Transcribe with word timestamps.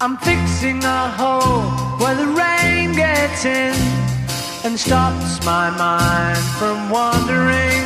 I'm 0.00 0.16
fixing 0.18 0.84
a 0.84 1.10
hole 1.10 1.62
where 1.98 2.14
the 2.14 2.28
rain 2.28 2.92
gets 2.92 3.44
in 3.44 3.74
and 4.64 4.78
stops 4.78 5.44
my 5.44 5.70
mind 5.70 6.38
from 6.58 6.88
wandering 6.88 7.82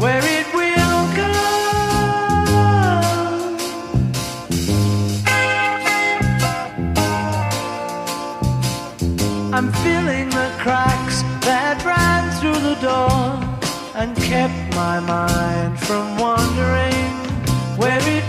where 0.00 0.22
it 0.24 0.46
will 0.54 1.14
go. 1.14 1.32
I'm 9.52 9.70
filling 9.84 10.30
the 10.30 10.50
cracks 10.58 11.22
that 11.44 11.84
ran 11.84 12.30
through 12.40 12.60
the 12.60 12.76
door 12.80 13.56
and 13.94 14.16
kept 14.16 14.65
my 14.76 15.00
mind 15.00 15.80
from 15.80 16.18
wandering 16.18 17.08
where 17.78 17.98
it 18.16 18.25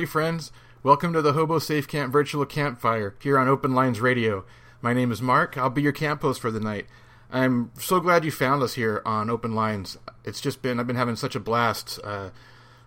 Howdy, 0.00 0.06
friends. 0.06 0.50
Welcome 0.82 1.12
to 1.12 1.20
the 1.20 1.34
Hobo 1.34 1.58
Safe 1.58 1.86
Camp 1.86 2.10
Virtual 2.10 2.46
Campfire 2.46 3.14
here 3.20 3.38
on 3.38 3.48
Open 3.48 3.74
Lines 3.74 4.00
Radio. 4.00 4.46
My 4.80 4.94
name 4.94 5.12
is 5.12 5.20
Mark. 5.20 5.58
I'll 5.58 5.68
be 5.68 5.82
your 5.82 5.92
camp 5.92 6.22
host 6.22 6.40
for 6.40 6.50
the 6.50 6.58
night. 6.58 6.86
I'm 7.30 7.70
so 7.78 8.00
glad 8.00 8.24
you 8.24 8.30
found 8.30 8.62
us 8.62 8.72
here 8.72 9.02
on 9.04 9.28
Open 9.28 9.54
Lines. 9.54 9.98
It's 10.24 10.40
just 10.40 10.62
been, 10.62 10.80
I've 10.80 10.86
been 10.86 10.96
having 10.96 11.16
such 11.16 11.34
a 11.34 11.38
blast 11.38 12.00
uh, 12.02 12.30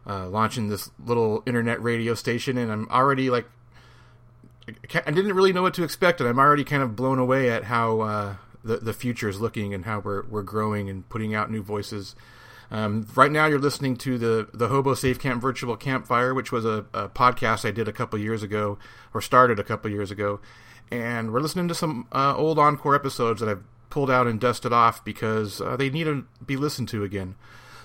uh, 0.07 0.27
launching 0.27 0.69
this 0.69 0.89
little 1.05 1.43
internet 1.45 1.79
radio 1.83 2.15
station, 2.15 2.57
and 2.57 2.71
I'm 2.71 2.87
already 2.89 3.29
like, 3.29 3.45
I 4.67 5.11
didn't 5.11 5.35
really 5.35 5.53
know 5.53 5.61
what 5.61 5.75
to 5.75 5.83
expect, 5.83 6.19
and 6.19 6.27
I'm 6.27 6.39
already 6.39 6.63
kind 6.63 6.81
of 6.81 6.95
blown 6.95 7.19
away 7.19 7.51
at 7.51 7.65
how 7.65 8.01
uh, 8.01 8.35
the, 8.63 8.77
the 8.77 8.93
future 8.93 9.29
is 9.29 9.39
looking 9.39 9.71
and 9.71 9.85
how 9.85 9.99
we're, 9.99 10.23
we're 10.23 10.41
growing 10.41 10.89
and 10.89 11.07
putting 11.09 11.35
out 11.35 11.51
new 11.51 11.61
voices. 11.61 12.15
Um, 12.73 13.05
right 13.15 13.31
now, 13.31 13.45
you're 13.45 13.59
listening 13.59 13.95
to 13.97 14.17
the 14.17 14.47
the 14.51 14.67
Hobo 14.67 14.95
Safe 14.95 15.19
Camp 15.19 15.39
Virtual 15.39 15.77
Campfire, 15.77 16.33
which 16.33 16.51
was 16.51 16.65
a, 16.65 16.85
a 16.91 17.07
podcast 17.07 17.65
I 17.65 17.71
did 17.71 17.87
a 17.87 17.93
couple 17.93 18.17
years 18.17 18.41
ago, 18.41 18.79
or 19.13 19.21
started 19.21 19.59
a 19.59 19.63
couple 19.63 19.91
years 19.91 20.09
ago, 20.09 20.41
and 20.89 21.31
we're 21.31 21.39
listening 21.39 21.67
to 21.67 21.75
some 21.75 22.07
uh, 22.11 22.35
old 22.35 22.57
encore 22.57 22.95
episodes 22.95 23.41
that 23.41 23.47
I've 23.47 23.63
pulled 23.91 24.09
out 24.09 24.25
and 24.25 24.39
dusted 24.39 24.73
off 24.73 25.05
because 25.05 25.61
uh, 25.61 25.77
they 25.77 25.91
need 25.91 26.05
to 26.05 26.25
be 26.43 26.57
listened 26.57 26.89
to 26.89 27.03
again. 27.03 27.35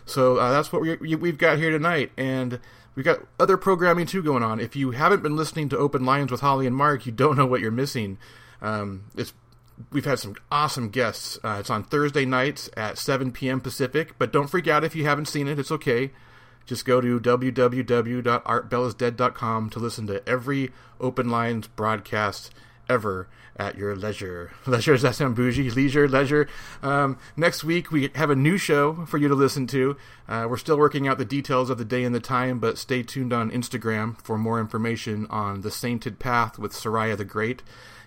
So 0.07 0.39
uh, 0.39 0.51
that's 0.53 0.73
what 0.73 0.81
we, 0.81 0.97
we've 1.17 1.37
got 1.37 1.59
here 1.59 1.71
tonight, 1.71 2.11
and 2.17 2.59
we've 2.95 3.05
got 3.05 3.21
other 3.39 3.59
programming 3.59 4.07
too 4.07 4.23
going 4.23 4.43
on. 4.43 4.59
If 4.59 4.75
you 4.75 4.93
haven't 4.93 5.23
been 5.23 5.37
listening 5.37 5.69
to 5.69 5.77
Open 5.77 6.07
Lines 6.07 6.31
with 6.31 6.41
Holly 6.41 6.67
and 6.67 6.75
Mark, 6.75 7.05
you 7.05 7.13
don't 7.13 7.37
know 7.37 7.45
what 7.45 7.61
you're 7.61 7.71
missing. 7.71 8.17
Um, 8.63 9.05
it's 9.15 9.35
we've 9.93 10.05
had 10.05 10.19
some 10.19 10.35
awesome 10.51 10.89
guests. 10.91 11.39
Uh, 11.43 11.57
it's 11.61 11.71
on 11.71 11.85
Thursday 11.85 12.25
nights 12.25 12.69
at 12.77 12.99
7 12.99 13.31
p.m. 13.33 13.61
Pacific, 13.61 14.15
but 14.19 14.33
don't 14.33 14.49
freak 14.49 14.67
out 14.67 14.83
if 14.85 14.97
you 14.97 15.05
haven't 15.05 15.27
seen 15.27 15.47
it. 15.49 15.59
It's 15.59 15.73
okay. 15.73 16.11
Just 16.67 16.85
go 16.85 17.01
to 17.01 17.19
www.artbellisdead.com 17.19 19.71
to 19.71 19.79
listen 19.79 20.07
to 20.07 20.29
every 20.29 20.71
Open 21.01 21.31
Lines 21.31 21.67
broadcast 21.67 22.53
ever 22.89 23.29
at 23.57 23.77
your 23.77 23.97
leisure. 23.97 24.53
Leisure, 24.67 24.93
does 24.93 25.03
that 25.03 25.17
sound 25.17 25.35
bougie? 25.35 25.71
Leisure, 25.71 26.09
leisure. 26.09 26.47
Um, 26.83 27.19
next 27.37 27.65
week, 27.65 27.91
we 27.91 28.09
have 28.15 28.31
a 28.31 28.37
new 28.37 28.57
show 28.57 29.05
for 29.07 29.19
you 29.19 29.27
to 29.27 29.35
listen 29.35 29.67
to. 29.69 29.97
Uh, 30.29 30.47
we're 30.49 30.59
still 30.59 30.79
working 30.79 31.09
out 31.09 31.19
the 31.19 31.25
details 31.25 31.69
of 31.69 31.79
the 31.79 31.85
day 31.85 32.05
and 32.05 32.15
the 32.15 32.21
time, 32.21 32.61
but 32.61 32.79
stay 32.79 33.03
tuned 33.03 33.33
on 33.33 33.51
Instagram 33.51 34.21
for 34.23 34.39
more 34.39 34.61
information 34.61 35.27
on 35.29 35.63
The 35.63 35.73
Sainted 35.73 36.21
Path 36.21 36.57
with 36.59 36.73
Soraya 36.73 37.17
the 37.17 37.25
Great. 37.25 37.63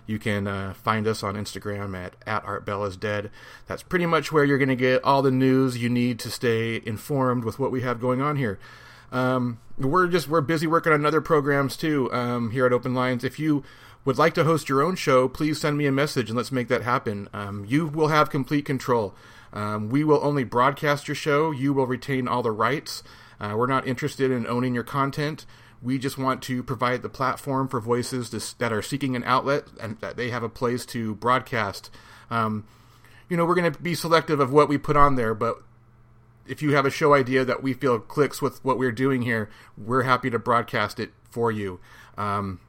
You 0.06 0.18
can 0.18 0.46
uh, 0.46 0.74
find 0.74 1.06
us 1.06 1.22
on 1.22 1.34
Instagram 1.34 1.96
at, 1.96 2.14
at 2.26 2.44
ArtBella's 2.44 2.96
That's 3.66 3.82
pretty 3.82 4.06
much 4.06 4.32
where 4.32 4.44
you're 4.44 4.58
going 4.58 4.68
to 4.68 4.76
get 4.76 5.04
all 5.04 5.22
the 5.22 5.30
news 5.30 5.78
you 5.78 5.88
need 5.88 6.18
to 6.20 6.30
stay 6.30 6.82
informed 6.84 7.44
with 7.44 7.58
what 7.58 7.70
we 7.70 7.82
have 7.82 8.00
going 8.00 8.20
on 8.20 8.36
here. 8.36 8.58
Um, 9.12 9.60
we're 9.78 10.06
just 10.08 10.28
we're 10.28 10.40
busy 10.40 10.66
working 10.66 10.92
on 10.92 11.04
other 11.04 11.20
programs 11.20 11.76
too 11.76 12.12
um, 12.12 12.50
here 12.50 12.66
at 12.66 12.72
Open 12.72 12.94
Lines. 12.94 13.24
If 13.24 13.38
you 13.38 13.62
would 14.04 14.18
like 14.18 14.34
to 14.34 14.44
host 14.44 14.68
your 14.68 14.82
own 14.82 14.96
show, 14.96 15.28
please 15.28 15.60
send 15.60 15.78
me 15.78 15.86
a 15.86 15.92
message 15.92 16.30
and 16.30 16.36
let's 16.36 16.50
make 16.50 16.68
that 16.68 16.82
happen. 16.82 17.28
Um, 17.32 17.64
you 17.66 17.86
will 17.86 18.08
have 18.08 18.30
complete 18.30 18.64
control. 18.64 19.14
Um, 19.52 19.90
we 19.90 20.02
will 20.02 20.20
only 20.24 20.44
broadcast 20.44 21.08
your 21.08 21.14
show. 21.14 21.50
You 21.50 21.72
will 21.72 21.86
retain 21.86 22.26
all 22.26 22.42
the 22.42 22.50
rights. 22.50 23.02
Uh, 23.38 23.54
we're 23.56 23.66
not 23.66 23.86
interested 23.86 24.30
in 24.30 24.46
owning 24.46 24.74
your 24.74 24.84
content. 24.84 25.46
We 25.82 25.98
just 25.98 26.16
want 26.16 26.42
to 26.42 26.62
provide 26.62 27.02
the 27.02 27.08
platform 27.08 27.68
for 27.68 27.80
voices 27.80 28.30
to, 28.30 28.58
that 28.58 28.72
are 28.72 28.82
seeking 28.82 29.16
an 29.16 29.24
outlet 29.24 29.64
and 29.80 29.98
that 30.00 30.16
they 30.16 30.30
have 30.30 30.42
a 30.42 30.48
place 30.48 30.86
to 30.86 31.16
broadcast. 31.16 31.90
Um, 32.30 32.64
you 33.28 33.36
know, 33.36 33.44
we're 33.44 33.54
going 33.54 33.72
to 33.72 33.80
be 33.80 33.94
selective 33.94 34.40
of 34.40 34.52
what 34.52 34.68
we 34.68 34.78
put 34.78 34.96
on 34.96 35.16
there, 35.16 35.34
but 35.34 35.62
if 36.46 36.62
you 36.62 36.74
have 36.74 36.86
a 36.86 36.90
show 36.90 37.14
idea 37.14 37.44
that 37.44 37.62
we 37.62 37.72
feel 37.72 37.98
clicks 37.98 38.42
with 38.42 38.64
what 38.64 38.78
we're 38.78 38.92
doing 38.92 39.22
here, 39.22 39.48
we're 39.76 40.02
happy 40.02 40.30
to 40.30 40.38
broadcast 40.38 41.00
it 41.00 41.12
for 41.30 41.50
you. 41.50 41.80
Um, 42.16 42.60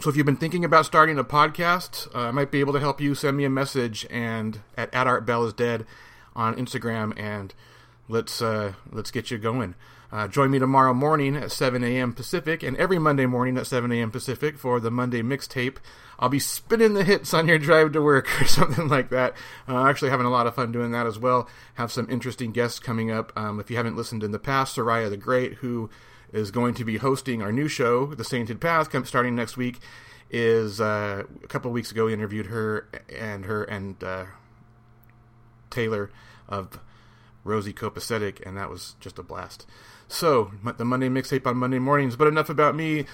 so 0.00 0.08
if 0.10 0.16
you've 0.16 0.26
been 0.26 0.36
thinking 0.36 0.64
about 0.64 0.86
starting 0.86 1.18
a 1.18 1.24
podcast, 1.24 2.12
uh, 2.14 2.28
I 2.28 2.30
might 2.30 2.50
be 2.50 2.60
able 2.60 2.72
to 2.72 2.80
help 2.80 3.00
you. 3.00 3.14
Send 3.14 3.36
me 3.36 3.44
a 3.44 3.50
message 3.50 4.06
and 4.10 4.60
at, 4.76 4.92
at 4.94 5.06
Art 5.06 5.26
Bell 5.26 5.44
is 5.44 5.52
Dead 5.52 5.84
on 6.34 6.56
Instagram, 6.56 7.12
and 7.18 7.54
let's 8.08 8.40
uh, 8.40 8.72
let's 8.90 9.10
get 9.10 9.30
you 9.30 9.38
going. 9.38 9.74
Uh, 10.12 10.28
join 10.28 10.50
me 10.50 10.58
tomorrow 10.58 10.92
morning 10.92 11.34
at 11.36 11.50
7 11.50 11.82
a.m. 11.82 12.12
Pacific 12.12 12.62
and 12.62 12.76
every 12.76 12.98
Monday 12.98 13.24
morning 13.24 13.56
at 13.56 13.66
7 13.66 13.90
a.m. 13.90 14.10
Pacific 14.10 14.58
for 14.58 14.78
the 14.78 14.90
Monday 14.90 15.22
mixtape. 15.22 15.78
I'll 16.18 16.28
be 16.28 16.38
spinning 16.38 16.92
the 16.92 17.02
hits 17.02 17.32
on 17.32 17.48
your 17.48 17.58
drive 17.58 17.92
to 17.92 18.02
work 18.02 18.28
or 18.42 18.44
something 18.44 18.88
like 18.88 19.08
that. 19.08 19.34
Uh, 19.66 19.88
actually, 19.88 20.10
having 20.10 20.26
a 20.26 20.30
lot 20.30 20.46
of 20.46 20.54
fun 20.54 20.70
doing 20.70 20.92
that 20.92 21.06
as 21.06 21.18
well. 21.18 21.48
Have 21.74 21.90
some 21.90 22.10
interesting 22.10 22.52
guests 22.52 22.78
coming 22.78 23.10
up. 23.10 23.32
Um, 23.34 23.58
if 23.58 23.70
you 23.70 23.78
haven't 23.78 23.96
listened 23.96 24.22
in 24.22 24.32
the 24.32 24.38
past, 24.38 24.76
Soraya 24.76 25.08
the 25.08 25.16
Great, 25.16 25.54
who 25.54 25.88
is 26.30 26.50
going 26.50 26.74
to 26.74 26.84
be 26.84 26.98
hosting 26.98 27.40
our 27.40 27.50
new 27.50 27.68
show, 27.68 28.14
The 28.14 28.24
Sainted 28.24 28.60
Path, 28.60 28.94
starting 29.06 29.34
next 29.34 29.56
week, 29.56 29.78
is 30.30 30.78
uh, 30.78 31.24
a 31.42 31.46
couple 31.46 31.70
weeks 31.70 31.90
ago 31.90 32.06
we 32.06 32.12
interviewed 32.12 32.46
her 32.46 32.88
and 33.08 33.46
her 33.46 33.64
and 33.64 34.02
uh, 34.04 34.24
Taylor 35.70 36.10
of 36.48 36.78
Rosie 37.44 37.72
Copacetic, 37.72 38.44
and 38.46 38.56
that 38.56 38.70
was 38.70 38.94
just 39.00 39.18
a 39.18 39.22
blast. 39.22 39.66
So, 40.08 40.52
the 40.76 40.84
Monday 40.84 41.08
mixtape 41.08 41.46
on 41.46 41.56
Monday 41.56 41.78
mornings. 41.78 42.16
But 42.16 42.28
enough 42.28 42.50
about 42.50 42.74
me. 42.74 43.06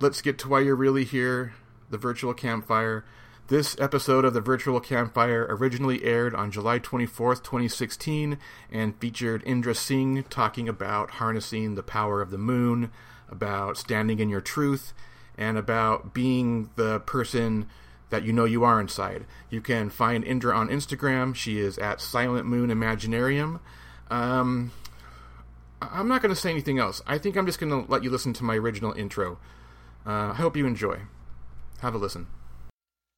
Let's 0.00 0.22
get 0.22 0.38
to 0.38 0.48
why 0.48 0.60
you're 0.60 0.76
really 0.76 1.04
here 1.04 1.54
the 1.90 1.98
virtual 1.98 2.34
campfire. 2.34 3.04
This 3.48 3.78
episode 3.78 4.24
of 4.24 4.34
the 4.34 4.40
Virtual 4.40 4.80
Campfire 4.80 5.46
originally 5.48 6.02
aired 6.02 6.34
on 6.34 6.50
July 6.50 6.80
24th, 6.80 7.44
2016, 7.44 8.38
and 8.72 8.98
featured 8.98 9.44
Indra 9.46 9.72
Singh 9.72 10.24
talking 10.24 10.68
about 10.68 11.12
harnessing 11.12 11.76
the 11.76 11.84
power 11.84 12.20
of 12.20 12.32
the 12.32 12.38
moon, 12.38 12.90
about 13.28 13.76
standing 13.76 14.18
in 14.18 14.28
your 14.28 14.40
truth, 14.40 14.92
and 15.38 15.56
about 15.56 16.12
being 16.12 16.70
the 16.74 16.98
person 17.00 17.68
that 18.10 18.24
you 18.24 18.32
know 18.32 18.44
you 18.44 18.64
are 18.64 18.80
inside. 18.80 19.24
You 19.50 19.60
can 19.60 19.90
find 19.90 20.24
Indra 20.24 20.56
on 20.56 20.68
Instagram. 20.68 21.34
She 21.34 21.58
is 21.58 21.78
at 21.78 22.00
Silent 22.00 22.46
Moon 22.46 22.70
Imaginarium. 22.70 23.60
Um, 24.10 24.72
I'm 25.82 26.08
not 26.08 26.22
going 26.22 26.34
to 26.34 26.40
say 26.40 26.50
anything 26.50 26.78
else. 26.78 27.02
I 27.06 27.18
think 27.18 27.36
I'm 27.36 27.46
just 27.46 27.58
going 27.58 27.70
to 27.70 27.90
let 27.90 28.04
you 28.04 28.10
listen 28.10 28.32
to 28.34 28.44
my 28.44 28.54
original 28.56 28.92
intro. 28.92 29.38
Uh, 30.06 30.30
I 30.30 30.34
hope 30.34 30.56
you 30.56 30.66
enjoy. 30.66 31.00
Have 31.80 31.94
a 31.94 31.98
listen. 31.98 32.26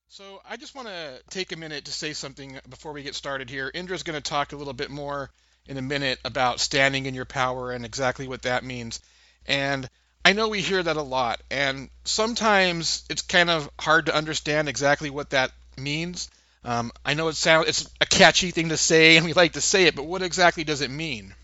So 0.08 0.40
I 0.48 0.56
just 0.56 0.74
want 0.74 0.88
to 0.88 1.20
take 1.28 1.52
a 1.52 1.56
minute 1.56 1.84
to 1.84 1.92
say 1.92 2.14
something 2.14 2.58
before 2.68 2.92
we 2.92 3.02
get 3.02 3.14
started 3.14 3.50
here. 3.50 3.70
Indra's 3.72 4.02
going 4.02 4.20
to 4.20 4.30
talk 4.30 4.52
a 4.52 4.56
little 4.56 4.72
bit 4.72 4.90
more 4.90 5.30
in 5.66 5.76
a 5.76 5.82
minute 5.82 6.18
about 6.24 6.60
standing 6.60 7.04
in 7.04 7.14
your 7.14 7.26
power 7.26 7.72
and 7.72 7.84
exactly 7.84 8.26
what 8.26 8.42
that 8.42 8.64
means. 8.64 9.00
And 9.46 9.88
I 10.28 10.34
know 10.34 10.48
we 10.48 10.60
hear 10.60 10.82
that 10.82 10.98
a 10.98 11.02
lot, 11.02 11.40
and 11.50 11.88
sometimes 12.04 13.02
it's 13.08 13.22
kind 13.22 13.48
of 13.48 13.70
hard 13.80 14.04
to 14.06 14.14
understand 14.14 14.68
exactly 14.68 15.08
what 15.08 15.30
that 15.30 15.52
means. 15.78 16.28
Um, 16.62 16.92
I 17.02 17.14
know 17.14 17.28
it 17.28 17.36
sounds 17.36 17.66
it's 17.66 17.88
a 17.98 18.04
catchy 18.04 18.50
thing 18.50 18.68
to 18.68 18.76
say, 18.76 19.16
and 19.16 19.24
we 19.24 19.32
like 19.32 19.54
to 19.54 19.62
say 19.62 19.84
it, 19.84 19.96
but 19.96 20.04
what 20.04 20.20
exactly 20.20 20.64
does 20.64 20.82
it 20.82 20.90
mean? 20.90 21.34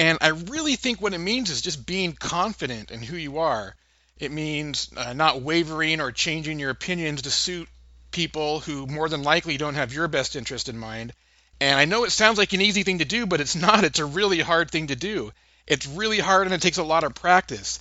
And 0.00 0.18
I 0.20 0.30
really 0.30 0.74
think 0.74 1.00
what 1.00 1.14
it 1.14 1.18
means 1.18 1.48
is 1.48 1.62
just 1.62 1.86
being 1.86 2.12
confident 2.12 2.90
in 2.90 3.02
who 3.02 3.16
you 3.16 3.38
are. 3.38 3.76
It 4.18 4.32
means 4.32 4.90
uh, 4.96 5.12
not 5.12 5.42
wavering 5.42 6.00
or 6.00 6.10
changing 6.10 6.58
your 6.58 6.70
opinions 6.70 7.22
to 7.22 7.30
suit 7.30 7.68
people 8.10 8.58
who 8.58 8.88
more 8.88 9.08
than 9.08 9.22
likely 9.22 9.58
don't 9.58 9.76
have 9.76 9.92
your 9.92 10.08
best 10.08 10.34
interest 10.34 10.68
in 10.68 10.76
mind. 10.76 11.12
And 11.60 11.78
I 11.78 11.84
know 11.84 12.02
it 12.02 12.10
sounds 12.10 12.36
like 12.36 12.52
an 12.52 12.62
easy 12.62 12.82
thing 12.82 12.98
to 12.98 13.04
do, 13.04 13.26
but 13.26 13.40
it's 13.40 13.54
not. 13.68 13.84
It's 13.84 14.00
a 14.00 14.04
really 14.04 14.40
hard 14.40 14.72
thing 14.72 14.88
to 14.88 14.96
do. 14.96 15.30
It's 15.68 15.86
really 15.86 16.18
hard 16.18 16.48
and 16.48 16.54
it 16.54 16.60
takes 16.60 16.78
a 16.78 16.82
lot 16.82 17.04
of 17.04 17.14
practice. 17.14 17.78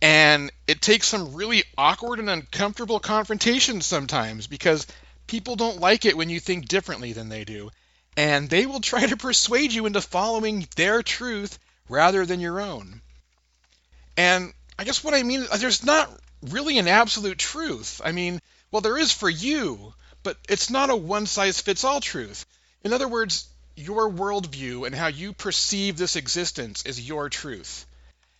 And 0.00 0.52
it 0.66 0.80
takes 0.80 1.08
some 1.08 1.34
really 1.34 1.64
awkward 1.76 2.20
and 2.20 2.30
uncomfortable 2.30 3.00
confrontations 3.00 3.86
sometimes 3.86 4.46
because 4.46 4.86
people 5.26 5.56
don't 5.56 5.80
like 5.80 6.04
it 6.04 6.16
when 6.16 6.30
you 6.30 6.40
think 6.40 6.68
differently 6.68 7.12
than 7.12 7.28
they 7.28 7.44
do 7.44 7.70
and 8.18 8.50
they 8.50 8.66
will 8.66 8.80
try 8.80 9.06
to 9.06 9.16
persuade 9.16 9.72
you 9.72 9.86
into 9.86 10.00
following 10.00 10.66
their 10.74 11.04
truth 11.04 11.56
rather 11.88 12.26
than 12.26 12.40
your 12.40 12.60
own. 12.60 13.00
And 14.16 14.52
I 14.76 14.82
guess 14.82 15.04
what 15.04 15.14
I 15.14 15.22
mean 15.22 15.42
is 15.42 15.60
there's 15.60 15.84
not 15.84 16.10
really 16.42 16.78
an 16.78 16.88
absolute 16.88 17.38
truth. 17.38 18.00
I 18.04 18.10
mean, 18.10 18.40
well, 18.72 18.82
there 18.82 18.98
is 18.98 19.12
for 19.12 19.30
you, 19.30 19.94
but 20.24 20.36
it's 20.48 20.68
not 20.68 20.90
a 20.90 20.96
one 20.96 21.26
size 21.26 21.60
fits 21.60 21.84
all 21.84 22.00
truth. 22.00 22.44
In 22.82 22.92
other 22.92 23.06
words, 23.06 23.46
your 23.76 24.10
worldview 24.10 24.84
and 24.84 24.96
how 24.96 25.06
you 25.06 25.32
perceive 25.32 25.96
this 25.96 26.16
existence 26.16 26.84
is 26.86 27.00
your 27.00 27.28
truth. 27.28 27.86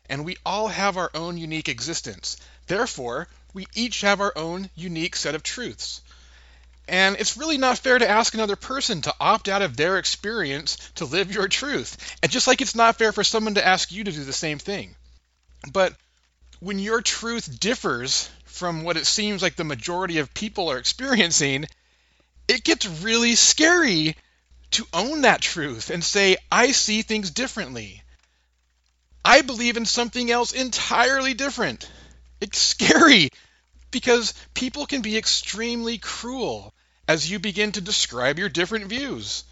And 0.08 0.24
we 0.24 0.36
all 0.44 0.68
have 0.68 0.96
our 0.96 1.10
own 1.14 1.36
unique 1.36 1.68
existence. 1.68 2.36
Therefore, 2.66 3.28
we 3.52 3.66
each 3.74 4.00
have 4.02 4.20
our 4.20 4.32
own 4.36 4.70
unique 4.74 5.16
set 5.16 5.34
of 5.34 5.42
truths. 5.42 6.00
And 6.88 7.16
it's 7.18 7.36
really 7.36 7.58
not 7.58 7.78
fair 7.78 7.98
to 7.98 8.08
ask 8.08 8.32
another 8.32 8.56
person 8.56 9.02
to 9.02 9.14
opt 9.20 9.48
out 9.48 9.60
of 9.60 9.76
their 9.76 9.98
experience 9.98 10.78
to 10.94 11.04
live 11.04 11.30
your 11.30 11.46
truth. 11.46 12.16
And 12.22 12.32
just 12.32 12.46
like 12.46 12.62
it's 12.62 12.74
not 12.74 12.96
fair 12.96 13.12
for 13.12 13.22
someone 13.22 13.54
to 13.54 13.66
ask 13.66 13.92
you 13.92 14.04
to 14.04 14.12
do 14.12 14.24
the 14.24 14.32
same 14.32 14.58
thing. 14.58 14.94
But 15.70 15.94
when 16.60 16.78
your 16.78 17.02
truth 17.02 17.60
differs 17.60 18.30
from 18.44 18.84
what 18.84 18.96
it 18.96 19.06
seems 19.06 19.42
like 19.42 19.56
the 19.56 19.64
majority 19.64 20.18
of 20.18 20.32
people 20.32 20.70
are 20.70 20.78
experiencing, 20.78 21.66
it 22.48 22.64
gets 22.64 22.86
really 22.86 23.34
scary 23.34 24.16
to 24.70 24.86
own 24.92 25.22
that 25.22 25.42
truth 25.42 25.90
and 25.90 26.02
say, 26.02 26.36
I 26.50 26.72
see 26.72 27.02
things 27.02 27.30
differently. 27.30 28.02
I 29.24 29.42
believe 29.42 29.76
in 29.76 29.86
something 29.86 30.30
else 30.30 30.52
entirely 30.52 31.34
different. 31.34 31.88
It's 32.40 32.58
scary 32.58 33.30
because 33.90 34.34
people 34.54 34.86
can 34.86 35.02
be 35.02 35.16
extremely 35.16 35.98
cruel 35.98 36.72
as 37.06 37.30
you 37.30 37.38
begin 37.38 37.72
to 37.72 37.80
describe 37.80 38.38
your 38.38 38.48
different 38.48 38.86
views. 38.86 39.44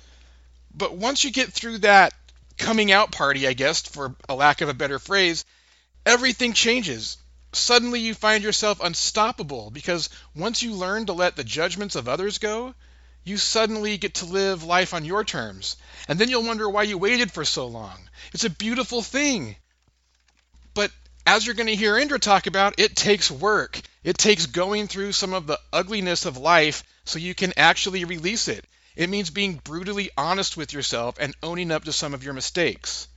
But 0.74 0.96
once 0.96 1.24
you 1.24 1.30
get 1.30 1.52
through 1.52 1.78
that 1.78 2.12
coming 2.58 2.92
out 2.92 3.12
party, 3.12 3.46
I 3.46 3.54
guess, 3.54 3.82
for 3.82 4.14
a 4.28 4.34
lack 4.34 4.60
of 4.60 4.68
a 4.68 4.74
better 4.74 4.98
phrase, 4.98 5.44
everything 6.04 6.52
changes. 6.52 7.16
Suddenly 7.52 8.00
you 8.00 8.14
find 8.14 8.44
yourself 8.44 8.80
unstoppable 8.82 9.70
because 9.70 10.10
once 10.34 10.62
you 10.62 10.74
learn 10.74 11.06
to 11.06 11.14
let 11.14 11.36
the 11.36 11.44
judgments 11.44 11.96
of 11.96 12.08
others 12.08 12.38
go, 12.38 12.74
you 13.26 13.36
suddenly 13.36 13.98
get 13.98 14.14
to 14.14 14.24
live 14.24 14.62
life 14.62 14.94
on 14.94 15.04
your 15.04 15.24
terms. 15.24 15.76
And 16.08 16.16
then 16.16 16.30
you'll 16.30 16.46
wonder 16.46 16.70
why 16.70 16.84
you 16.84 16.96
waited 16.96 17.32
for 17.32 17.44
so 17.44 17.66
long. 17.66 17.98
It's 18.32 18.44
a 18.44 18.50
beautiful 18.50 19.02
thing. 19.02 19.56
But 20.74 20.92
as 21.26 21.44
you're 21.44 21.56
going 21.56 21.66
to 21.66 21.74
hear 21.74 21.98
Indra 21.98 22.20
talk 22.20 22.46
about, 22.46 22.78
it 22.78 22.94
takes 22.94 23.28
work. 23.28 23.80
It 24.04 24.16
takes 24.16 24.46
going 24.46 24.86
through 24.86 25.10
some 25.10 25.34
of 25.34 25.48
the 25.48 25.58
ugliness 25.72 26.24
of 26.24 26.36
life 26.36 26.84
so 27.04 27.18
you 27.18 27.34
can 27.34 27.52
actually 27.56 28.04
release 28.04 28.46
it. 28.46 28.64
It 28.94 29.10
means 29.10 29.30
being 29.30 29.56
brutally 29.56 30.10
honest 30.16 30.56
with 30.56 30.72
yourself 30.72 31.16
and 31.18 31.34
owning 31.42 31.72
up 31.72 31.82
to 31.84 31.92
some 31.92 32.14
of 32.14 32.22
your 32.22 32.32
mistakes. 32.32 33.08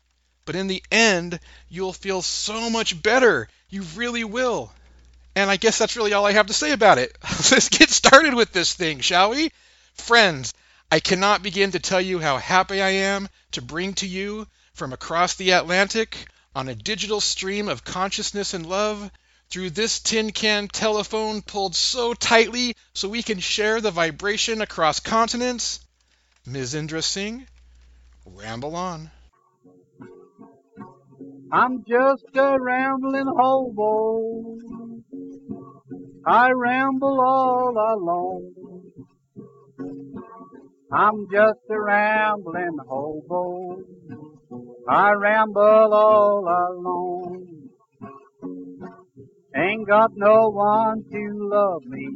But 0.44 0.56
in 0.56 0.66
the 0.66 0.82
end, 0.92 1.40
you'll 1.70 1.94
feel 1.94 2.24
so 2.24 2.72
much 2.72 3.00
better. 3.00 3.48
You 3.70 3.84
really 3.96 4.24
will. 4.24 4.74
And 5.36 5.52
I 5.52 5.58
guess 5.58 5.78
that's 5.78 5.96
really 5.96 6.14
all 6.14 6.26
I 6.26 6.32
have 6.32 6.48
to 6.48 6.54
say 6.54 6.72
about 6.72 6.98
it. 6.98 7.16
Let's 7.52 7.70
get 7.70 7.92
started 7.92 8.34
with 8.34 8.52
this 8.52 8.74
thing, 8.74 9.02
shall 9.02 9.30
we? 9.30 9.52
Friends, 10.00 10.54
I 10.92 11.00
cannot 11.00 11.44
begin 11.44 11.72
to 11.72 11.80
tell 11.80 12.02
you 12.02 12.20
how 12.20 12.38
happy 12.38 12.82
I 12.82 12.90
am 12.90 13.30
to 13.52 13.62
bring 13.62 13.94
to 13.96 14.08
you 14.08 14.48
from 14.74 14.92
across 14.92 15.36
the 15.36 15.52
Atlantic 15.52 16.26
on 16.56 16.68
a 16.68 16.74
digital 16.74 17.22
stream 17.22 17.70
of 17.70 17.84
consciousness 17.84 18.56
and 18.56 18.66
love 18.66 19.12
through 19.50 19.70
this 19.70 20.00
tin 20.00 20.32
can 20.32 20.68
telephone 20.68 21.42
pulled 21.42 21.76
so 21.76 22.14
tightly 22.14 22.76
so 22.94 23.08
we 23.08 23.22
can 23.22 23.40
share 23.40 23.82
the 23.82 23.92
vibration 23.92 24.62
across 24.62 25.00
continents? 25.00 25.80
Ms. 26.46 26.74
Indra 26.74 27.02
Singh, 27.04 27.46
ramble 28.26 28.76
on. 28.76 29.12
I'm 31.52 31.84
just 31.84 32.26
a 32.36 32.58
rambling 32.60 33.28
hobo. 33.28 34.58
I 36.26 36.52
ramble 36.52 37.22
all 37.22 37.74
alone. 37.94 38.59
I'm 40.92 41.28
just 41.32 41.60
a 41.70 41.80
rambling 41.80 42.78
hobo. 42.88 43.84
I 44.88 45.12
ramble 45.12 45.94
all 45.94 46.48
alone. 46.48 47.70
Ain't 49.56 49.88
got 49.88 50.12
no 50.16 50.50
one 50.50 51.04
to 51.12 51.50
love 51.52 51.84
me, 51.86 52.08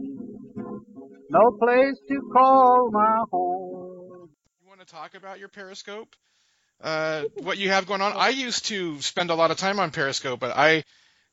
no 1.29 1.51
place 1.59 1.97
to 2.07 2.21
call 2.31 2.89
my 2.91 3.23
home. 3.31 4.29
You 4.61 4.67
want 4.67 4.79
to 4.79 4.85
talk 4.87 5.13
about 5.13 5.39
your 5.39 5.49
Periscope? 5.49 6.15
Uh, 6.81 7.23
what 7.41 7.57
you 7.57 7.69
have 7.69 7.85
going 7.85 8.01
on? 8.01 8.13
I 8.13 8.29
used 8.29 8.65
to 8.65 9.01
spend 9.01 9.29
a 9.29 9.35
lot 9.35 9.51
of 9.51 9.57
time 9.57 9.79
on 9.79 9.91
Periscope, 9.91 10.39
but 10.39 10.55
I 10.55 10.83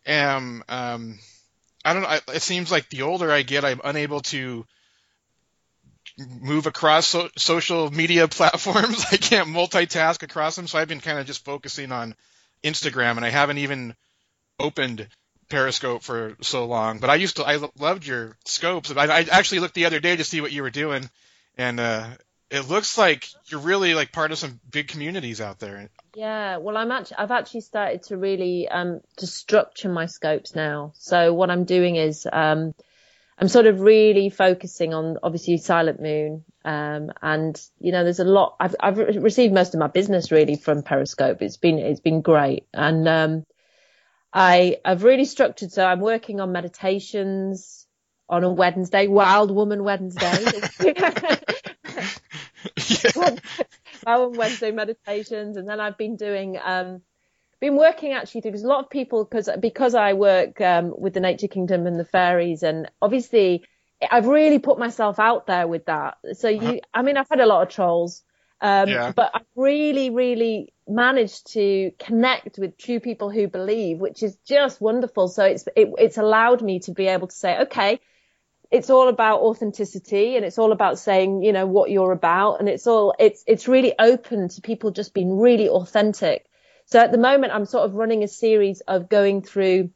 am, 0.04 0.62
um, 0.68 1.18
I 1.84 1.94
don't 1.94 2.02
know, 2.02 2.18
it 2.34 2.42
seems 2.42 2.70
like 2.70 2.90
the 2.90 3.02
older 3.02 3.30
I 3.30 3.42
get, 3.42 3.64
I'm 3.64 3.80
unable 3.82 4.20
to 4.20 4.66
move 6.40 6.66
across 6.66 7.08
so- 7.08 7.30
social 7.36 7.90
media 7.90 8.28
platforms. 8.38 9.04
I 9.10 9.16
can't 9.16 9.48
multitask 9.48 10.22
across 10.22 10.56
them, 10.56 10.66
so 10.66 10.78
I've 10.78 10.88
been 10.88 11.00
kind 11.00 11.18
of 11.18 11.26
just 11.26 11.44
focusing 11.44 11.92
on 11.92 12.14
Instagram, 12.62 13.16
and 13.16 13.24
I 13.24 13.30
haven't 13.30 13.58
even 13.58 13.94
opened 14.58 15.08
Periscope 15.48 16.02
for 16.02 16.36
so 16.42 16.66
long, 16.66 16.98
but 16.98 17.10
I 17.10 17.16
used 17.16 17.36
to 17.36 17.44
I 17.44 17.58
loved 17.78 18.06
your 18.06 18.36
scopes. 18.44 18.90
I, 18.94 19.06
I 19.06 19.26
actually 19.30 19.60
looked 19.60 19.74
the 19.74 19.86
other 19.86 20.00
day 20.00 20.16
to 20.16 20.24
see 20.24 20.40
what 20.40 20.52
you 20.52 20.62
were 20.62 20.70
doing, 20.70 21.10
and 21.58 21.80
uh, 21.80 22.08
it 22.50 22.68
looks 22.68 22.98
like 22.98 23.28
you're 23.46 23.60
really 23.60 23.94
like 23.94 24.12
part 24.12 24.32
of 24.32 24.38
some 24.38 24.60
big 24.70 24.88
communities 24.88 25.40
out 25.40 25.58
there. 25.58 25.88
Yeah, 26.14 26.58
well, 26.58 26.76
I'm 26.76 26.90
actually 26.90 27.16
I've 27.18 27.30
actually 27.30 27.62
started 27.62 28.02
to 28.04 28.16
really 28.16 28.68
um 28.68 29.00
to 29.16 29.26
structure 29.26 29.88
my 29.88 30.06
scopes 30.06 30.54
now. 30.54 30.92
So 30.96 31.32
what 31.32 31.50
I'm 31.50 31.64
doing 31.64 31.96
is 31.96 32.26
um 32.32 32.74
I'm 33.40 33.48
sort 33.48 33.66
of 33.66 33.80
really 33.80 34.28
focusing 34.28 34.92
on 34.92 35.16
obviously 35.22 35.56
Silent 35.56 36.00
Moon. 36.00 36.44
Um, 36.62 37.10
and 37.22 37.58
you 37.80 37.90
know, 37.90 38.04
there's 38.04 38.20
a 38.20 38.24
lot, 38.24 38.56
I've, 38.60 38.76
I've 38.78 38.98
received 38.98 39.54
most 39.54 39.72
of 39.74 39.80
my 39.80 39.86
business 39.86 40.30
really 40.30 40.56
from 40.56 40.82
Periscope. 40.82 41.40
It's 41.40 41.56
been, 41.56 41.78
it's 41.78 42.00
been 42.00 42.20
great. 42.20 42.66
And, 42.74 43.08
um, 43.08 43.44
I, 44.32 44.76
I've 44.84 45.04
really 45.04 45.24
structured, 45.24 45.72
so 45.72 45.84
I'm 45.84 46.00
working 46.00 46.38
on 46.38 46.52
meditations 46.52 47.86
on 48.28 48.44
a 48.44 48.52
Wednesday, 48.52 49.06
Wild 49.06 49.50
Woman 49.50 49.82
Wednesday. 49.84 50.44
Wild 54.06 54.22
Woman 54.22 54.38
Wednesday 54.38 54.70
meditations. 54.70 55.56
And 55.56 55.66
then 55.66 55.80
I've 55.80 55.98
been 55.98 56.16
doing, 56.16 56.58
um, 56.62 57.00
been 57.60 57.76
working 57.76 58.12
actually 58.12 58.40
through, 58.40 58.52
there's 58.52 58.64
a 58.64 58.68
lot 58.68 58.84
of 58.84 58.90
people 58.90 59.24
because, 59.24 59.48
because 59.60 59.94
I 59.94 60.14
work, 60.14 60.60
um, 60.60 60.94
with 60.96 61.14
the 61.14 61.20
Nature 61.20 61.48
Kingdom 61.48 61.86
and 61.86 62.00
the 62.00 62.04
fairies 62.04 62.62
and 62.62 62.90
obviously 63.00 63.64
I've 64.10 64.26
really 64.26 64.58
put 64.58 64.78
myself 64.78 65.18
out 65.18 65.46
there 65.46 65.68
with 65.68 65.86
that. 65.86 66.18
So 66.32 66.48
you, 66.48 66.68
uh-huh. 66.68 66.78
I 66.94 67.02
mean, 67.02 67.16
I've 67.16 67.28
had 67.28 67.40
a 67.40 67.46
lot 67.46 67.62
of 67.62 67.68
trolls. 67.68 68.22
Um, 68.62 68.90
yeah. 68.90 69.12
but 69.12 69.30
I've 69.32 69.46
really, 69.56 70.10
really 70.10 70.74
managed 70.86 71.52
to 71.52 71.92
connect 71.98 72.58
with 72.58 72.76
true 72.76 73.00
people 73.00 73.30
who 73.30 73.48
believe, 73.48 73.98
which 73.98 74.22
is 74.22 74.36
just 74.46 74.82
wonderful. 74.82 75.28
So 75.28 75.44
it's, 75.44 75.66
it, 75.76 75.88
it's 75.98 76.18
allowed 76.18 76.60
me 76.60 76.80
to 76.80 76.92
be 76.92 77.06
able 77.06 77.28
to 77.28 77.34
say, 77.34 77.60
okay, 77.60 78.00
it's 78.70 78.90
all 78.90 79.08
about 79.08 79.40
authenticity 79.40 80.36
and 80.36 80.44
it's 80.44 80.58
all 80.58 80.72
about 80.72 80.98
saying, 80.98 81.42
you 81.42 81.52
know, 81.52 81.66
what 81.66 81.90
you're 81.90 82.12
about. 82.12 82.60
And 82.60 82.68
it's 82.68 82.86
all, 82.86 83.14
it's, 83.18 83.42
it's 83.46 83.66
really 83.66 83.94
open 83.98 84.48
to 84.48 84.60
people 84.60 84.90
just 84.90 85.14
being 85.14 85.38
really 85.38 85.68
authentic. 85.68 86.44
So 86.92 86.98
at 86.98 87.12
the 87.12 87.18
moment, 87.18 87.52
I'm 87.52 87.66
sort 87.66 87.84
of 87.84 87.94
running 87.94 88.24
a 88.24 88.28
series 88.28 88.80
of 88.80 89.08
going 89.08 89.42
through 89.42 89.90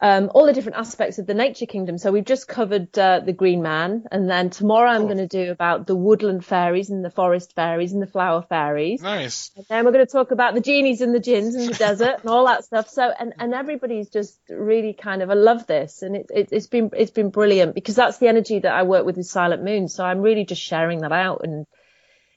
um, 0.00 0.30
all 0.34 0.46
the 0.46 0.52
different 0.52 0.78
aspects 0.78 1.18
of 1.18 1.26
the 1.26 1.34
nature 1.34 1.66
kingdom. 1.66 1.98
So 1.98 2.10
we've 2.10 2.24
just 2.24 2.48
covered 2.48 2.98
uh, 2.98 3.20
the 3.20 3.32
green 3.32 3.62
man, 3.62 4.04
and 4.10 4.28
then 4.28 4.50
tomorrow 4.50 4.90
I'm 4.90 5.04
going 5.04 5.18
to 5.18 5.26
do 5.28 5.50
about 5.50 5.86
the 5.86 5.94
woodland 5.94 6.44
fairies 6.44 6.88
and 6.90 7.04
the 7.04 7.10
forest 7.10 7.54
fairies 7.54 7.92
and 7.92 8.02
the 8.02 8.06
flower 8.06 8.42
fairies. 8.42 9.02
Nice. 9.02 9.50
And 9.56 9.66
then 9.68 9.84
we're 9.84 9.92
going 9.92 10.06
to 10.06 10.10
talk 10.10 10.30
about 10.30 10.54
the 10.54 10.60
genies 10.60 11.00
and 11.00 11.14
the 11.14 11.20
gins 11.20 11.54
and 11.54 11.68
the 11.68 11.74
desert 11.74 12.20
and 12.22 12.30
all 12.30 12.46
that 12.46 12.64
stuff. 12.64 12.88
So 12.88 13.12
and 13.18 13.34
and 13.38 13.54
everybody's 13.54 14.08
just 14.08 14.38
really 14.48 14.94
kind 14.94 15.22
of 15.22 15.30
I 15.30 15.34
love 15.34 15.66
this, 15.66 16.02
and 16.02 16.16
it, 16.16 16.26
it 16.34 16.48
it's 16.50 16.66
been 16.66 16.90
it's 16.96 17.10
been 17.10 17.30
brilliant 17.30 17.74
because 17.74 17.94
that's 17.94 18.18
the 18.18 18.28
energy 18.28 18.58
that 18.60 18.72
I 18.72 18.84
work 18.84 19.04
with 19.04 19.16
with 19.16 19.26
Silent 19.26 19.62
Moon. 19.62 19.88
So 19.88 20.04
I'm 20.04 20.20
really 20.20 20.44
just 20.44 20.62
sharing 20.62 21.00
that 21.02 21.12
out 21.12 21.42
and. 21.44 21.66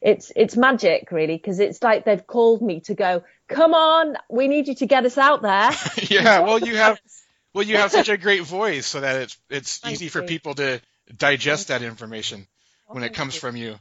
It's 0.03 0.33
it's 0.35 0.57
magic 0.57 1.11
really 1.11 1.37
because 1.37 1.59
it's 1.61 1.81
like 1.81 2.03
they've 2.03 2.27
called 2.27 2.61
me 2.61 2.81
to 2.81 2.93
go. 2.93 3.23
Come 3.47 3.73
on, 3.73 4.17
we 4.29 4.49
need 4.49 4.67
you 4.67 4.75
to 4.75 4.85
get 4.85 5.05
us 5.05 5.17
out 5.17 5.41
there. 5.41 5.71
yeah, 6.09 6.41
well 6.41 6.59
you 6.59 6.75
have 6.75 6.99
well, 7.53 7.63
you 7.63 7.77
have 7.77 7.91
such 7.91 8.09
a 8.09 8.17
great 8.17 8.43
voice, 8.43 8.85
so 8.85 8.99
that 8.99 9.21
it's 9.21 9.37
it's 9.49 9.77
Thank 9.77 9.93
easy 9.93 10.05
you. 10.05 10.11
for 10.11 10.23
people 10.23 10.55
to 10.55 10.81
digest 11.15 11.69
that 11.69 11.83
information 11.83 12.47
when 12.87 13.03
it 13.03 13.13
comes 13.13 13.35
from 13.35 13.55
you. 13.55 13.75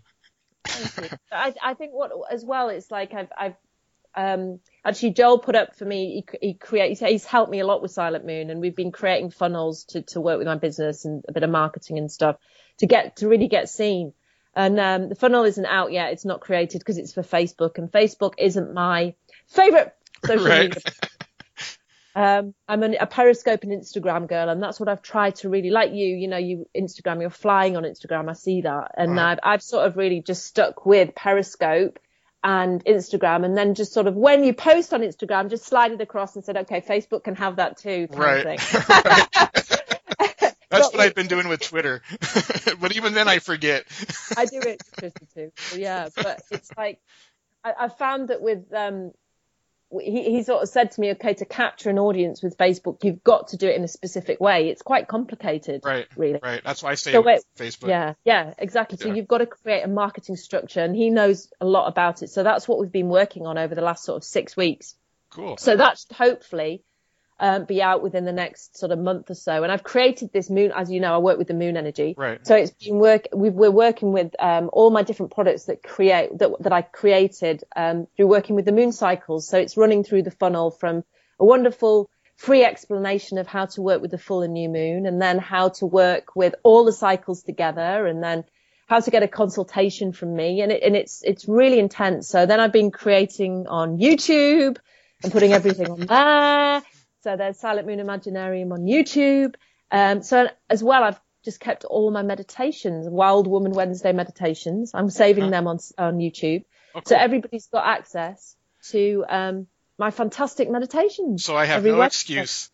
I, 1.33 1.55
I 1.61 1.75
think 1.75 1.93
what 1.93 2.12
as 2.31 2.45
well 2.45 2.69
it's 2.69 2.88
like 2.88 3.14
I've 3.14 3.33
I've 3.37 3.57
um 4.14 4.61
actually 4.85 5.14
Joel 5.14 5.38
put 5.38 5.57
up 5.57 5.76
for 5.76 5.85
me 5.85 6.25
he, 6.41 6.49
he 6.49 6.55
creates 6.55 7.00
he's 7.00 7.25
helped 7.25 7.50
me 7.50 7.59
a 7.59 7.67
lot 7.67 7.83
with 7.83 7.91
Silent 7.91 8.25
Moon 8.25 8.49
and 8.49 8.61
we've 8.61 8.76
been 8.76 8.93
creating 8.93 9.31
funnels 9.31 9.85
to 9.87 10.02
to 10.02 10.21
work 10.21 10.38
with 10.38 10.47
my 10.47 10.55
business 10.55 11.05
and 11.05 11.25
a 11.26 11.33
bit 11.33 11.43
of 11.43 11.50
marketing 11.50 11.99
and 11.99 12.12
stuff 12.12 12.37
to 12.79 12.87
get 12.87 13.17
to 13.17 13.29
really 13.29 13.49
get 13.49 13.69
seen 13.69 14.12
and 14.54 14.78
um 14.78 15.09
the 15.09 15.14
funnel 15.14 15.44
isn't 15.44 15.66
out 15.66 15.92
yet 15.92 16.12
it's 16.12 16.25
not 16.25 16.40
created 16.40 16.78
because 16.78 16.99
it's 16.99 17.12
for 17.12 17.23
Facebook 17.23 17.78
and 17.78 17.90
Facebook 17.90 18.35
isn't 18.38 18.75
my 18.75 19.14
favorite 19.49 19.94
social 20.25 20.47
Right. 20.47 20.75
media 20.75 20.82
um, 22.14 22.54
I'm 22.68 22.82
an, 22.82 22.97
a 23.00 23.06
Periscope 23.06 23.62
and 23.62 23.73
Instagram 23.73 24.28
girl, 24.28 24.50
and 24.50 24.62
that's 24.62 24.78
what 24.78 24.88
I've 24.88 25.02
tried 25.02 25.37
to 25.37 25.49
really 25.49 25.71
like 25.71 25.92
you. 25.92 26.14
You 26.14 26.28
know, 26.28 26.37
you 26.37 26.68
Instagram, 26.76 27.21
you're 27.21 27.30
flying 27.30 27.76
on 27.76 27.85
Instagram. 27.85 28.28
I 28.28 28.35
see 28.35 28.62
that, 28.62 28.92
and. 28.97 29.18
I've 29.18 29.38
I've 29.42 29.62
sort 29.62 29.87
of 29.87 29.97
really 29.97 30.21
just 30.21 30.44
stuck 30.44 30.85
with 30.85 31.14
Periscope 31.14 31.99
and 32.44 32.85
Instagram, 32.85 33.44
and 33.47 33.56
then 33.56 33.75
just 33.75 33.92
sort 33.94 34.06
of 34.06 34.14
when 34.14 34.44
you 34.44 34.52
post 34.52 34.92
on 34.92 35.00
Instagram, 35.00 35.49
just 35.49 35.64
slide 35.64 35.92
it 35.92 36.00
across 36.00 36.37
and 36.37 36.44
said, 36.44 36.56
okay, 36.59 36.80
Facebook 36.82 37.25
can 37.25 37.37
have 37.37 37.56
that 37.56 37.78
too. 37.78 38.09
Kind 38.09 38.44
Right. 38.44 38.61
Of 40.94 40.99
thing. 40.99 40.99
That's 40.99 40.99
what 40.99 41.06
I've 41.06 41.14
been 41.14 41.26
doing 41.26 41.49
with 41.49 41.61
Twitter. 41.61 42.02
but 42.80 42.96
even 42.96 43.14
then 43.14 43.28
I 43.28 43.38
forget. 43.38 43.84
I 44.37 44.46
do 44.46 44.61
it 44.61 44.82
Twitter 44.99 45.26
too. 45.34 45.52
So, 45.56 45.76
yeah, 45.76 46.08
but 46.14 46.42
it's 46.50 46.70
like 46.76 47.00
I, 47.64 47.72
I 47.80 47.88
found 47.88 48.28
that 48.28 48.40
with 48.40 48.72
um, 48.72 49.12
he, 50.00 50.30
he 50.30 50.42
sort 50.42 50.62
of 50.62 50.68
said 50.68 50.92
to 50.92 51.00
me, 51.00 51.11
okay, 51.12 51.34
to 51.34 51.44
capture 51.44 51.90
an 51.90 51.99
audience 51.99 52.42
with 52.42 52.56
Facebook, 52.56 53.04
you've 53.04 53.22
got 53.22 53.49
to 53.49 53.56
do 53.56 53.68
it 53.68 53.76
in 53.76 53.84
a 53.84 53.88
specific 53.88 54.40
way. 54.40 54.68
It's 54.68 54.82
quite 54.82 55.06
complicated, 55.08 55.82
Right. 55.84 56.06
really. 56.16 56.38
Right. 56.42 56.62
That's 56.64 56.82
why 56.82 56.92
I 56.92 56.94
say 56.94 57.12
So 57.12 57.22
Facebook. 57.22 57.88
Yeah, 57.88 58.14
yeah, 58.25 58.54
exactly. 58.58 58.99
So 58.99 59.12
you've 59.12 59.28
got 59.28 59.38
to 59.38 59.46
create 59.46 59.82
a 59.82 59.88
marketing 59.88 60.37
structure, 60.37 60.80
and 60.80 60.96
he 60.96 61.11
knows 61.11 61.52
a 61.61 61.66
lot 61.66 61.88
about 61.88 62.22
it. 62.22 62.30
So 62.30 62.42
that's 62.42 62.66
what 62.66 62.78
we've 62.78 62.92
been 62.92 63.08
working 63.08 63.46
on 63.46 63.58
over 63.58 63.75
the 63.75 63.82
last 63.82 64.04
sort 64.04 64.16
of 64.16 64.25
six 64.25 64.56
weeks. 64.56 64.94
Cool. 65.30 65.56
So 65.56 65.76
that's 65.76 66.06
hopefully 66.12 66.82
um, 67.40 67.64
be 67.64 67.82
out 67.82 68.02
within 68.02 68.24
the 68.24 68.32
next 68.32 68.78
sort 68.78 68.92
of 68.92 68.98
month 68.98 69.30
or 69.30 69.34
so. 69.34 69.62
And 69.62 69.72
I've 69.72 69.82
created 69.82 70.32
this 70.32 70.48
moon, 70.48 70.72
as 70.74 70.90
you 70.90 71.00
know, 71.00 71.14
I 71.14 71.18
work 71.18 71.38
with 71.38 71.48
the 71.48 71.54
moon 71.54 71.76
energy. 71.76 72.14
Right. 72.16 72.44
So 72.46 72.54
it's 72.54 72.70
been 72.70 72.98
work. 72.98 73.26
we 73.34 73.50
we're 73.50 73.70
working 73.70 74.12
with 74.12 74.34
um, 74.38 74.70
all 74.72 74.90
my 74.90 75.02
different 75.02 75.32
products 75.32 75.64
that 75.64 75.82
create 75.82 76.38
that 76.38 76.50
that 76.60 76.72
I 76.72 76.82
created 76.82 77.64
um, 77.74 78.06
through 78.16 78.28
working 78.28 78.56
with 78.56 78.64
the 78.64 78.72
moon 78.72 78.92
cycles. 78.92 79.48
So 79.48 79.58
it's 79.58 79.76
running 79.76 80.04
through 80.04 80.22
the 80.22 80.30
funnel 80.30 80.70
from 80.70 81.04
a 81.40 81.44
wonderful 81.44 82.08
free 82.36 82.64
explanation 82.64 83.38
of 83.38 83.46
how 83.46 83.66
to 83.66 83.82
work 83.82 84.00
with 84.02 84.10
the 84.10 84.18
full 84.18 84.42
and 84.42 84.52
new 84.52 84.68
moon, 84.68 85.06
and 85.06 85.20
then 85.20 85.38
how 85.38 85.70
to 85.70 85.86
work 85.86 86.36
with 86.36 86.54
all 86.62 86.84
the 86.84 86.92
cycles 86.92 87.42
together, 87.42 88.06
and 88.06 88.22
then 88.22 88.44
how 88.86 89.00
to 89.00 89.10
get 89.10 89.22
a 89.22 89.28
consultation 89.28 90.12
from 90.12 90.34
me. 90.36 90.60
And 90.60 90.70
it, 90.70 90.82
and 90.82 90.94
it's 90.94 91.22
it's 91.24 91.48
really 91.48 91.80
intense. 91.80 92.28
So 92.28 92.46
then 92.46 92.60
I've 92.60 92.72
been 92.72 92.92
creating 92.92 93.66
on 93.66 93.98
YouTube 93.98 94.78
and 95.24 95.32
putting 95.32 95.52
everything 95.52 95.90
on 95.90 96.00
there. 96.00 96.82
So 97.23 97.37
there's 97.37 97.59
Silent 97.59 97.87
Moon 97.87 97.99
Imaginarium 98.00 98.73
on 98.73 98.81
YouTube. 98.85 99.55
Um, 99.91 100.23
so 100.23 100.49
as 100.69 100.83
well, 100.83 101.05
I've 101.05 101.21
just 101.45 101.61
kept 101.61 101.85
all 101.85 102.11
my 102.11 102.23
meditations, 102.23 103.09
Wild 103.09 103.47
Woman 103.47 103.73
Wednesday 103.73 104.12
meditations. 104.12 104.91
I'm 104.95 105.11
saving 105.11 105.50
them 105.50 105.67
on 105.67 105.79
on 105.99 106.19
YouTube, 106.19 106.64
Oh, 106.95 107.00
so 107.05 107.17
everybody's 107.17 107.67
got 107.69 107.87
access 107.87 108.55
to 108.91 109.25
um, 109.29 109.67
my 109.99 110.11
fantastic 110.11 110.69
meditations. 110.71 111.45
So 111.45 111.57
I 111.57 111.64
have 111.64 111.85
no 111.85 111.97
Wednesday. 111.99 112.41
excuse. 112.41 112.71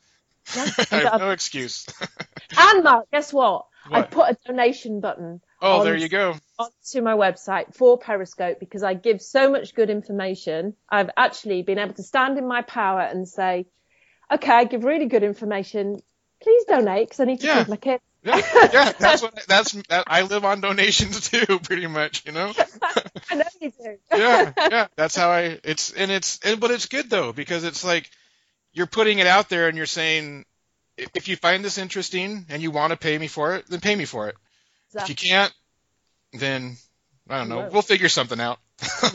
Yeah. 0.57 0.67
I 0.90 0.97
have 1.11 1.21
no 1.21 1.31
excuse. 1.31 1.87
And 2.59 2.83
Mark, 2.85 3.07
guess 3.12 3.33
what? 3.33 3.67
I 3.90 4.00
What? 4.00 4.11
put 4.11 4.31
a 4.31 4.37
donation 4.47 5.00
button 5.00 5.40
Oh, 5.61 5.81
on- 5.81 5.85
there 5.85 5.97
you 5.97 6.09
go. 6.09 6.35
onto 6.59 7.02
my 7.02 7.12
website 7.14 7.75
for 7.75 7.99
Periscope 7.99 8.59
because 8.59 8.83
I 8.83 8.95
give 8.95 9.21
so 9.21 9.50
much 9.50 9.75
good 9.75 9.90
information. 9.90 10.75
I've 10.88 11.11
actually 11.17 11.62
been 11.62 11.78
able 11.78 11.93
to 11.95 12.02
stand 12.02 12.38
in 12.38 12.47
my 12.49 12.62
power 12.62 13.00
and 13.00 13.28
say, 13.28 13.67
okay, 14.32 14.52
I 14.52 14.64
give 14.64 14.85
really 14.85 15.06
good 15.06 15.23
information. 15.23 16.00
Please 16.42 16.64
donate 16.64 17.08
because 17.08 17.20
I 17.20 17.25
need 17.25 17.40
to 17.40 17.47
Yeah. 17.47 17.64
feed 17.64 17.70
my 17.70 17.76
kids. 17.76 18.02
Yeah, 18.25 18.42
yeah, 18.73 18.92
that's 18.99 19.23
what 19.23 19.35
that's 19.47 19.73
that, 19.88 20.04
I 20.08 20.23
live 20.23 20.44
on 20.44 20.61
donations 20.61 21.30
too, 21.30 21.61
pretty 21.61 21.87
much, 21.87 22.26
you 22.26 22.32
know. 22.32 22.52
I 23.30 23.37
know 23.37 23.44
you 23.61 23.70
do. 23.70 23.97
yeah, 24.16 24.52
yeah, 24.56 24.87
that's 24.97 25.14
how 25.14 25.30
I. 25.30 25.61
It's 25.62 25.92
and 25.92 26.11
it's 26.11 26.40
and 26.44 26.61
but 26.61 26.73
it's 26.73 26.87
good 26.87 27.08
though 27.08 27.32
because 27.32 27.62
it's 27.62 27.85
like 27.85 28.11
you're 28.73 28.87
putting 28.87 29.20
it 29.20 29.26
out 29.28 29.49
there 29.49 29.68
and 29.68 29.76
you're 29.76 29.87
saying 29.87 30.44
if 31.14 31.28
you 31.28 31.37
find 31.37 31.64
this 31.64 31.78
interesting 31.78 32.47
and 32.49 32.61
you 32.61 32.73
want 32.73 32.90
to 32.90 32.97
pay 32.99 33.16
me 33.16 33.28
for 33.28 33.54
it, 33.54 33.66
then 33.68 33.80
pay 33.80 33.94
me 33.94 34.04
for 34.04 34.28
it. 34.28 34.37
If 34.94 35.08
you 35.08 35.14
can't, 35.14 35.52
then 36.32 36.76
I 37.28 37.38
don't 37.38 37.49
know. 37.49 37.68
We'll 37.70 37.82
figure 37.82 38.08
something 38.08 38.40
out. 38.40 38.58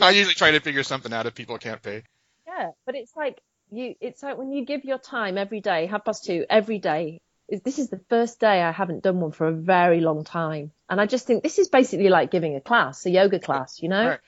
I 0.00 0.10
usually 0.10 0.34
try 0.34 0.52
to 0.52 0.60
figure 0.60 0.82
something 0.82 1.12
out 1.12 1.26
if 1.26 1.34
people 1.34 1.58
can't 1.58 1.82
pay. 1.82 2.04
Yeah, 2.46 2.70
but 2.86 2.94
it's 2.94 3.14
like 3.14 3.38
you. 3.76 3.94
It's 4.00 4.22
like 4.22 4.38
when 4.38 4.52
you 4.52 4.64
give 4.64 4.84
your 4.84 4.98
time 4.98 5.38
every 5.38 5.60
day, 5.60 5.86
half 5.86 6.04
past 6.04 6.24
two 6.24 6.44
every 6.48 6.78
day. 6.78 7.20
is- 7.48 7.62
This 7.62 7.78
is 7.78 7.90
the 7.90 8.00
first 8.08 8.40
day 8.40 8.62
I 8.62 8.72
haven't 8.72 9.02
done 9.02 9.20
one 9.20 9.32
for 9.32 9.46
a 9.48 9.52
very 9.52 10.00
long 10.00 10.24
time, 10.24 10.72
and 10.88 11.00
I 11.00 11.06
just 11.06 11.26
think 11.26 11.42
this 11.42 11.58
is 11.58 11.68
basically 11.68 12.08
like 12.08 12.30
giving 12.30 12.56
a 12.56 12.60
class, 12.60 13.04
a 13.06 13.10
yoga 13.10 13.38
class, 13.38 13.82
you 13.82 13.88
know. 13.88 14.08
Right. 14.08 14.20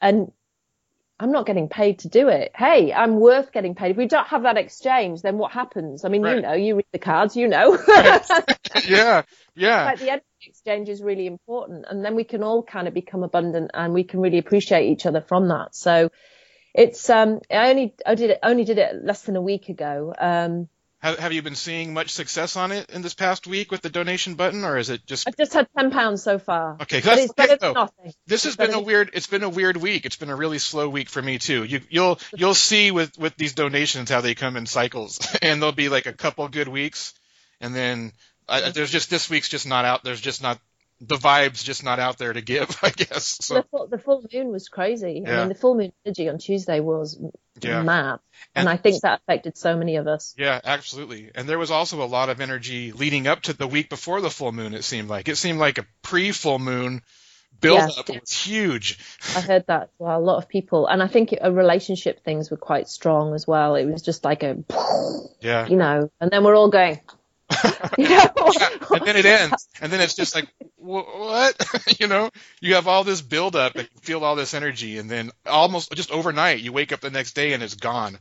And 0.00 0.32
I'm 1.18 1.32
not 1.32 1.46
getting 1.46 1.68
paid 1.70 2.00
to 2.00 2.08
do 2.08 2.28
it. 2.28 2.52
Hey, 2.54 2.92
I'm 2.92 3.18
worth 3.20 3.50
getting 3.50 3.74
paid. 3.74 3.92
If 3.92 3.96
we 3.96 4.06
don't 4.06 4.26
have 4.26 4.42
that 4.42 4.58
exchange, 4.58 5.22
then 5.22 5.38
what 5.38 5.50
happens? 5.50 6.04
I 6.04 6.10
mean, 6.10 6.22
you 6.36 6.42
know, 6.42 6.52
you 6.52 6.76
read 6.76 6.84
the 6.92 6.98
cards, 6.98 7.34
you 7.36 7.48
know. 7.48 7.78
yeah, 8.86 9.22
yeah, 9.54 9.84
like 9.86 9.98
the 10.00 10.10
energy 10.10 10.24
exchange 10.46 10.88
is 10.90 11.02
really 11.02 11.26
important 11.26 11.86
and 11.88 12.04
then 12.04 12.14
we 12.14 12.24
can 12.24 12.42
all 12.42 12.62
kind 12.62 12.86
of 12.86 12.94
become 12.94 13.22
abundant 13.22 13.70
and 13.74 13.94
we 13.94 14.04
can 14.04 14.20
really 14.20 14.38
appreciate 14.38 14.86
each 14.90 15.06
other 15.06 15.20
from 15.20 15.48
that 15.48 15.74
so 15.74 16.10
it's 16.76 17.08
um 17.10 17.40
i 17.50 17.70
only 17.70 17.94
i 18.04 18.14
did 18.14 18.30
it 18.30 18.38
only 18.42 18.64
did 18.64 18.78
it 18.78 19.04
less 19.04 19.22
than 19.22 19.34
a 19.36 19.42
week 19.42 19.68
ago 19.68 20.14
um 20.18 20.68
Have, 21.00 21.18
have 21.18 21.32
you 21.32 21.42
been 21.42 21.54
seeing 21.54 21.94
much 21.94 22.10
success 22.10 22.56
on 22.56 22.72
it 22.72 22.90
in 22.90 23.02
this 23.02 23.14
past 23.14 23.46
week 23.46 23.70
with 23.70 23.80
the 23.80 23.90
donation 23.90 24.34
button, 24.34 24.64
or 24.64 24.76
is 24.76 24.90
it 24.90 25.06
just 25.06 25.28
I've 25.28 25.36
just 25.36 25.52
had 25.52 25.68
ten 25.76 25.90
pounds 25.90 26.22
so 26.22 26.38
far. 26.38 26.76
okay? 26.82 27.00
But 27.00 27.04
That's 27.04 27.20
it's 27.24 27.32
better 27.34 27.56
than 27.56 27.74
nothing. 27.74 28.12
This 28.26 28.44
has 28.44 28.56
been 28.56 28.74
a 28.74 28.80
weird. 28.80 29.10
It's 29.12 29.26
been 29.26 29.42
a 29.42 29.48
weird 29.48 29.76
week. 29.76 30.06
It's 30.06 30.16
been 30.16 30.30
a 30.30 30.36
really 30.36 30.58
slow 30.58 30.88
week 30.88 31.08
for 31.08 31.22
me 31.22 31.38
too. 31.38 31.64
You, 31.64 31.80
you'll 31.90 32.18
you'll 32.34 32.54
see 32.54 32.90
with 32.90 33.16
with 33.18 33.36
these 33.36 33.54
donations 33.54 34.10
how 34.10 34.20
they 34.20 34.34
come 34.34 34.56
in 34.56 34.66
cycles, 34.66 35.20
and 35.42 35.60
there'll 35.60 35.72
be 35.84 35.88
like 35.88 36.06
a 36.06 36.12
couple 36.12 36.48
good 36.48 36.68
weeks, 36.68 37.14
and 37.60 37.74
then 37.74 38.12
I, 38.48 38.70
there's 38.70 38.90
just 38.90 39.10
this 39.10 39.28
week's 39.30 39.48
just 39.48 39.66
not 39.66 39.84
out. 39.84 40.02
There's 40.02 40.20
just 40.20 40.42
not 40.42 40.58
the 41.00 41.16
vibes 41.16 41.62
just 41.62 41.84
not 41.84 41.98
out 41.98 42.16
there 42.18 42.32
to 42.32 42.40
give. 42.40 42.74
I 42.82 42.90
guess. 42.90 43.48
The 43.48 43.64
full, 43.70 43.86
the 43.86 43.98
full 43.98 44.24
moon 44.32 44.48
was 44.48 44.68
crazy. 44.68 45.22
I 45.26 45.36
mean, 45.38 45.48
the 45.48 45.54
full 45.54 45.74
moon 45.74 45.92
energy 46.04 46.28
on 46.28 46.38
Tuesday 46.38 46.80
was 46.80 47.18
Yeah. 47.60 47.82
mad, 47.82 48.20
And- 48.54 48.62
and 48.62 48.68
I 48.68 48.76
think 48.76 49.02
that 49.02 49.20
affected 49.22 49.56
so 49.58 49.76
many 49.76 49.96
of 49.96 50.06
us. 50.06 50.34
yeah, 50.38 50.60
absolutely. 50.64 51.30
And 51.34 51.48
there 51.48 51.58
was 51.58 51.70
also 51.70 52.02
a 52.02 52.06
lot 52.06 52.28
of 52.30 52.40
energy 52.40 52.92
leading 52.92 53.26
up 53.26 53.42
to 53.42 53.52
the 53.52 53.66
week 53.66 53.90
before 53.90 54.20
the 54.20 54.30
full 54.30 54.52
moon. 54.52 54.72
It 54.74 54.84
seemed 54.84 55.08
like 55.08 55.28
it 55.28 55.36
seemed 55.36 55.58
like 55.58 55.78
a 55.78 55.86
pre 56.02 56.32
full 56.32 56.58
moon 56.58 57.02
build 57.60 57.78
Yeah. 57.78 57.88
up 58.00 58.08
was 58.08 58.30
huge. 58.32 58.98
I 59.34 59.40
heard 59.40 59.64
that 59.68 59.88
well. 59.98 60.18
A 60.18 60.20
lot 60.20 60.36
of 60.38 60.48
people, 60.48 60.86
and 60.86 61.02
I 61.02 61.06
think 61.06 61.32
it, 61.32 61.38
uh, 61.44 61.50
relationship 61.50 62.22
things 62.24 62.50
were 62.50 62.58
quite 62.58 62.86
strong 62.88 63.34
as 63.34 63.46
well. 63.46 63.76
It 63.76 63.86
was 63.86 64.02
just 64.02 64.24
like 64.24 64.42
a, 64.42 64.58
Yeah. 65.40 65.66
you 65.66 65.76
know, 65.76 66.10
and 66.20 66.30
then 66.30 66.44
we're 66.44 66.54
all 66.56 66.68
going, 66.70 67.00
you 67.98 68.08
know, 68.08 68.32
and 68.90 69.06
then 69.06 69.16
it 69.16 69.24
ends, 69.24 69.68
and 69.80 69.92
then 69.92 70.00
it's 70.00 70.14
just 70.14 70.34
like, 70.34 70.48
what? 70.76 71.54
you 72.00 72.08
know, 72.08 72.30
you 72.60 72.74
have 72.74 72.88
all 72.88 73.04
this 73.04 73.20
build 73.22 73.54
up 73.54 73.76
and 73.76 73.88
you 73.94 74.00
feel 74.00 74.24
all 74.24 74.36
this 74.36 74.54
energy, 74.54 74.98
and 74.98 75.10
then 75.10 75.30
almost 75.46 75.92
just 75.92 76.10
overnight, 76.10 76.60
you 76.60 76.72
wake 76.72 76.92
up 76.92 77.00
the 77.00 77.10
next 77.10 77.34
day 77.34 77.52
and 77.52 77.62
it's 77.62 77.74
gone. 77.74 78.18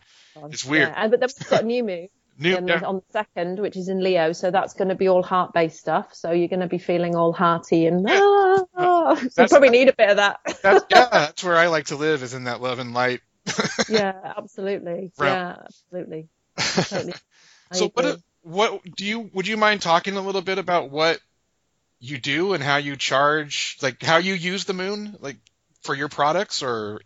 It's 0.52 0.66
weird. 0.66 0.90
Yeah, 0.90 0.96
and, 0.96 1.12
but 1.12 1.20
then 1.20 1.30
we've 1.40 1.50
got 1.50 1.64
a 1.64 1.66
new 1.66 1.84
moon 1.84 2.08
New, 2.38 2.50
yeah, 2.50 2.82
on 2.84 2.96
the 2.96 3.04
second, 3.12 3.60
which 3.60 3.78
is 3.78 3.88
in 3.88 4.04
Leo, 4.04 4.34
so 4.34 4.52
that's 4.52 4.74
going 4.74 4.90
to 4.90 4.96
be 4.96 5.08
all 5.08 5.24
heart-based 5.24 5.80
stuff. 5.80 6.14
So 6.14 6.32
you're 6.32 6.50
going 6.50 6.60
to 6.60 6.68
be 6.68 6.80
feeling 6.80 7.16
all 7.16 7.32
hearty 7.32 7.86
and 7.86 8.06
ah, 8.10 9.16
so 9.32 9.44
you 9.44 9.48
probably 9.48 9.70
need 9.70 9.88
a 9.88 9.94
bit 9.94 10.10
of 10.10 10.18
that. 10.18 10.42
that's, 10.62 10.86
yeah, 10.90 11.08
that's 11.10 11.44
where 11.46 11.56
I 11.56 11.68
like 11.68 11.86
to 11.88 11.96
live, 11.96 12.24
is 12.24 12.34
in 12.34 12.44
that 12.44 12.62
love 12.62 12.80
and 12.80 12.94
light. 12.94 13.22
yeah, 13.88 14.34
absolutely. 14.38 15.14
Right. 15.18 15.28
Yeah, 15.30 15.56
absolutely. 15.64 16.28
Totally. 16.58 17.14
So 17.72 17.90
what? 17.94 18.20
What 18.46 18.84
do 18.96 19.04
you? 19.04 19.32
Would 19.34 19.48
you 19.48 19.58
mind 19.58 19.82
talking 19.82 20.18
a 20.18 20.22
little 20.22 20.44
bit 20.44 20.60
about 20.60 20.92
what 20.92 21.20
you 22.00 22.20
do 22.20 22.54
and 22.54 22.64
how 22.64 22.78
you 22.78 22.96
charge, 22.96 23.78
like 23.82 24.04
how 24.04 24.18
you 24.18 24.36
use 24.36 24.66
the 24.66 24.74
moon, 24.74 25.18
like 25.20 25.38
for 25.82 25.96
your 25.96 26.10
products 26.10 26.62
or 26.62 27.02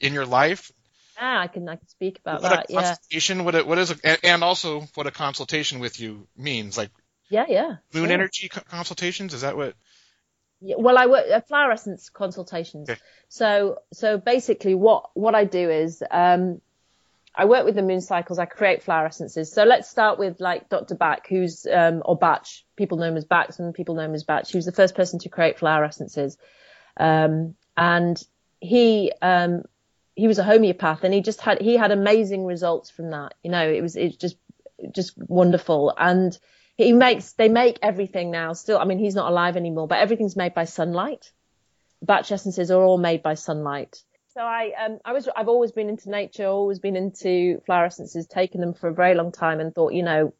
in 0.00 0.12
your 0.12 0.26
life? 0.26 0.70
Yeah, 1.16 1.40
I 1.40 1.46
can 1.46 1.66
I 1.66 1.76
can 1.76 1.88
speak 1.88 2.18
about 2.18 2.42
what 2.42 2.50
that. 2.50 2.66
a 2.68 2.72
Yeah, 2.72 2.80
consultation, 2.80 3.44
what 3.44 3.54
it, 3.54 3.66
what 3.66 3.78
is, 3.78 3.90
a, 3.90 4.26
and, 4.26 4.44
also 4.44 4.82
what 4.94 5.06
a 5.06 5.10
consultation 5.10 5.80
with 5.80 5.98
you 5.98 6.26
means, 6.36 6.76
like 6.76 6.90
yeah, 7.30 7.46
yeah. 7.48 7.76
moon 7.94 8.10
energy 8.10 8.50
co- 8.50 8.60
consultations. 8.68 9.32
Is 9.32 9.40
that 9.40 9.56
what? 9.56 9.74
Yeah, 10.60 10.76
well, 10.78 10.98
I 10.98 11.06
work 11.06 11.24
at 11.32 11.48
flower 11.48 11.72
essence 11.72 12.10
consultations. 12.10 12.90
Okay. 12.90 13.00
So, 13.28 13.78
so 13.94 14.18
basically, 14.18 14.74
what 14.74 15.10
what 15.14 15.34
I 15.34 15.46
do 15.46 15.70
is 15.70 16.02
um, 16.10 16.60
I 17.34 17.46
work 17.46 17.64
with 17.64 17.74
the 17.74 17.82
moon 17.82 18.00
cycles. 18.00 18.38
I 18.38 18.44
create 18.44 18.82
flower 18.82 19.06
essences. 19.06 19.52
So 19.52 19.64
let's 19.64 19.88
start 19.88 20.18
with 20.18 20.40
like 20.40 20.68
Dr. 20.68 20.94
Bach, 20.94 21.26
who's 21.26 21.66
um, 21.66 22.02
or 22.04 22.16
Batch. 22.16 22.64
People 22.76 22.98
know 22.98 23.08
him 23.08 23.16
as 23.16 23.24
Bach, 23.24 23.52
some 23.52 23.72
people 23.72 23.94
know 23.94 24.04
him 24.04 24.14
as 24.14 24.24
Batch. 24.24 24.50
He 24.50 24.58
was 24.58 24.66
the 24.66 24.72
first 24.72 24.94
person 24.94 25.18
to 25.20 25.28
create 25.28 25.58
flower 25.58 25.84
essences, 25.84 26.36
um, 26.98 27.54
and 27.76 28.22
he 28.60 29.12
um, 29.22 29.62
he 30.14 30.28
was 30.28 30.38
a 30.38 30.44
homeopath, 30.44 31.04
and 31.04 31.14
he 31.14 31.22
just 31.22 31.40
had 31.40 31.60
he 31.60 31.76
had 31.76 31.90
amazing 31.90 32.44
results 32.44 32.90
from 32.90 33.10
that. 33.10 33.34
You 33.42 33.50
know, 33.50 33.66
it 33.66 33.80
was 33.80 33.96
it's 33.96 34.16
just 34.16 34.36
just 34.90 35.16
wonderful 35.16 35.94
and 35.96 36.36
he 36.76 36.92
makes 36.92 37.32
they 37.34 37.48
make 37.48 37.78
everything 37.82 38.30
now 38.30 38.52
still 38.52 38.78
i 38.78 38.84
mean 38.84 38.98
he's 38.98 39.14
not 39.14 39.30
alive 39.30 39.56
anymore 39.56 39.86
but 39.86 39.98
everything's 39.98 40.36
made 40.36 40.54
by 40.54 40.64
sunlight 40.64 41.32
Bach 42.00 42.30
essences 42.30 42.70
are 42.70 42.82
all 42.82 42.98
made 42.98 43.22
by 43.22 43.34
sunlight 43.34 44.02
so 44.34 44.40
i 44.40 44.72
um 44.84 44.98
i 45.04 45.12
was 45.12 45.28
i've 45.36 45.48
always 45.48 45.72
been 45.72 45.88
into 45.88 46.10
nature 46.10 46.46
always 46.46 46.78
been 46.78 46.96
into 46.96 47.60
flower 47.66 47.86
essences 47.86 48.26
taken 48.26 48.60
them 48.60 48.74
for 48.74 48.88
a 48.88 48.94
very 48.94 49.14
long 49.14 49.32
time 49.32 49.60
and 49.60 49.74
thought 49.74 49.92
you 49.92 50.02
know 50.02 50.32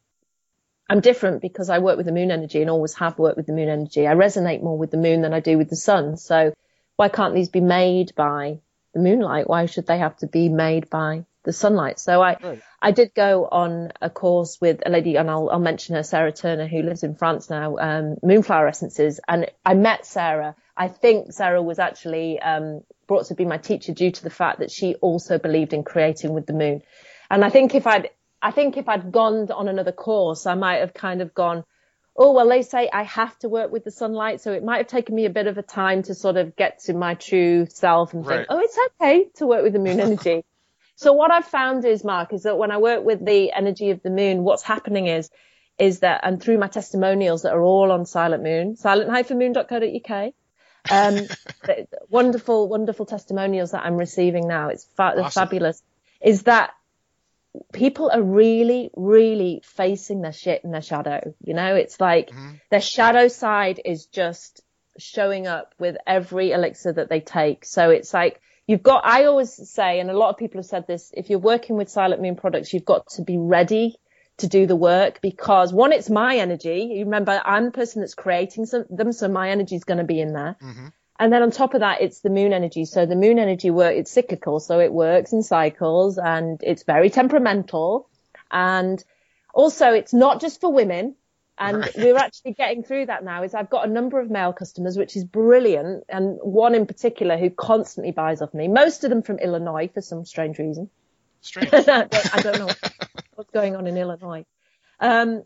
i'm 0.88 1.00
different 1.00 1.42
because 1.42 1.68
i 1.68 1.78
work 1.78 1.96
with 1.96 2.06
the 2.06 2.12
moon 2.12 2.30
energy 2.30 2.60
and 2.60 2.70
always 2.70 2.94
have 2.94 3.18
worked 3.18 3.36
with 3.36 3.46
the 3.46 3.52
moon 3.52 3.68
energy 3.68 4.06
i 4.06 4.14
resonate 4.14 4.62
more 4.62 4.78
with 4.78 4.90
the 4.90 4.96
moon 4.96 5.20
than 5.22 5.34
i 5.34 5.40
do 5.40 5.58
with 5.58 5.68
the 5.68 5.76
sun 5.76 6.16
so 6.16 6.52
why 6.96 7.08
can't 7.08 7.34
these 7.34 7.48
be 7.48 7.60
made 7.60 8.14
by 8.14 8.58
the 8.94 9.00
moonlight 9.00 9.48
why 9.48 9.66
should 9.66 9.86
they 9.86 9.98
have 9.98 10.16
to 10.16 10.26
be 10.26 10.48
made 10.48 10.88
by 10.88 11.24
the 11.44 11.52
sunlight 11.52 11.98
so 11.98 12.22
i 12.22 12.36
Right. 12.42 12.62
I 12.84 12.90
did 12.90 13.14
go 13.14 13.46
on 13.46 13.92
a 14.02 14.10
course 14.10 14.60
with 14.60 14.80
a 14.84 14.90
lady, 14.90 15.14
and 15.14 15.30
I'll, 15.30 15.48
I'll 15.50 15.60
mention 15.60 15.94
her, 15.94 16.02
Sarah 16.02 16.32
Turner, 16.32 16.66
who 16.66 16.82
lives 16.82 17.04
in 17.04 17.14
France 17.14 17.48
now, 17.48 17.76
um, 17.78 18.16
Moonflower 18.24 18.66
Essences. 18.66 19.20
And 19.28 19.48
I 19.64 19.74
met 19.74 20.04
Sarah. 20.04 20.56
I 20.76 20.88
think 20.88 21.32
Sarah 21.32 21.62
was 21.62 21.78
actually 21.78 22.40
um, 22.40 22.82
brought 23.06 23.26
to 23.26 23.34
be 23.34 23.44
my 23.44 23.58
teacher 23.58 23.92
due 23.92 24.10
to 24.10 24.22
the 24.22 24.30
fact 24.30 24.60
that 24.60 24.70
she 24.70 24.94
also 24.96 25.38
believed 25.38 25.72
in 25.72 25.84
creating 25.84 26.32
with 26.32 26.46
the 26.46 26.52
moon. 26.52 26.82
And 27.30 27.44
I 27.44 27.50
think 27.50 27.74
if 27.74 27.86
I'd, 27.86 28.10
I 28.40 28.50
think 28.50 28.76
if 28.76 28.88
I'd 28.88 29.12
gone 29.12 29.50
on 29.50 29.68
another 29.68 29.92
course, 29.92 30.46
I 30.46 30.54
might 30.54 30.78
have 30.78 30.94
kind 30.94 31.22
of 31.22 31.34
gone, 31.34 31.64
oh, 32.16 32.32
well, 32.32 32.48
they 32.48 32.62
say 32.62 32.90
I 32.92 33.04
have 33.04 33.38
to 33.40 33.48
work 33.48 33.72
with 33.72 33.84
the 33.84 33.90
sunlight. 33.90 34.40
So 34.40 34.52
it 34.52 34.64
might 34.64 34.78
have 34.78 34.86
taken 34.86 35.14
me 35.14 35.24
a 35.24 35.30
bit 35.30 35.46
of 35.46 35.58
a 35.58 35.62
time 35.62 36.02
to 36.04 36.14
sort 36.14 36.36
of 36.36 36.56
get 36.56 36.80
to 36.84 36.94
my 36.94 37.14
true 37.14 37.66
self 37.68 38.12
and 38.12 38.26
Right. 38.26 38.38
think, 38.38 38.48
oh, 38.50 38.58
it's 38.58 38.78
okay 39.00 39.28
to 39.36 39.46
work 39.46 39.62
with 39.62 39.72
the 39.72 39.78
moon 39.78 40.00
energy. 40.00 40.44
So 40.94 41.14
what 41.14 41.32
I've 41.32 41.46
found 41.46 41.84
is, 41.86 42.04
Mark, 42.04 42.32
is 42.32 42.42
that 42.42 42.58
when 42.58 42.70
I 42.70 42.76
work 42.76 43.02
with 43.02 43.24
the 43.24 43.50
energy 43.50 43.90
of 43.90 44.02
the 44.02 44.10
moon, 44.10 44.44
what's 44.44 44.62
happening 44.62 45.06
is, 45.06 45.30
is 45.78 46.00
that, 46.00 46.20
and 46.22 46.40
through 46.40 46.58
my 46.58 46.68
testimonials 46.68 47.42
that 47.42 47.54
are 47.54 47.62
all 47.62 47.90
on 47.90 48.04
Silent 48.04 48.42
Moon, 48.42 48.76
silent-moon.co.uk, 48.76 50.32
um, 50.90 51.28
wonderful, 52.10 52.68
wonderful 52.68 53.06
testimonials 53.06 53.72
that 53.72 53.84
I'm 53.84 53.96
receiving 53.96 54.48
now. 54.48 54.68
It's 54.68 54.84
fa- 54.96 55.14
Awesome. 55.16 55.30
fabulous. 55.30 55.82
Is 56.20 56.44
that 56.44 56.72
people 57.72 58.10
are 58.12 58.22
really, 58.22 58.90
really 58.96 59.62
facing 59.64 60.22
their 60.22 60.32
shit 60.32 60.64
and 60.64 60.72
their 60.72 60.82
shadow. 60.82 61.34
You 61.44 61.54
know, 61.54 61.74
it's 61.74 62.00
like 62.00 62.30
Mhm. 62.30 62.60
their 62.70 62.80
shadow 62.80 63.28
side 63.28 63.80
is 63.84 64.06
just 64.06 64.62
showing 64.98 65.46
up 65.46 65.74
with 65.78 65.96
every 66.06 66.52
elixir 66.52 66.92
that 66.92 67.08
they 67.08 67.20
take. 67.20 67.64
So 67.64 67.90
it's 67.90 68.12
like 68.14 68.40
you've 68.66 68.82
got, 68.82 69.04
I 69.06 69.24
always 69.24 69.52
say, 69.70 70.00
and 70.00 70.10
a 70.10 70.16
lot 70.16 70.30
of 70.30 70.36
people 70.36 70.58
have 70.58 70.66
said 70.66 70.86
this, 70.86 71.10
if 71.14 71.30
you're 71.30 71.38
working 71.38 71.76
with 71.76 71.90
Silent 71.90 72.22
Moon 72.22 72.36
products, 72.36 72.72
you've 72.72 72.84
got 72.84 73.06
to 73.10 73.22
be 73.22 73.36
ready 73.38 73.96
to 74.38 74.48
do 74.48 74.66
the 74.66 74.76
work 74.76 75.20
because 75.20 75.72
one, 75.72 75.92
it's 75.92 76.10
my 76.10 76.36
energy. 76.36 76.90
You 76.94 77.04
remember, 77.04 77.40
I'm 77.44 77.66
the 77.66 77.70
person 77.70 78.00
that's 78.00 78.14
creating 78.14 78.66
some, 78.66 78.84
them, 78.90 79.12
so 79.12 79.28
my 79.28 79.50
energy 79.50 79.76
is 79.76 79.84
going 79.84 79.98
to 79.98 80.04
be 80.04 80.20
in 80.20 80.32
there. 80.32 80.56
hmm 80.60 80.88
And 81.18 81.32
then 81.32 81.42
on 81.42 81.50
top 81.50 81.74
of 81.74 81.80
that, 81.80 82.00
it's 82.00 82.20
the 82.20 82.30
moon 82.30 82.52
energy. 82.52 82.84
So 82.84 83.06
the 83.06 83.16
moon 83.16 83.38
energy 83.38 83.70
work, 83.70 83.94
it's 83.94 84.10
cyclical. 84.10 84.58
So 84.60 84.80
it 84.80 84.92
works 84.92 85.32
in 85.32 85.42
cycles 85.42 86.18
and 86.18 86.60
it's 86.62 86.82
very 86.82 87.10
temperamental. 87.10 88.08
And 88.50 89.02
also 89.54 89.92
it's 89.92 90.12
not 90.12 90.40
just 90.40 90.60
for 90.60 90.72
women. 90.72 91.14
And 91.58 91.88
we're 91.96 92.16
actually 92.16 92.54
getting 92.54 92.82
through 92.82 93.06
that 93.06 93.22
now 93.22 93.44
is 93.44 93.54
I've 93.54 93.70
got 93.70 93.86
a 93.86 93.92
number 93.92 94.18
of 94.18 94.30
male 94.30 94.52
customers, 94.52 94.96
which 94.96 95.16
is 95.16 95.24
brilliant. 95.24 96.04
And 96.08 96.38
one 96.42 96.74
in 96.74 96.86
particular 96.86 97.36
who 97.36 97.50
constantly 97.50 98.10
buys 98.10 98.42
off 98.42 98.52
me, 98.54 98.66
most 98.66 99.04
of 99.04 99.10
them 99.10 99.22
from 99.22 99.38
Illinois 99.38 99.88
for 99.92 100.00
some 100.00 100.24
strange 100.24 100.58
reason. 100.58 100.90
Strange. 101.42 101.72
I 101.74 102.40
don't 102.42 102.58
know 102.58 102.70
what's 103.42 103.50
going 103.50 103.74
on 103.74 103.88
in 103.88 103.96
Illinois. 103.96 104.44
Um, 105.00 105.42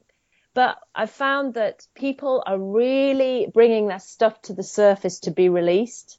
but 0.54 0.76
I 0.94 1.06
found 1.06 1.54
that 1.54 1.86
people 1.94 2.42
are 2.46 2.58
really 2.58 3.48
bringing 3.52 3.88
their 3.88 4.00
stuff 4.00 4.40
to 4.42 4.52
the 4.52 4.62
surface 4.62 5.20
to 5.20 5.30
be 5.30 5.48
released. 5.48 6.18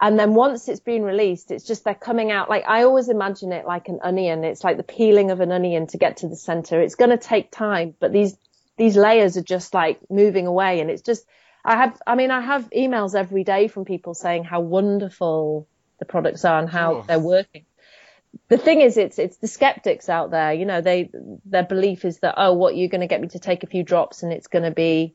And 0.00 0.18
then 0.18 0.34
once 0.34 0.68
it's 0.68 0.80
been 0.80 1.02
released, 1.02 1.50
it's 1.50 1.64
just 1.64 1.84
they're 1.84 1.94
coming 1.94 2.30
out 2.30 2.48
like 2.48 2.64
I 2.66 2.84
always 2.84 3.08
imagine 3.08 3.52
it 3.52 3.66
like 3.66 3.88
an 3.88 3.98
onion. 4.02 4.44
It's 4.44 4.64
like 4.64 4.78
the 4.78 4.82
peeling 4.82 5.30
of 5.30 5.40
an 5.40 5.52
onion 5.52 5.86
to 5.88 5.98
get 5.98 6.18
to 6.18 6.28
the 6.28 6.36
center. 6.36 6.80
It's 6.80 6.94
going 6.94 7.10
to 7.10 7.18
take 7.18 7.50
time, 7.50 7.94
but 8.00 8.12
these, 8.12 8.36
these 8.78 8.96
layers 8.96 9.36
are 9.36 9.42
just 9.42 9.74
like 9.74 9.98
moving 10.08 10.46
away. 10.46 10.80
And 10.80 10.90
it's 10.90 11.02
just, 11.02 11.26
I 11.62 11.76
have, 11.76 12.00
I 12.06 12.14
mean, 12.14 12.30
I 12.30 12.40
have 12.40 12.70
emails 12.70 13.14
every 13.14 13.44
day 13.44 13.68
from 13.68 13.84
people 13.84 14.14
saying 14.14 14.44
how 14.44 14.60
wonderful 14.60 15.68
the 15.98 16.06
products 16.06 16.44
are 16.44 16.58
and 16.58 16.70
how 16.70 17.02
they're 17.02 17.18
working 17.18 17.66
the 18.48 18.58
thing 18.58 18.80
is 18.80 18.96
it's 18.96 19.18
it's 19.18 19.38
the 19.38 19.48
skeptics 19.48 20.08
out 20.08 20.30
there 20.30 20.52
you 20.52 20.66
know 20.66 20.80
they 20.80 21.10
their 21.44 21.62
belief 21.64 22.04
is 22.04 22.18
that 22.20 22.34
oh 22.36 22.52
what 22.54 22.76
you're 22.76 22.88
going 22.88 23.00
to 23.00 23.06
get 23.06 23.20
me 23.20 23.28
to 23.28 23.38
take 23.38 23.62
a 23.62 23.66
few 23.66 23.82
drops 23.82 24.22
and 24.22 24.32
it's 24.32 24.46
going 24.46 24.64
to 24.64 24.70
be 24.70 25.14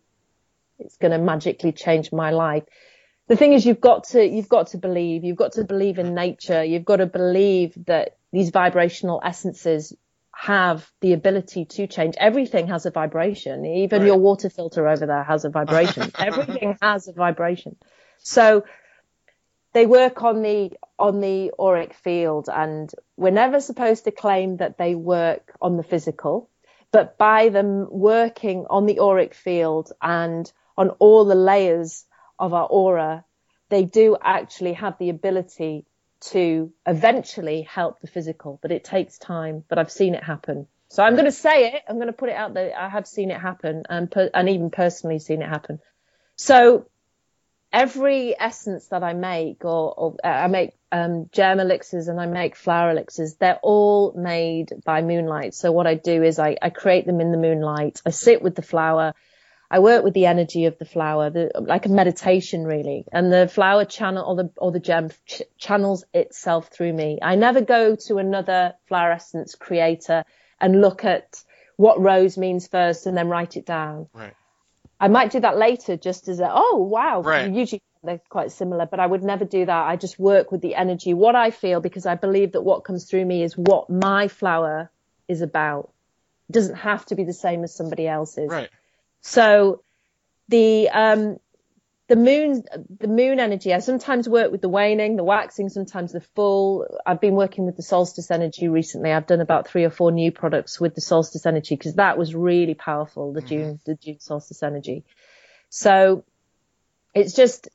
it's 0.80 0.98
going 0.98 1.12
to 1.12 1.18
magically 1.18 1.72
change 1.72 2.12
my 2.12 2.32
life. 2.32 2.64
The 3.28 3.36
thing 3.36 3.54
is 3.54 3.66
you've 3.66 3.80
got 3.80 4.06
to 4.10 4.26
you've 4.26 4.50
got 4.50 4.68
to 4.68 4.78
believe 4.78 5.24
you've 5.24 5.38
got 5.38 5.54
to 5.54 5.64
believe 5.64 5.98
in 5.98 6.14
nature 6.14 6.64
you've 6.64 6.86
got 6.86 6.98
to 6.98 7.06
believe 7.06 7.74
that 7.86 8.18
these 8.32 8.50
vibrational 8.50 9.22
essences 9.24 9.96
have 10.36 10.92
the 11.00 11.14
ability 11.14 11.66
to 11.66 11.88
change. 11.88 12.16
Everything 12.18 12.68
has 12.68 12.86
a 12.86 12.92
vibration. 12.92 13.66
Even 13.66 14.02
Right. 14.02 14.08
your 14.08 14.18
water 14.18 14.50
filter 14.50 14.88
over 14.88 15.06
there 15.06 15.24
has 15.24 15.46
a 15.46 15.50
vibration. 15.50 16.12
Everything 16.20 16.78
has 16.82 17.08
a 17.08 17.14
vibration. 17.14 17.76
So 18.18 18.66
they 19.74 19.86
work 19.86 20.24
on 20.24 20.42
the 20.42 20.72
on 20.98 21.20
the 21.20 21.52
auric 21.60 21.94
field 21.94 22.50
and 22.54 22.92
we're 23.18 23.32
never 23.32 23.60
supposed 23.60 24.06
to 24.06 24.12
claim 24.12 24.58
that 24.58 24.78
they 24.78 24.96
work 24.96 25.56
on 25.62 25.78
the 25.78 25.84
physical 25.84 26.50
but 26.94 27.18
by 27.18 27.50
them 27.50 27.88
working 27.90 28.68
on 28.70 28.86
the 28.86 29.00
auric 29.00 29.34
field 29.34 29.92
and 30.02 30.50
on 30.78 30.90
all 31.00 31.26
the 31.26 31.36
layers 31.36 32.06
of 32.38 32.54
our 32.54 32.68
aura, 32.68 33.26
they 33.70 33.84
do 33.84 34.16
actually 34.22 34.74
have 34.74 34.98
the 35.00 35.10
ability 35.10 35.86
to 36.22 36.72
eventually 36.86 37.64
help 37.64 38.00
the 38.00 38.08
physical, 38.08 38.60
but 38.62 38.72
it 38.72 38.84
takes 38.84 39.18
time. 39.18 39.64
But 39.68 39.80
I've 39.80 39.92
seen 39.92 40.14
it 40.14 40.24
happen. 40.24 40.68
So 40.88 41.04
I'm 41.04 41.14
going 41.14 41.26
to 41.26 41.32
say 41.32 41.74
it. 41.74 41.82
I'm 41.90 41.96
going 41.96 42.08
to 42.08 42.14
put 42.14 42.30
it 42.30 42.36
out 42.36 42.54
there. 42.54 42.78
I 42.78 42.88
have 42.90 43.08
seen 43.08 43.32
it 43.32 43.42
happen 43.42 43.84
and, 43.90 44.10
per- 44.10 44.30
and 44.32 44.48
even 44.48 44.70
personally 44.70 45.18
seen 45.18 45.42
it 45.42 45.50
happen. 45.50 45.80
So 46.36 46.86
every 47.74 48.40
essence 48.40 48.88
that 48.90 49.04
I 49.04 49.14
make 49.14 49.66
or, 49.66 49.94
or 49.94 50.16
uh, 50.24 50.28
I 50.28 50.48
make 50.48 50.72
um, 50.92 51.28
gem 51.32 51.60
elixirs 51.60 52.08
and 52.08 52.22
I 52.22 52.28
make 52.28 52.56
flower 52.56 52.92
elixirs, 52.92 53.36
they're 53.36 53.60
all 53.64 54.14
made 54.16 54.72
by 54.86 55.02
moonlight. 55.02 55.56
So 55.56 55.72
what 55.72 55.88
I 55.88 55.96
do 55.96 56.22
is 56.22 56.38
I, 56.38 56.56
I 56.62 56.70
create 56.70 57.08
them 57.08 57.20
in 57.20 57.32
the 57.32 57.38
moonlight. 57.38 58.02
I 58.06 58.12
sit 58.12 58.44
with 58.44 58.56
the 58.56 58.62
flower. 58.62 59.14
I 59.72 59.80
work 59.80 60.04
with 60.04 60.14
the 60.14 60.28
energy 60.28 60.66
of 60.66 60.78
the 60.78 60.86
flower, 60.86 61.32
the, 61.32 61.50
like 61.56 61.88
a 61.88 61.90
meditation 61.90 62.64
really. 62.64 63.06
And 63.12 63.34
the 63.34 63.48
flower 63.48 63.86
channel 63.86 64.24
or 64.24 64.36
the, 64.36 64.52
or 64.58 64.72
the 64.72 64.80
gem 64.80 65.10
ch- 65.26 65.42
channels 65.58 66.06
itself 66.14 66.68
through 66.68 66.94
me. 66.94 67.18
I 67.24 67.36
never 67.36 67.62
go 67.62 67.96
to 68.08 68.18
another 68.20 68.76
flower 68.88 69.12
essence 69.14 69.56
creator 69.56 70.26
and 70.62 70.80
look 70.80 71.04
at 71.04 71.44
what 71.76 72.00
rose 72.00 72.38
means 72.38 72.68
first 72.68 73.08
and 73.08 73.18
then 73.18 73.30
write 73.30 73.58
it 73.58 73.66
down. 73.66 74.10
Right. 74.14 74.36
I 75.04 75.10
might 75.10 75.32
do 75.32 75.40
that 75.42 75.58
later 75.58 75.98
just 75.98 76.30
as 76.30 76.40
a, 76.40 76.50
oh 76.50 76.78
wow, 76.78 77.22
Right. 77.22 77.52
usually 77.52 77.82
they're 78.04 78.22
quite 78.30 78.52
similar, 78.52 78.86
but 78.86 79.00
I 79.02 79.06
would 79.06 79.22
never 79.22 79.44
do 79.44 79.66
that. 79.66 79.88
I 79.88 79.98
just 79.98 80.18
work 80.18 80.52
with 80.52 80.62
the 80.62 80.76
energy, 80.76 81.14
what 81.14 81.36
I 81.36 81.52
feel, 81.52 81.82
because 81.82 82.06
I 82.06 82.16
believe 82.16 82.54
that 82.54 82.62
what 82.62 82.86
comes 82.86 83.04
through 83.04 83.26
me 83.26 83.44
is 83.44 83.58
what 83.58 83.90
my 83.90 84.30
flower 84.30 84.90
is 85.28 85.42
about. 85.42 85.92
It 86.50 86.54
doesn't 86.54 86.76
have 86.76 87.06
to 87.08 87.16
be 87.16 87.26
the 87.26 87.34
same 87.34 87.64
as 87.66 87.76
somebody 87.76 88.08
else's. 88.08 88.50
Right. 88.50 88.70
So 89.20 89.82
the 90.48 90.90
um 90.90 91.38
the 92.10 92.16
moon 92.18 92.64
the 93.00 93.08
moon 93.08 93.40
energy, 93.40 93.74
I 93.74 93.80
sometimes 93.80 94.28
work 94.28 94.52
with 94.52 94.62
the 94.62 94.70
waning, 94.70 95.16
the 95.16 95.24
waxing, 95.24 95.70
sometimes 95.70 96.12
the 96.12 96.22
full. 96.22 96.86
I've 97.06 97.22
been 97.22 97.36
working 97.36 97.66
with 97.66 97.78
the 97.78 97.84
solstice 97.84 98.30
energy 98.30 98.68
recently. 98.68 99.12
I've 99.12 99.28
done 99.28 99.42
about 99.42 99.68
three 99.68 99.86
or 99.86 99.90
four 99.90 100.12
new 100.12 100.32
products 100.32 100.82
with 100.82 100.96
the 100.96 101.02
solstice 101.02 101.46
energy 101.46 101.76
because 101.76 101.96
that 101.96 102.18
was 102.18 102.36
really 102.36 102.74
powerful, 102.74 103.32
the 103.32 103.42
June 103.42 103.80
the 103.86 103.96
June 103.96 104.20
solstice 104.20 104.64
energy. 104.64 105.06
So 105.70 106.26
it's 107.14 107.34
just 107.34 107.70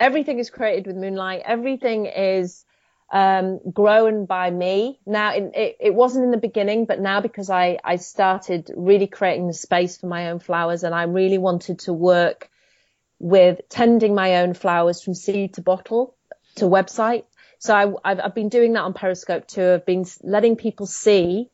everything 0.00 0.38
is 0.38 0.48
created 0.48 0.86
with 0.86 0.96
moonlight. 0.96 1.42
Everything 1.44 2.06
is 2.06 2.64
um, 3.12 3.60
grown 3.70 4.24
by 4.24 4.50
me. 4.50 4.98
Now, 5.04 5.34
it, 5.34 5.52
it, 5.54 5.76
it 5.80 5.94
wasn't 5.94 6.24
in 6.24 6.30
the 6.30 6.38
beginning, 6.38 6.86
but 6.86 6.98
now 6.98 7.20
because 7.20 7.50
I, 7.50 7.78
I 7.84 7.96
started 7.96 8.70
really 8.74 9.06
creating 9.06 9.46
the 9.46 9.52
space 9.52 9.98
for 9.98 10.06
my 10.06 10.30
own 10.30 10.38
flowers 10.38 10.82
and 10.82 10.94
I 10.94 11.02
really 11.02 11.38
wanted 11.38 11.80
to 11.80 11.92
work 11.92 12.48
with 13.22 13.60
tending 13.68 14.14
my 14.16 14.38
own 14.38 14.52
flowers 14.52 15.00
from 15.02 15.14
seed 15.14 15.54
to 15.54 15.62
bottle 15.62 16.16
to 16.56 16.64
website. 16.64 17.24
So 17.60 17.72
I, 17.72 18.10
I've, 18.10 18.20
I've 18.20 18.34
been 18.34 18.48
doing 18.48 18.72
that 18.72 18.80
on 18.82 18.94
Periscope 18.94 19.46
too. 19.46 19.74
I've 19.74 19.86
been 19.86 20.04
letting 20.24 20.56
people 20.56 20.86
see 20.86 21.48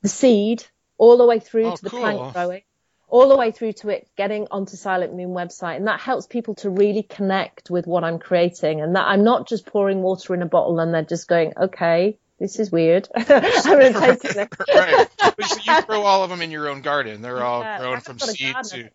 the 0.00 0.08
seed 0.08 0.64
all 0.96 1.18
the 1.18 1.26
way 1.26 1.38
through 1.38 1.66
Oh, 1.66 1.76
to 1.76 1.82
the 1.82 1.90
cool. 1.90 2.00
plant 2.00 2.32
growing, 2.32 2.62
all 3.08 3.28
the 3.28 3.36
way 3.36 3.50
through 3.50 3.74
to 3.74 3.90
it 3.90 4.08
getting 4.16 4.46
onto 4.50 4.76
Silent 4.76 5.14
Moon 5.14 5.28
website. 5.30 5.76
And 5.76 5.86
that 5.86 6.00
helps 6.00 6.26
people 6.26 6.54
to 6.56 6.70
really 6.70 7.02
connect 7.02 7.68
with 7.68 7.86
what 7.86 8.02
I'm 8.02 8.18
creating 8.18 8.80
and 8.80 8.96
that 8.96 9.04
I'm 9.06 9.22
not 9.22 9.46
just 9.46 9.66
pouring 9.66 10.00
water 10.00 10.34
in 10.34 10.40
a 10.40 10.46
bottle 10.46 10.80
and 10.80 10.94
they're 10.94 11.02
just 11.02 11.28
going, 11.28 11.52
okay, 11.60 12.16
this 12.38 12.58
is 12.58 12.72
weird. 12.72 13.06
I'm 13.14 13.24
going 13.26 13.92
to 13.92 14.00
take 14.00 14.24
it. 14.24 14.48
right. 14.74 15.06
But 15.36 15.44
so 15.44 15.60
you 15.62 15.82
grow 15.84 16.00
all 16.04 16.24
of 16.24 16.30
them 16.30 16.40
in 16.40 16.50
your 16.50 16.70
own 16.70 16.80
garden. 16.80 17.20
They're 17.20 17.42
all 17.44 17.60
Yeah, 17.60 17.78
grown 17.78 18.00
from 18.00 18.18
seed 18.18 18.56
to. 18.70 18.90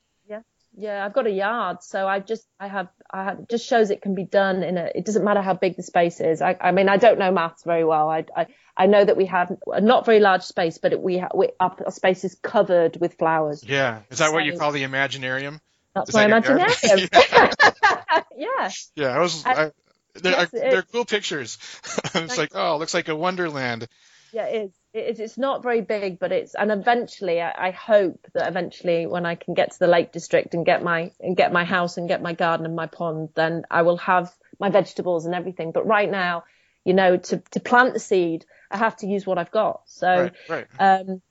Yeah, 0.78 0.98
yeah. 0.98 1.06
I've 1.06 1.14
got 1.14 1.28
a 1.28 1.32
yard, 1.32 1.84
so 1.84 2.08
I 2.08 2.20
just 2.20 2.46
I 2.60 2.68
have 2.68 2.88
I 3.12 3.24
have 3.24 3.40
it 3.40 3.50
just 3.50 3.66
shows 3.66 3.90
it 3.92 4.02
can 4.02 4.16
be 4.16 4.26
done 4.26 4.64
in 4.64 4.78
a. 4.78 4.90
It 4.94 5.06
doesn't 5.06 5.24
matter 5.24 5.42
how 5.42 5.54
big 5.54 5.76
the 5.76 5.84
space 5.84 6.20
is. 6.20 6.42
I 6.42 6.58
I 6.60 6.72
mean 6.72 6.90
I 6.90 6.98
don't 6.98 7.20
know 7.20 7.32
maths 7.32 7.64
very 7.64 7.84
well. 7.84 8.10
I 8.10 8.26
I, 8.36 8.48
I 8.78 8.86
know 8.88 9.04
that 9.04 9.16
we 9.18 9.26
have 9.28 9.52
a 9.68 9.82
not 9.82 10.06
very 10.06 10.20
large 10.20 10.44
space, 10.44 10.78
but 10.78 10.92
it, 10.94 11.02
we, 11.02 11.20
ha- 11.20 11.30
we 11.34 11.50
our, 11.60 11.76
our 11.86 11.92
space 11.92 12.24
is 12.24 12.36
covered 12.36 12.98
with 13.00 13.14
flowers. 13.18 13.64
Yeah. 13.64 14.02
Is 14.10 14.18
that 14.20 14.34
what 14.34 14.44
you 14.46 14.58
call 14.58 14.72
the 14.72 14.84
Imaginarium? 14.84 15.60
That's 15.94 16.10
Is 16.10 16.16
my 16.16 16.28
that 16.28 16.44
imaginarium. 16.44 17.10
garden? 17.12 18.26
yeah. 18.38 18.70
Yeah. 18.96 19.08
I 19.16 19.20
was. 19.20 19.46
I- 19.46 19.66
I, 19.66 19.72
they're, 20.18 20.32
yes, 20.32 20.54
it 20.54 20.72
they're 20.72 20.82
cool 20.82 21.04
pictures. 21.04 21.58
it's 22.16 22.38
like, 22.38 22.52
oh, 22.56 22.76
it 22.76 22.80
looks 22.80 22.94
like 22.94 23.10
a 23.10 23.16
wonderland. 23.16 23.88
Yeah, 24.36 24.48
it 24.48 24.66
is. 24.66 24.72
It 24.94 25.06
is. 25.12 25.20
It's 25.22 25.38
not 25.38 25.64
very 25.64 25.80
big, 25.80 26.20
but 26.20 26.34
it's, 26.34 26.56
and 26.56 26.70
eventually, 26.70 27.42
I, 27.42 27.68
I 27.68 27.72
hope 27.72 28.28
that 28.34 28.50
eventually, 28.50 29.08
when 29.08 29.26
I 29.26 29.36
can 29.36 29.54
get 29.54 29.72
to 29.72 29.80
the 29.80 29.88
Lake 29.88 30.12
District 30.12 30.54
and 30.54 30.66
get 30.66 30.84
my 30.84 31.12
and 31.22 31.38
get 31.38 31.54
my 31.54 31.64
house 31.64 31.96
and 31.96 32.10
get 32.10 32.22
my 32.22 32.34
garden 32.34 32.66
and 32.66 32.76
my 32.76 32.88
pond, 32.88 33.30
then 33.34 33.64
I 33.72 33.84
will 33.84 33.96
have 33.96 34.36
my 34.60 34.70
vegetables 34.70 35.26
and 35.26 35.34
everything. 35.34 35.72
But 35.72 35.88
right 35.88 36.12
now, 36.12 36.44
you 36.84 36.94
know, 36.94 37.16
to 37.16 37.38
to 37.52 37.60
plant 37.62 37.94
the 37.94 38.00
seed, 38.02 38.46
I 38.70 38.76
have 38.76 38.98
to 38.98 39.08
use 39.08 39.26
what 39.26 39.38
I've 39.38 39.52
got. 39.52 39.84
So, 39.86 40.24
Right. 40.24 40.34
Right. 40.50 40.68
um, 40.80 41.22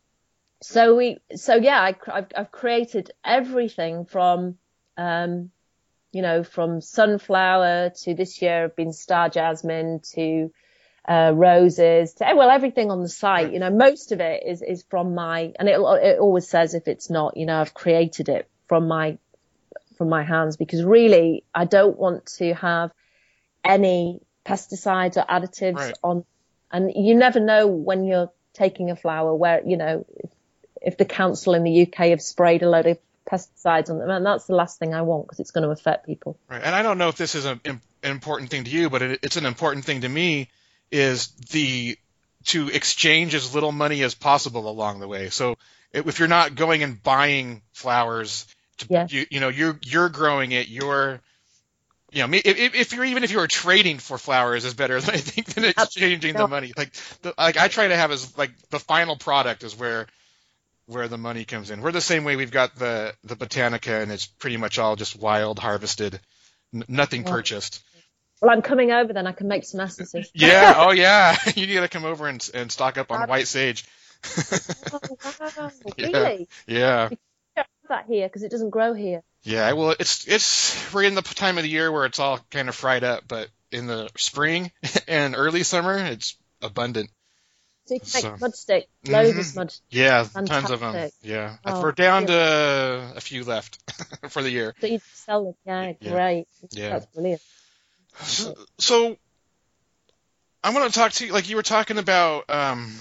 so 0.63 0.97
we, 0.97 1.19
so 1.37 1.57
yeah, 1.57 1.79
I, 1.79 1.95
I've, 2.11 2.29
I've 2.35 2.51
created 2.51 3.11
everything 3.23 4.07
from, 4.07 4.57
um, 4.97 5.51
you 6.11 6.23
know, 6.23 6.43
from 6.43 6.81
sunflower 6.81 7.91
to 8.05 8.15
this 8.15 8.41
year 8.41 8.63
have 8.63 8.77
been 8.77 8.95
star 8.95 9.29
jasmine 9.29 10.01
to, 10.15 10.51
uh, 11.07 11.33
roses 11.35 12.15
to, 12.15 12.33
well, 12.35 12.51
everything 12.51 12.91
on 12.91 13.03
the 13.03 13.09
site, 13.09 13.53
you 13.53 13.59
know, 13.59 13.71
most 13.71 14.13
of 14.13 14.21
it 14.21 14.43
is, 14.47 14.63
is 14.63 14.85
from 14.89 15.15
my, 15.15 15.53
and 15.59 15.69
it, 15.69 15.79
it 15.79 16.19
always 16.19 16.49
says 16.49 16.75
if 16.75 16.89
it's 16.89 17.11
not, 17.11 17.37
you 17.37 17.47
know, 17.47 17.61
I've 17.61 17.75
created 17.75 18.29
it 18.29 18.49
from 18.69 18.89
my, 18.89 19.19
from 19.99 20.09
my 20.09 20.23
hands 20.23 20.57
because 20.57 20.83
really 20.83 21.45
I 21.55 21.67
don't 21.67 21.99
want 21.99 22.27
to 22.39 22.55
have 22.55 22.91
any 23.63 24.21
pesticides 24.45 25.17
or 25.17 25.25
additives 25.27 25.77
Right. 25.77 25.95
on, 26.03 26.25
and 26.71 26.93
you 26.95 27.15
never 27.15 27.41
know 27.41 27.67
when 27.67 28.05
you're 28.05 28.33
taking 28.55 28.91
a 28.91 28.97
flower 28.97 29.35
where, 29.35 29.63
you 29.67 29.77
know, 29.77 30.07
if, 30.17 30.31
if 30.81 30.97
the 30.97 31.05
council 31.05 31.55
in 31.55 31.65
the 31.65 31.83
UK 31.83 32.09
have 32.09 32.23
sprayed 32.23 32.63
a 32.63 32.69
load 32.69 32.87
of 32.87 32.99
pesticides 33.31 33.91
on 33.91 33.99
them, 33.99 34.11
and 34.11 34.25
that's 34.25 34.47
the 34.47 34.55
last 34.55 34.79
thing 34.79 34.95
I 34.95 35.03
want 35.03 35.27
because 35.27 35.41
it's 35.41 35.51
going 35.51 35.65
to 35.65 35.71
affect 35.71 36.07
people. 36.07 36.39
Right. 36.49 36.63
And 36.63 36.75
I 36.75 36.83
don't 36.83 36.99
know 36.99 37.09
if 37.09 37.17
this 37.17 37.35
is 37.35 37.45
a, 37.45 37.61
an 37.65 37.81
important 38.03 38.51
thing 38.51 38.65
to 38.65 38.71
you, 38.71 38.91
but 38.91 39.03
it, 39.03 39.21
it's 39.23 39.37
an 39.37 39.47
important 39.47 39.85
thing 39.85 40.03
to 40.03 40.09
me. 40.09 40.49
Is 40.91 41.29
the 41.51 41.99
to 42.47 42.69
exchange 42.69 43.35
as 43.35 43.55
little 43.55 43.73
money 43.73 44.03
as 44.03 44.15
possible 44.15 44.69
along 44.69 45.01
the 45.01 45.09
way. 45.09 45.31
So 45.31 45.57
if 45.93 46.19
you're 46.19 46.29
not 46.29 46.55
going 46.55 46.83
and 46.83 47.03
buying 47.03 47.63
flowers, 47.73 48.47
to, 48.79 48.87
Yeah. 48.91 49.07
you 49.09 49.27
you 49.31 49.41
know 49.41 49.49
you're 49.49 49.79
you're 49.83 50.09
growing 50.09 50.53
it. 50.53 50.69
You're 50.69 51.21
you 52.13 52.25
know, 52.25 52.33
if, 52.33 52.75
if 52.77 52.93
you're 52.93 53.05
even 53.07 53.25
if 53.25 53.33
you 53.33 53.39
were 53.39 53.49
trading 53.49 53.99
for 53.99 54.19
flowers 54.19 54.65
is 54.65 54.75
better, 54.75 54.97
I 54.99 55.01
think, 55.01 55.49
than 55.55 55.65
exchanging 55.65 56.35
the 56.35 56.47
money. 56.47 56.73
Like, 56.77 56.93
the, 57.23 57.35
like 57.37 57.57
I 57.57 57.67
try 57.69 57.89
to 57.89 57.97
have 57.97 58.13
as 58.13 58.37
like 58.39 58.53
the 58.71 58.79
final 58.79 59.17
product 59.17 59.65
is 59.65 59.77
where 59.77 60.07
where 60.87 61.09
the 61.09 61.19
money 61.19 61.45
comes 61.45 61.71
in. 61.71 61.81
We're 61.81 61.93
the 61.93 62.01
same 62.01 62.23
way. 62.25 62.37
We've 62.37 62.51
got 62.53 62.77
the 62.77 63.15
the 63.25 63.35
botanica, 63.37 64.01
and 64.03 64.13
it's 64.13 64.27
pretty 64.27 64.59
much 64.59 64.79
all 64.79 64.95
just 64.97 65.17
wild 65.19 65.59
harvested, 65.59 66.21
n- 66.73 66.85
nothing 66.89 67.25
Yeah. 67.25 67.33
purchased. 67.33 67.83
Well, 68.45 68.53
I'm 68.55 68.63
coming 68.63 68.91
over 68.93 69.13
then. 69.15 69.27
I 69.27 69.33
can 69.33 69.49
make 69.49 69.65
some 69.65 69.81
essences. 69.81 70.31
Yeah, 70.35 70.75
oh 70.77 70.93
yeah, 70.93 71.37
you 71.57 71.67
need 71.67 71.77
to 71.81 71.89
come 71.89 72.05
over 72.05 72.29
and 72.29 72.47
and 72.53 72.71
stock 72.71 72.99
up 72.99 73.11
on 73.11 73.29
white 73.29 73.49
sage. 73.49 73.85
oh, 74.93 75.01
wow. 75.57 75.71
Yeah. 75.97 76.07
Really? 76.09 76.49
Yeah, 76.67 77.09
have 77.57 77.67
that 77.89 78.07
here 78.07 78.29
because 78.29 78.43
it 78.43 78.51
doesn't 78.51 78.71
grow 78.71 78.93
here. 78.95 79.23
yeah. 79.45 79.73
Well, 79.73 79.95
it's 79.99 80.27
it's 80.29 80.93
we're 80.93 81.05
in 81.05 81.15
the 81.15 81.23
time 81.23 81.57
of 81.59 81.65
the 81.65 81.71
year 81.71 81.91
where 81.91 82.05
it's 82.05 82.19
all 82.19 82.39
kind 82.51 82.69
of 82.69 82.75
fried 82.75 83.03
up, 83.05 83.25
but 83.27 83.49
in 83.73 83.87
the 83.87 84.09
spring 84.19 84.71
and 85.09 85.35
early 85.37 85.63
summer, 85.63 85.97
it's 85.97 86.37
abundant. 86.61 87.11
So 87.87 87.95
you 87.95 88.01
can 88.01 88.07
make 88.15 88.23
So- 88.23 88.37
smudge 88.37 88.55
stick, 88.55 88.89
loads 89.07 89.31
of 89.31 89.37
Mhm. 89.37 89.45
smudge. 89.45 89.79
Yeah, 89.91 90.27
tons 90.47 90.71
of 90.71 90.81
them. 90.81 91.11
Yeah, 91.23 91.57
Oh, 91.67 91.83
we're 91.83 91.93
down 91.93 92.23
yeah. 92.23 92.29
to 92.29 93.13
a 93.17 93.21
few 93.21 93.45
left 93.45 93.79
for 94.31 94.43
the 94.43 94.51
year. 94.51 94.75
So 94.81 94.87
you 94.87 95.01
sell 95.13 95.45
them. 95.45 95.55
Yeah, 95.67 95.93
Yeah. 96.01 96.11
great. 96.13 96.47
Yeah. 96.71 96.89
That's 96.91 97.07
brilliant. 97.07 97.43
So, 98.23 98.55
so 98.79 99.17
I 100.63 100.71
want 100.71 100.93
to 100.93 100.99
talk 100.99 101.13
to 101.13 101.27
you, 101.27 101.33
like 101.33 101.49
you 101.49 101.57
were 101.57 101.63
talking 101.63 101.99
about 101.99 102.49
um, 102.49 102.95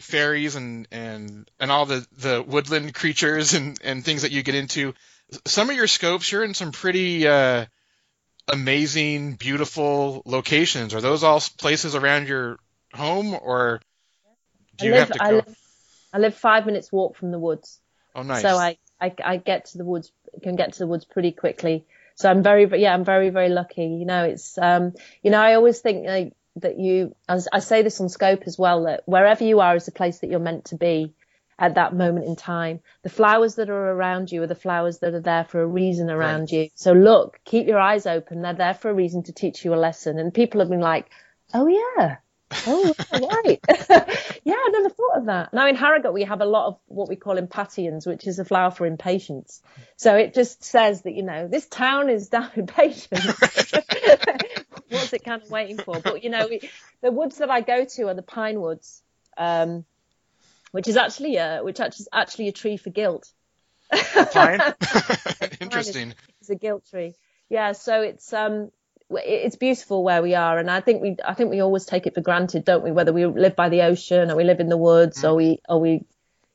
fairies 0.00 0.54
and, 0.56 0.86
and, 0.90 1.50
and 1.58 1.70
all 1.70 1.86
the, 1.86 2.06
the 2.18 2.42
woodland 2.46 2.94
creatures 2.94 3.54
and, 3.54 3.78
and 3.82 4.04
things 4.04 4.22
that 4.22 4.32
you 4.32 4.42
get 4.42 4.54
into. 4.54 4.94
Some 5.46 5.68
of 5.70 5.76
your 5.76 5.86
scopes, 5.86 6.30
you're 6.30 6.44
in 6.44 6.54
some 6.54 6.72
pretty 6.72 7.26
uh, 7.26 7.66
amazing, 8.48 9.34
beautiful 9.34 10.22
locations. 10.24 10.94
Are 10.94 11.00
those 11.00 11.22
all 11.22 11.40
places 11.58 11.94
around 11.94 12.28
your 12.28 12.58
home, 12.94 13.36
or 13.40 13.80
do 14.76 14.86
you 14.86 14.94
I 14.94 14.98
live, 14.98 15.08
have 15.08 15.18
to 15.18 15.22
I 15.22 15.30
go? 15.30 15.36
live, 15.36 15.56
I 16.14 16.18
live 16.18 16.34
five 16.34 16.66
minutes 16.66 16.90
walk 16.90 17.16
from 17.16 17.30
the 17.30 17.38
woods. 17.38 17.80
oh, 18.14 18.22
nice. 18.22 18.42
So 18.42 18.56
I, 18.56 18.78
I, 19.00 19.12
I 19.22 19.36
get 19.36 19.66
to 19.66 19.78
the 19.78 19.84
woods, 19.84 20.12
can 20.42 20.56
get 20.56 20.72
to 20.72 20.78
the 20.78 20.86
woods 20.86 21.04
pretty 21.04 21.32
quickly. 21.32 21.84
So 22.18 22.28
I'm 22.30 22.42
very, 22.42 22.64
yeah, 22.82 22.92
I'm 22.94 23.04
very, 23.04 23.30
very 23.30 23.48
lucky. 23.48 23.86
You 24.00 24.04
know, 24.04 24.24
it's, 24.24 24.58
um, 24.58 24.92
you 25.22 25.30
know, 25.30 25.40
I 25.40 25.54
always 25.54 25.80
think 25.80 26.06
like, 26.06 26.34
that 26.56 26.76
you, 26.76 27.14
as 27.28 27.46
I 27.52 27.60
say 27.60 27.82
this 27.82 28.00
on 28.00 28.08
Scope 28.08 28.42
as 28.46 28.58
well, 28.58 28.84
that 28.84 29.02
wherever 29.06 29.44
you 29.44 29.60
are 29.60 29.76
is 29.76 29.86
the 29.86 29.92
place 29.92 30.18
that 30.18 30.30
you're 30.30 30.40
meant 30.50 30.64
to 30.66 30.76
be. 30.76 31.14
at 31.58 31.74
that 31.74 31.94
moment 31.94 32.26
in 32.26 32.36
time. 32.36 32.80
The 33.02 33.08
flowers 33.10 33.56
that 33.56 33.68
are 33.68 33.90
around 33.92 34.30
you 34.30 34.42
are 34.42 34.46
the 34.46 34.54
flowers 34.54 34.98
that 34.98 35.14
are 35.14 35.20
there 35.20 35.44
for 35.44 35.60
a 35.60 35.66
reason 35.66 36.08
around 36.10 36.50
you. 36.52 36.68
So 36.74 36.92
look, 36.92 37.40
keep 37.44 37.66
your 37.66 37.80
eyes 37.80 38.06
open. 38.06 38.42
They're 38.42 38.54
there 38.54 38.74
for 38.74 38.90
a 38.90 38.94
reason 38.94 39.24
to 39.24 39.32
teach 39.32 39.64
you 39.64 39.74
a 39.74 39.76
lesson. 39.76 40.18
And 40.18 40.32
people 40.32 40.60
have 40.60 40.70
been 40.70 40.80
like, 40.80 41.10
oh 41.52 41.66
yeah. 41.66 42.18
Oh, 42.66 42.94
right. 43.12 43.60
yeah, 44.44 44.54
I 44.54 44.68
never 44.72 44.88
thought 44.88 45.16
of 45.16 45.26
that. 45.26 45.52
Now 45.52 45.66
in 45.68 45.76
Harrogate, 45.76 46.12
we 46.12 46.24
have 46.24 46.40
a 46.40 46.46
lot 46.46 46.68
of 46.68 46.78
what 46.86 47.08
we 47.08 47.16
call 47.16 47.36
impatiens, 47.36 48.06
which 48.06 48.26
is 48.26 48.38
a 48.38 48.44
flower 48.44 48.70
for 48.70 48.86
impatience. 48.86 49.62
So 49.96 50.16
it 50.16 50.34
just 50.34 50.64
says 50.64 51.02
that, 51.02 51.14
you 51.14 51.22
know, 51.22 51.48
this 51.48 51.66
town 51.66 52.08
is 52.08 52.28
damn 52.30 52.50
impatient. 52.54 53.24
What's 54.88 55.12
it 55.12 55.24
kind 55.24 55.42
of 55.42 55.50
waiting 55.50 55.78
for? 55.78 56.00
But, 56.00 56.24
you 56.24 56.30
know, 56.30 56.46
we, 56.48 56.60
the 57.02 57.10
woods 57.10 57.38
that 57.38 57.50
I 57.50 57.60
go 57.60 57.84
to 57.84 58.08
are 58.08 58.14
the 58.14 58.22
pine 58.22 58.60
woods, 58.60 59.02
um, 59.36 59.84
which 60.70 60.88
is 60.88 60.96
actually 60.96 61.36
a, 61.36 61.60
which 61.62 61.80
actually 61.80 62.04
is 62.04 62.08
actually 62.12 62.48
a 62.48 62.52
tree 62.52 62.76
for 62.76 62.90
guilt. 62.90 63.30
Fine. 63.92 64.60
Interesting. 65.60 66.14
It's 66.40 66.50
a 66.50 66.54
guilt 66.54 66.84
tree. 66.90 67.14
Yeah. 67.50 67.72
So 67.72 68.02
it's, 68.02 68.32
um, 68.32 68.70
it's 69.10 69.56
beautiful 69.56 70.04
where 70.04 70.22
we 70.22 70.34
are, 70.34 70.58
and 70.58 70.70
I 70.70 70.80
think 70.80 71.02
we 71.02 71.16
I 71.24 71.34
think 71.34 71.50
we 71.50 71.60
always 71.60 71.84
take 71.86 72.06
it 72.06 72.14
for 72.14 72.20
granted, 72.20 72.64
don't 72.64 72.84
we? 72.84 72.92
Whether 72.92 73.12
we 73.12 73.26
live 73.26 73.56
by 73.56 73.68
the 73.68 73.82
ocean 73.82 74.30
or 74.30 74.36
we 74.36 74.44
live 74.44 74.60
in 74.60 74.68
the 74.68 74.76
woods 74.76 75.24
or 75.24 75.34
we 75.34 75.60
or 75.68 75.80
we, 75.80 76.04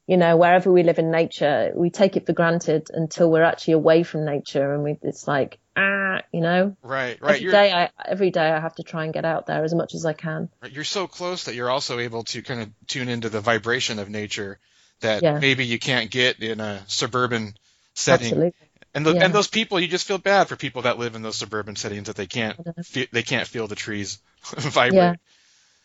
you 0.07 0.17
know, 0.17 0.37
wherever 0.37 0.71
we 0.71 0.83
live 0.83 0.99
in 0.99 1.11
nature, 1.11 1.71
we 1.75 1.89
take 1.89 2.15
it 2.15 2.25
for 2.25 2.33
granted 2.33 2.87
until 2.91 3.31
we're 3.31 3.43
actually 3.43 3.73
away 3.73 4.03
from 4.03 4.25
nature, 4.25 4.73
and 4.73 4.83
we 4.83 4.97
it's 5.01 5.27
like 5.27 5.59
ah, 5.75 6.21
you 6.31 6.41
know. 6.41 6.75
Right, 6.83 7.19
right. 7.21 7.35
Every 7.35 7.51
day 7.51 7.73
I 7.73 7.89
every 8.05 8.31
day 8.31 8.51
I 8.51 8.59
have 8.59 8.75
to 8.75 8.83
try 8.83 9.05
and 9.05 9.13
get 9.13 9.25
out 9.25 9.47
there 9.47 9.63
as 9.63 9.73
much 9.73 9.95
as 9.95 10.05
I 10.05 10.13
can. 10.13 10.49
you're 10.71 10.83
so 10.83 11.07
close 11.07 11.45
that 11.45 11.55
you're 11.55 11.69
also 11.69 11.99
able 11.99 12.23
to 12.25 12.41
kind 12.41 12.61
of 12.61 12.69
tune 12.87 13.09
into 13.09 13.29
the 13.29 13.41
vibration 13.41 13.99
of 13.99 14.09
nature 14.09 14.59
that 15.01 15.23
Yeah. 15.23 15.39
maybe 15.39 15.65
you 15.65 15.79
can't 15.79 16.09
get 16.09 16.39
in 16.39 16.59
a 16.59 16.83
suburban 16.87 17.55
setting. 17.93 18.27
Absolutely. 18.27 18.53
And, 18.95 19.05
the, 19.05 19.13
Yeah. 19.13 19.25
and 19.25 19.33
those 19.33 19.47
people, 19.47 19.79
you 19.79 19.87
just 19.87 20.05
feel 20.07 20.19
bad 20.19 20.47
for 20.49 20.55
people 20.55 20.83
that 20.83 20.99
live 20.99 21.15
in 21.15 21.21
those 21.23 21.35
suburban 21.37 21.75
settings 21.75 22.07
that 22.07 22.15
they 22.15 22.27
can't 22.27 22.59
I 22.77 22.81
fe- 22.83 23.09
they 23.11 23.23
can't 23.23 23.47
feel 23.47 23.67
the 23.67 23.75
trees 23.75 24.19
vibrate. 24.55 24.93
Yeah. 24.93 25.15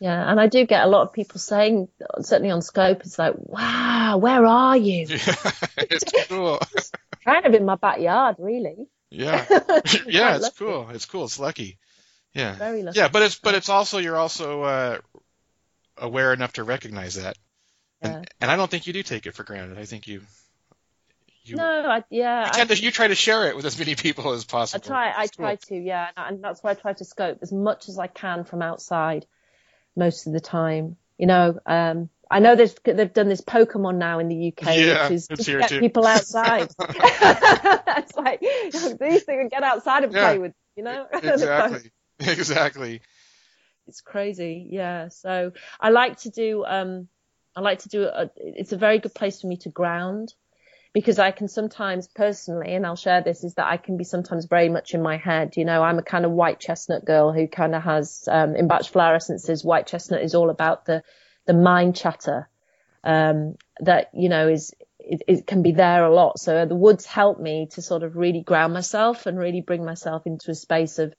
Yeah, 0.01 0.31
and 0.31 0.39
I 0.39 0.47
do 0.47 0.65
get 0.65 0.85
a 0.85 0.87
lot 0.87 1.03
of 1.03 1.13
people 1.13 1.41
saying, 1.41 1.89
certainly 2.21 2.53
on 2.53 2.63
Scope, 2.63 3.01
it's 3.01 3.19
like, 3.19 3.35
wow, 3.37 4.19
where 4.19 4.47
are 4.47 4.77
you? 4.77 5.07
it's 5.77 6.27
cool. 6.29 6.61
Kind 7.25 7.47
of 7.47 7.55
in 7.55 7.65
my 7.65 7.75
backyard, 7.75 8.37
really. 8.39 8.87
Yeah, 9.11 9.45
yeah, 10.07 10.37
it's 10.37 10.43
lucky. 10.45 10.55
cool. 10.59 10.89
It's 10.91 11.05
cool. 11.07 11.25
It's 11.25 11.41
lucky. 11.41 11.79
Yeah, 12.33 12.55
Very 12.55 12.85
lucky. 12.85 12.97
yeah, 12.99 13.09
but 13.09 13.23
it's 13.23 13.35
but 13.41 13.55
it's 13.57 13.69
also 13.71 13.99
you're 13.99 14.17
also 14.17 14.63
uh, 14.63 14.99
aware 15.97 16.33
enough 16.33 16.53
to 16.55 16.63
recognize 16.65 17.17
that, 17.17 17.37
Yeah. 18.03 18.09
and 18.19 18.31
and 18.41 18.51
I 18.53 18.57
don't 18.57 18.71
think 18.71 18.87
you 18.87 18.93
do 18.93 19.03
take 19.03 19.27
it 19.27 19.35
for 19.35 19.43
granted. 19.43 19.79
I 19.79 19.85
think 19.85 20.07
you 20.07 20.21
you, 21.51 21.57
No, 21.57 21.65
I, 21.65 22.05
yeah, 22.11 22.45
you 22.57 22.63
I, 22.63 22.65
to 22.65 22.77
you 22.77 22.91
try 22.91 23.09
to 23.09 23.15
share 23.15 23.49
it 23.49 23.57
with 23.57 23.65
as 23.67 23.79
many 23.79 23.95
people 23.95 24.33
as 24.33 24.45
possible. 24.45 24.85
I 24.85 24.89
try, 24.89 25.09
I 25.11 25.27
cool. 25.27 25.45
try 25.45 25.57
to, 25.57 25.75
yeah, 25.77 26.09
and 26.17 26.43
that's 26.43 26.63
why 26.63 26.71
I 26.71 26.75
try 26.75 26.93
to 26.95 27.05
scope 27.05 27.39
as 27.43 27.53
much 27.53 27.89
as 27.89 27.99
I 27.99 28.07
can 28.07 28.45
from 28.45 28.63
outside 28.63 29.27
most 29.97 30.27
of 30.27 30.33
the 30.33 30.41
time. 30.41 30.97
You 31.19 31.27
know, 31.27 31.59
um, 31.67 32.09
I 32.31 32.41
know 32.41 32.55
there's, 32.55 32.75
they've 32.85 33.13
done 33.13 33.29
this 33.29 33.41
Pokemon 33.41 33.97
now 33.97 34.19
in 34.19 34.29
the 34.29 34.49
UK, 34.49 34.77
Yeah, 34.77 35.03
which 35.05 35.13
is 35.17 35.29
it's 35.31 35.45
just 35.45 35.49
here 35.49 35.61
get 35.61 35.71
too. 35.71 35.81
people 35.81 36.07
outside. 36.07 36.69
it's 36.89 38.17
like 38.17 38.41
these 39.01 39.23
things 39.25 39.51
get 39.51 39.63
outside 39.63 40.05
and 40.05 40.13
Yeah. 40.13 40.29
play 40.29 40.39
with, 40.39 40.53
you 40.77 40.83
know. 40.83 41.07
Exactly. 41.13 41.91
Exactly. 42.21 43.01
it's 43.87 44.01
crazy 44.01 44.67
yeah 44.71 45.07
so 45.09 45.53
i 45.81 45.91
like 45.91 46.17
to 46.17 46.31
do 46.31 46.65
um 46.65 47.07
i 47.55 47.61
like 47.61 47.79
to 47.79 47.89
do 47.89 48.03
a, 48.03 48.29
it's 48.37 48.73
a 48.73 48.77
very 48.77 48.99
good 48.99 49.15
place 49.15 49.41
for 49.41 49.47
me 49.47 49.57
to 49.57 49.69
ground 49.69 50.35
because 50.93 51.19
i 51.19 51.31
can 51.31 51.49
sometimes 51.49 52.09
personally 52.09 52.75
and 52.75 52.87
i'll 52.87 52.97
share 52.97 53.23
this 53.23 53.45
is 53.45 53.55
that 53.55 53.67
i 53.67 53.77
can 53.77 53.97
be 53.97 54.05
sometimes 54.05 54.47
very 54.47 54.69
much 54.69 54.95
in 54.95 55.03
my 55.03 55.17
head 55.17 55.57
you 55.57 55.65
know 55.65 55.83
i'm 55.83 55.99
a 55.99 56.03
kind 56.03 56.25
of 56.25 56.31
white 56.31 56.61
chestnut 56.61 57.05
girl 57.05 57.33
who 57.33 57.47
kind 57.47 57.75
of 57.75 57.83
has 57.83 58.29
um 58.31 58.57
in 58.57 58.69
Bach 58.69 58.85
flower 58.87 59.17
essences 59.17 59.65
white 59.65 59.87
chestnut 59.87 60.23
is 60.23 60.35
all 60.35 60.51
about 60.51 60.85
the 60.87 61.03
the 61.47 61.55
mind 61.55 61.97
chatter 61.97 62.49
um 63.05 63.57
that 63.81 64.11
you 64.15 64.29
know 64.29 64.49
is 64.49 64.75
it, 64.99 65.23
it 65.27 65.47
can 65.47 65.63
be 65.63 65.73
there 65.73 66.05
a 66.05 66.15
lot 66.15 66.39
so 66.39 66.67
the 66.67 66.75
woods 66.75 67.07
help 67.07 67.41
me 67.41 67.69
to 67.73 67.83
sort 67.83 68.03
of 68.03 68.17
really 68.17 68.43
ground 68.43 68.75
myself 68.75 69.27
and 69.27 69.39
really 69.39 69.61
bring 69.61 69.85
myself 69.85 70.27
into 70.27 70.51
a 70.51 70.55
space 70.55 70.99
of 70.99 71.15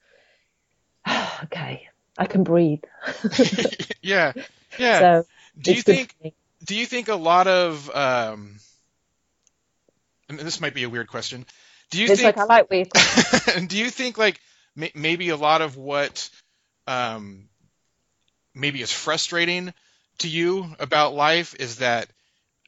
oh, 1.07 1.39
okay 1.43 1.87
i 2.17 2.25
can 2.25 2.43
breathe 2.43 2.83
Yeah. 4.01 4.33
Yeah. 4.77 4.99
so 4.99 5.25
do 5.59 5.73
you 5.73 5.81
think 5.81 6.15
do 6.63 6.75
you 6.75 6.85
think 6.85 7.07
a 7.07 7.15
lot 7.15 7.47
of 7.47 7.89
um 7.89 8.59
and 10.29 10.39
this 10.39 10.61
might 10.61 10.73
be 10.73 10.83
a 10.83 10.89
weird 10.89 11.07
question. 11.07 11.45
Do 11.91 11.99
you 11.99 12.05
it's 12.05 12.21
think 12.21 12.37
like 12.37 12.37
i 12.37 12.43
like 12.43 12.69
weird 12.69 12.89
do 13.67 13.77
you 13.77 13.89
think 13.89 14.17
like 14.17 14.39
may- 14.75 14.91
maybe 14.93 15.29
a 15.29 15.35
lot 15.35 15.61
of 15.61 15.75
what 15.75 16.29
um 16.85 17.49
maybe 18.53 18.81
is 18.81 18.91
frustrating 18.91 19.73
to 20.19 20.27
you 20.27 20.67
about 20.79 21.15
life 21.15 21.55
is 21.59 21.77
that 21.77 22.07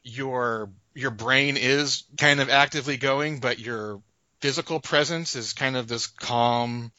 your 0.02 0.70
your 0.94 1.12
brain 1.12 1.56
is 1.56 2.02
kind 2.18 2.40
of 2.40 2.50
actively 2.50 2.96
going 2.96 3.38
but 3.38 3.60
your 3.60 4.02
physical 4.40 4.80
presence 4.80 5.36
is 5.36 5.52
kind 5.52 5.76
of 5.76 5.86
this 5.86 6.08
calm 6.08 6.90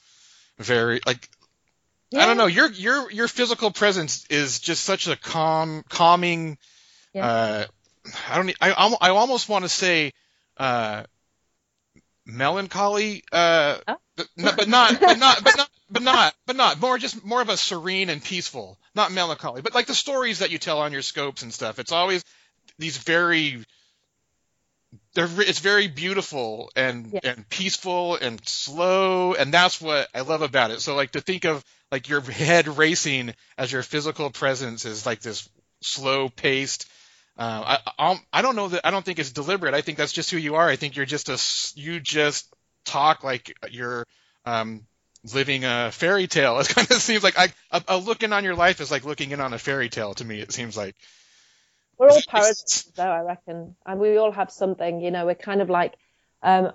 very 0.58 1.02
like 1.06 1.30
I 2.16 2.26
don't 2.28 2.38
know. 2.38 2.46
Your 2.46 2.72
your 2.72 3.12
your 3.12 3.28
physical 3.28 3.72
presence 3.72 4.26
is 4.30 4.60
just 4.60 4.84
such 4.84 5.08
a 5.08 5.16
calm, 5.16 5.84
calming. 5.90 6.60
Yeah. 7.12 7.26
Uh, 7.26 7.66
I 8.30 8.36
don't. 8.36 8.54
I 8.62 8.72
I 9.02 9.10
almost 9.10 9.50
want 9.50 9.66
to 9.66 9.70
say 9.70 10.14
uh, 10.58 11.04
melancholy. 12.26 13.24
Uh, 13.32 13.78
Oh. 13.88 13.98
but, 14.16 14.28
but 14.58 14.68
not. 14.68 15.00
But 15.00 15.18
not. 15.18 15.44
But 15.44 15.58
not. 15.58 15.70
But 15.90 16.04
not. 16.04 16.36
But 16.46 16.56
not. 16.56 16.80
More 16.80 16.98
just 16.98 17.24
more 17.26 17.42
of 17.42 17.50
a 17.50 17.58
serene 17.58 18.10
and 18.10 18.24
peaceful. 18.24 18.78
Not 18.96 19.12
melancholy. 19.12 19.62
But 19.62 19.74
like 19.74 19.88
the 19.88 19.96
stories 19.96 20.40
that 20.40 20.52
you 20.52 20.58
tell 20.58 20.80
on 20.80 20.92
your 20.94 21.02
scopes 21.02 21.42
and 21.42 21.54
stuff. 21.54 21.80
It's 21.80 21.92
always 21.92 22.24
these 22.78 22.98
very. 22.98 23.64
They're, 25.16 25.28
it's 25.42 25.60
very 25.60 25.88
beautiful 25.88 26.72
and 26.76 27.12
Yeah. 27.14 27.32
and 27.32 27.50
peaceful 27.50 28.16
and 28.16 28.40
slow 28.48 29.34
and 29.34 29.52
that's 29.54 29.82
what 29.82 30.08
I 30.14 30.22
love 30.22 30.44
about 30.44 30.70
it. 30.72 30.82
So 30.82 30.96
like 30.96 31.12
to 31.12 31.22
think 31.22 31.46
of 31.46 31.64
like 31.92 32.10
your 32.10 32.22
head 32.22 32.68
racing 32.68 33.34
as 33.58 33.72
your 33.72 33.82
physical 33.84 34.30
presence 34.30 34.86
is 34.86 35.06
like 35.06 35.22
this 35.22 35.50
slow 35.82 36.30
paced. 36.30 36.88
Uh, 37.38 37.78
I, 37.78 37.92
I 37.98 38.20
I 38.32 38.42
don't 38.42 38.56
know 38.56 38.68
that 38.68 38.86
I 38.86 38.92
don't 38.92 39.04
think 39.04 39.20
it's 39.20 39.32
deliberate. 39.32 39.74
I 39.74 39.82
think 39.82 39.98
that's 39.98 40.14
just 40.14 40.30
who 40.30 40.38
you 40.38 40.56
are. 40.56 40.68
I 40.68 40.76
think 40.76 40.96
you're 40.96 41.06
just 41.06 41.30
a 41.30 41.40
you 41.80 42.00
just 42.00 42.54
talk 42.86 43.24
like 43.24 43.58
you're 43.72 44.06
um, 44.46 44.86
living 45.34 45.66
a 45.66 45.92
fairy 45.92 46.28
tale. 46.28 46.60
It 46.60 46.70
kind 46.70 46.90
of 46.92 47.02
seems 47.02 47.24
like 47.24 47.38
I 47.40 47.52
a, 47.72 47.84
a 47.88 47.98
looking 47.98 48.34
on 48.34 48.44
your 48.44 48.56
life 48.56 48.82
is 48.82 48.92
like 48.92 49.04
looking 49.04 49.32
in 49.32 49.42
on 49.42 49.54
a 49.54 49.60
fairy 49.60 49.90
tale 49.90 50.14
to 50.16 50.26
me. 50.26 50.40
It 50.40 50.52
seems 50.52 50.78
like 50.78 50.96
we're 51.98 52.10
all 52.10 52.22
parasites 52.28 52.84
though 52.96 53.04
i 53.04 53.22
reckon 53.22 53.76
and 53.86 54.00
we 54.00 54.18
all 54.18 54.32
have 54.32 54.52
something 54.52 55.02
you 55.02 55.12
know 55.12 55.26
we're 55.26 55.36
kind 55.36 55.62
of 55.62 55.70
like 55.70 55.96
um 56.42 56.72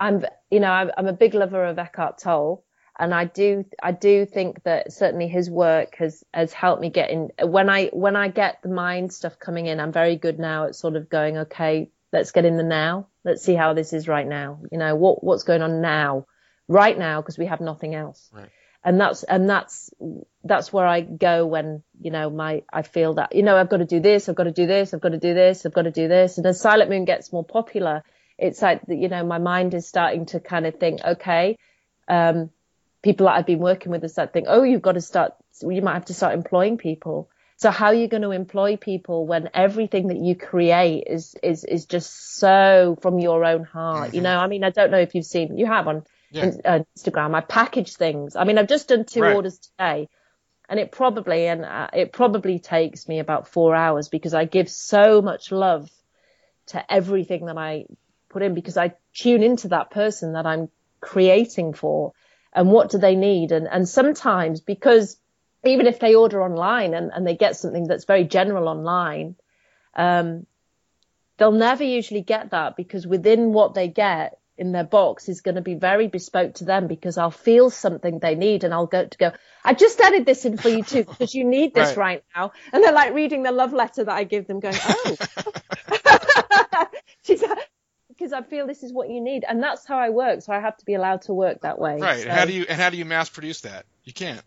i'm 0.00 0.24
you 0.50 0.60
know 0.60 0.70
i'm, 0.70 0.90
I'm 0.96 1.06
a 1.06 1.12
big 1.12 1.34
lover 1.34 1.64
of 1.64 1.78
eckhart 1.78 2.18
tolle 2.18 2.64
and 2.98 3.14
i 3.14 3.24
do 3.24 3.64
i 3.82 3.92
do 3.92 4.26
think 4.26 4.62
that 4.64 4.92
certainly 4.92 5.28
his 5.28 5.50
work 5.50 5.96
has 5.96 6.24
has 6.32 6.52
helped 6.52 6.80
me 6.80 6.90
get 6.90 7.10
in 7.10 7.30
when 7.42 7.68
i 7.68 7.86
when 7.88 8.16
i 8.16 8.28
get 8.28 8.60
the 8.62 8.68
mind 8.68 9.12
stuff 9.12 9.38
coming 9.38 9.66
in 9.66 9.80
i'm 9.80 9.92
very 9.92 10.16
good 10.16 10.38
now 10.38 10.66
at 10.66 10.74
sort 10.74 10.96
of 10.96 11.08
going 11.08 11.38
okay 11.38 11.90
let's 12.12 12.32
get 12.32 12.44
in 12.44 12.56
the 12.56 12.62
now 12.62 13.06
let's 13.24 13.42
see 13.42 13.54
how 13.54 13.74
this 13.74 13.92
is 13.92 14.08
right 14.08 14.26
now 14.26 14.60
you 14.70 14.78
know 14.78 14.94
what 14.94 15.22
what's 15.22 15.44
going 15.44 15.62
on 15.62 15.80
now 15.80 16.26
right 16.68 16.98
now 16.98 17.20
because 17.20 17.38
we 17.38 17.46
have 17.46 17.60
nothing 17.60 17.94
else 17.94 18.30
Right. 18.32 18.48
and 18.82 19.00
that's 19.00 19.22
and 19.24 19.48
that's 19.48 19.90
that's 20.44 20.72
where 20.72 20.86
I 20.86 21.00
go 21.00 21.46
when 21.46 21.82
you 22.00 22.10
know 22.10 22.30
my 22.30 22.62
I 22.72 22.82
feel 22.82 23.14
that 23.14 23.34
you 23.34 23.42
know 23.42 23.56
I've 23.56 23.68
got 23.68 23.78
to 23.78 23.84
do 23.84 24.00
this, 24.00 24.28
I've 24.28 24.36
got 24.36 24.44
to 24.44 24.52
do 24.52 24.66
this, 24.66 24.94
I've 24.94 25.00
got 25.00 25.10
to 25.10 25.18
do 25.18 25.34
this, 25.34 25.66
I've 25.66 25.72
got 25.74 25.82
to 25.82 25.90
do 25.90 26.06
this. 26.08 26.38
And 26.38 26.46
as 26.46 26.60
Silent 26.60 26.90
Moon 26.90 27.04
gets 27.04 27.32
more 27.32 27.44
popular, 27.44 28.04
it's 28.38 28.62
like 28.62 28.82
you 28.88 29.08
know 29.08 29.24
my 29.24 29.38
mind 29.38 29.74
is 29.74 29.86
starting 29.88 30.26
to 30.26 30.40
kind 30.40 30.66
of 30.66 30.78
think, 30.78 31.00
okay, 31.04 31.58
um, 32.08 32.50
people 33.06 33.26
that 33.26 33.34
I've 33.36 33.46
been 33.46 33.60
working 33.60 33.92
with 33.92 34.02
is 34.02 34.16
that 34.16 34.32
think, 34.32 34.48
oh, 34.50 34.64
you've 34.64 34.82
got 34.82 34.92
to 34.92 35.00
start, 35.00 35.34
you 35.62 35.80
might 35.80 35.94
have 35.94 36.06
to 36.06 36.14
start 36.14 36.34
employing 36.34 36.76
people. 36.76 37.30
So 37.56 37.70
how 37.70 37.86
are 37.86 37.94
you 37.94 38.08
going 38.08 38.24
to 38.24 38.32
employ 38.32 38.76
people 38.76 39.28
when 39.28 39.48
everything 39.54 40.08
that 40.08 40.16
you 40.18 40.34
create 40.34 41.04
is 41.06 41.36
is 41.40 41.62
is 41.64 41.86
just 41.86 42.36
so 42.38 42.98
from 43.00 43.20
your 43.20 43.44
own 43.44 43.62
heart? 43.62 44.12
You 44.12 44.22
know, 44.22 44.36
I 44.36 44.48
mean, 44.48 44.64
I 44.64 44.70
don't 44.70 44.90
know 44.90 44.98
if 44.98 45.14
you've 45.14 45.24
seen, 45.24 45.56
you 45.56 45.66
have 45.66 45.86
on 45.86 46.02
Yeah. 46.32 46.50
uh, 46.64 46.80
Instagram. 46.98 47.36
I 47.36 47.42
package 47.42 47.94
things. 47.94 48.34
I 48.34 48.42
mean, 48.42 48.58
I've 48.58 48.68
just 48.68 48.88
done 48.88 49.04
two 49.04 49.22
Right. 49.22 49.36
orders 49.36 49.58
today, 49.58 50.08
and 50.68 50.80
it 50.80 50.90
probably 50.90 51.46
and 51.46 51.64
uh, 51.64 51.88
it 51.92 52.12
probably 52.12 52.58
takes 52.58 53.06
me 53.06 53.20
about 53.20 53.46
four 53.46 53.74
hours 53.76 54.08
because 54.08 54.34
I 54.34 54.46
give 54.46 54.68
so 54.68 55.22
much 55.22 55.52
love 55.52 55.88
to 56.72 56.92
everything 56.92 57.46
that 57.46 57.56
I 57.56 57.86
put 58.28 58.42
in 58.42 58.54
because 58.54 58.76
I 58.76 58.94
tune 59.14 59.44
into 59.44 59.68
that 59.68 59.92
person 59.92 60.32
that 60.32 60.44
I'm 60.44 60.68
creating 61.00 61.72
for 61.72 62.12
and 62.56 62.72
what 62.72 62.90
do 62.90 62.98
they 62.98 63.14
need 63.14 63.52
and 63.52 63.68
and 63.68 63.88
sometimes 63.88 64.60
because 64.60 65.16
even 65.64 65.86
if 65.86 65.98
they 66.00 66.14
order 66.14 66.42
online 66.42 66.94
and, 66.94 67.10
and 67.14 67.26
they 67.26 67.36
get 67.36 67.56
something 67.56 67.86
that's 67.86 68.04
very 68.04 68.24
general 68.24 68.68
online 68.68 69.36
um 69.94 70.46
they'll 71.36 71.52
never 71.52 71.84
usually 71.84 72.22
get 72.22 72.50
that 72.50 72.76
because 72.76 73.06
within 73.06 73.52
what 73.52 73.74
they 73.74 73.88
get 73.88 74.38
in 74.58 74.72
their 74.72 74.84
box 74.84 75.28
is 75.28 75.42
going 75.42 75.54
to 75.54 75.60
be 75.60 75.74
very 75.74 76.08
bespoke 76.08 76.54
to 76.54 76.64
them 76.64 76.86
because 76.86 77.18
I'll 77.18 77.30
feel 77.30 77.68
something 77.68 78.18
they 78.18 78.34
need 78.34 78.64
and 78.64 78.72
I'll 78.72 78.86
go 78.86 79.04
to 79.04 79.18
go, 79.18 79.32
I 79.62 79.74
just 79.74 80.00
added 80.00 80.24
this 80.24 80.46
in 80.46 80.56
for 80.56 80.70
you 80.70 80.82
too 80.82 81.04
because 81.04 81.34
you 81.34 81.44
need 81.44 81.74
this 81.74 81.88
Right. 81.96 82.24
right. 82.24 82.24
now. 82.34 82.52
And 82.72 82.82
they're 82.82 82.92
like 82.92 83.12
reading 83.12 83.42
the 83.42 83.52
love 83.52 83.74
letter 83.74 84.04
that 84.04 84.14
I 84.14 84.24
give 84.24 84.46
them 84.46 84.60
going, 84.60 84.78
oh, 84.82 85.16
she's 87.22 87.42
because 88.26 88.44
I 88.44 88.48
feel 88.48 88.66
this 88.66 88.82
is 88.82 88.92
what 88.92 89.08
you 89.08 89.20
need. 89.20 89.44
And 89.48 89.62
that's 89.62 89.86
how 89.86 89.98
I 89.98 90.10
work. 90.10 90.42
So 90.42 90.52
I 90.52 90.58
have 90.60 90.76
to 90.78 90.84
be 90.84 90.94
allowed 90.94 91.22
to 91.22 91.32
work 91.32 91.60
that 91.60 91.78
way. 91.78 91.98
Right. 92.00 92.24
So- 92.24 92.30
How 92.30 92.44
do 92.44 92.52
you 92.52 92.66
and 92.68 92.80
how 92.80 92.90
do 92.90 92.96
you 92.96 93.04
mass 93.04 93.28
produce 93.28 93.60
that? 93.62 93.86
You 94.04 94.12
can't. 94.12 94.42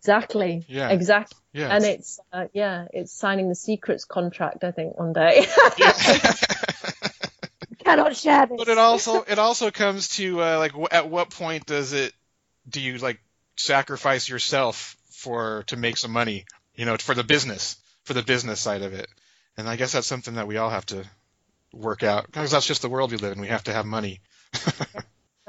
Exactly. 0.00 0.64
Yeah. 0.68 0.90
Exactly. 0.90 1.38
Yeah. 1.54 1.74
And 1.74 1.82
it's, 1.84 2.20
uh, 2.30 2.46
yeah, 2.52 2.86
it's 2.92 3.10
signing 3.12 3.48
the 3.48 3.54
secrets 3.54 4.04
contract, 4.04 4.62
I 4.64 4.70
think, 4.70 4.98
one 4.98 5.14
day. 5.14 5.46
Cannot 7.84 8.16
share 8.16 8.46
this. 8.46 8.56
but 8.58 8.68
it 8.68 8.78
also 8.78 9.22
it 9.22 9.38
also 9.38 9.70
comes 9.70 10.08
to 10.16 10.40
uh, 10.42 10.58
like 10.58 10.72
at 10.90 11.08
what 11.10 11.30
point 11.30 11.66
does 11.66 11.92
it 11.92 12.12
do 12.68 12.80
you 12.80 12.96
like 12.98 13.20
sacrifice 13.56 14.28
yourself 14.28 14.96
for 15.10 15.64
to 15.66 15.76
make 15.76 15.96
some 15.98 16.10
money 16.10 16.44
you 16.74 16.86
know 16.86 16.96
for 16.96 17.14
the 17.14 17.22
business 17.24 17.76
for 18.04 18.14
the 18.14 18.22
business 18.22 18.58
side 18.58 18.80
of 18.82 18.94
it 18.94 19.06
and 19.58 19.68
i 19.68 19.76
guess 19.76 19.92
that's 19.92 20.06
something 20.06 20.34
that 20.36 20.46
we 20.46 20.56
all 20.56 20.70
have 20.70 20.86
to 20.86 21.04
work 21.76 22.02
out 22.02 22.26
because 22.26 22.50
that's 22.50 22.66
just 22.66 22.82
the 22.82 22.88
world 22.88 23.10
we 23.10 23.16
live 23.16 23.32
in 23.32 23.40
we 23.40 23.48
have 23.48 23.64
to 23.64 23.72
have 23.72 23.86
money 23.86 24.20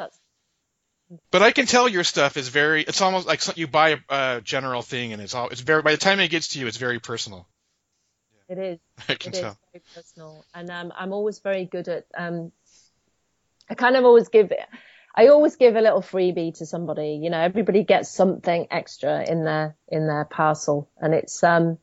but 1.31 1.41
i 1.41 1.51
can 1.51 1.65
tell 1.65 1.87
your 1.87 2.03
stuff 2.03 2.37
is 2.37 2.47
very 2.49 2.81
it's 2.83 3.01
almost 3.01 3.27
like 3.27 3.57
you 3.57 3.67
buy 3.67 3.99
a, 4.09 4.41
general 4.43 4.81
thing 4.81 5.13
and 5.13 5.21
it's 5.21 5.35
all 5.35 5.49
it's 5.49 5.61
very 5.61 5.81
by 5.81 5.91
the 5.91 5.97
time 5.97 6.19
it 6.19 6.29
gets 6.29 6.49
to 6.49 6.59
you 6.59 6.67
it's 6.67 6.77
very 6.77 6.99
personal 6.99 7.47
It 8.49 8.57
is. 8.57 8.79
i 9.09 9.15
can 9.15 9.33
It 9.33 9.41
tell 9.41 9.57
very 9.73 9.83
personal, 9.93 10.45
and 10.53 10.69
um, 10.69 10.93
I'm 10.95 11.13
always 11.13 11.39
very 11.39 11.65
good 11.65 11.87
at. 11.87 12.05
Um, 12.17 12.51
I 13.69 13.75
kind 13.75 13.95
of 13.95 14.05
always 14.05 14.29
give. 14.29 14.51
I 15.15 15.27
always 15.27 15.55
give 15.55 15.75
a 15.75 15.81
little 15.81 16.01
freebie 16.01 16.57
to 16.57 16.65
somebody. 16.65 17.19
You 17.21 17.29
know, 17.29 17.39
everybody 17.39 17.83
gets 17.83 18.09
something 18.09 18.67
extra 18.69 19.23
in 19.29 19.43
their 19.43 19.75
in 19.87 20.07
their 20.07 20.25
parcel, 20.25 20.89
and 20.97 21.13
it's 21.13 21.43
um. 21.43 21.77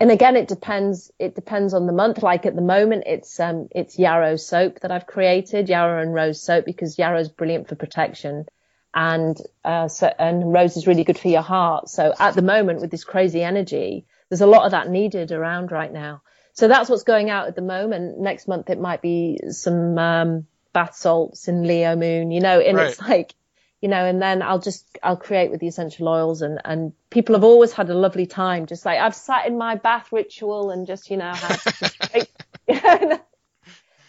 And 0.00 0.10
again, 0.10 0.34
it 0.34 0.48
depends. 0.48 1.12
It 1.18 1.34
depends 1.34 1.74
on 1.74 1.86
the 1.86 1.92
month. 1.92 2.22
Like 2.22 2.46
at 2.46 2.56
the 2.56 2.62
moment, 2.62 3.04
it's 3.06 3.38
um, 3.38 3.68
it's 3.70 3.98
yarrow 3.98 4.36
soap 4.36 4.80
that 4.80 4.90
I've 4.90 5.06
created, 5.06 5.68
yarrow 5.68 6.00
and 6.02 6.14
rose 6.14 6.42
soap, 6.42 6.64
because 6.64 6.98
yarrow 6.98 7.20
is 7.20 7.28
brilliant 7.28 7.68
for 7.68 7.74
protection, 7.74 8.46
and 8.94 9.36
uh, 9.62 9.88
so 9.88 10.10
and 10.18 10.52
rose 10.52 10.78
is 10.78 10.86
really 10.86 11.04
good 11.04 11.18
for 11.18 11.28
your 11.28 11.42
heart. 11.42 11.90
So 11.90 12.14
at 12.18 12.34
the 12.34 12.42
moment, 12.42 12.80
with 12.80 12.90
this 12.90 13.04
crazy 13.04 13.42
energy, 13.42 14.06
there's 14.30 14.40
a 14.40 14.46
lot 14.46 14.64
of 14.64 14.70
that 14.70 14.88
needed 14.88 15.32
around 15.32 15.70
right 15.70 15.92
now. 15.92 16.22
So 16.54 16.66
that's 16.66 16.88
what's 16.88 17.04
going 17.04 17.28
out 17.28 17.48
at 17.48 17.54
the 17.54 17.62
moment. 17.62 18.18
Next 18.18 18.48
month 18.48 18.70
it 18.70 18.80
might 18.80 19.02
be 19.02 19.38
some 19.50 19.98
um, 19.98 20.46
bath 20.72 20.94
salts 20.94 21.46
in 21.46 21.66
Leo 21.66 21.94
Moon, 21.94 22.30
you 22.30 22.40
know, 22.40 22.58
and 22.58 22.78
it's 22.78 23.00
like, 23.00 23.34
you 23.80 23.88
know, 23.88 24.04
and 24.04 24.20
then 24.20 24.42
I'll 24.42 24.58
just 24.58 24.98
I'll 25.02 25.16
create 25.16 25.50
with 25.50 25.60
the 25.60 25.68
essential 25.68 26.08
oils 26.08 26.42
and 26.42 26.60
and 26.64 26.92
people 27.08 27.34
have 27.34 27.44
always 27.44 27.72
had 27.72 27.88
a 27.90 27.94
lovely 27.94 28.26
time. 28.26 28.66
Just 28.66 28.84
like 28.84 28.98
I've 28.98 29.14
sat 29.14 29.46
in 29.46 29.56
my 29.56 29.76
bath 29.76 30.12
ritual 30.12 30.70
and 30.70 30.86
just 30.86 31.10
you 31.10 31.16
know 31.16 31.32
had. 31.32 32.28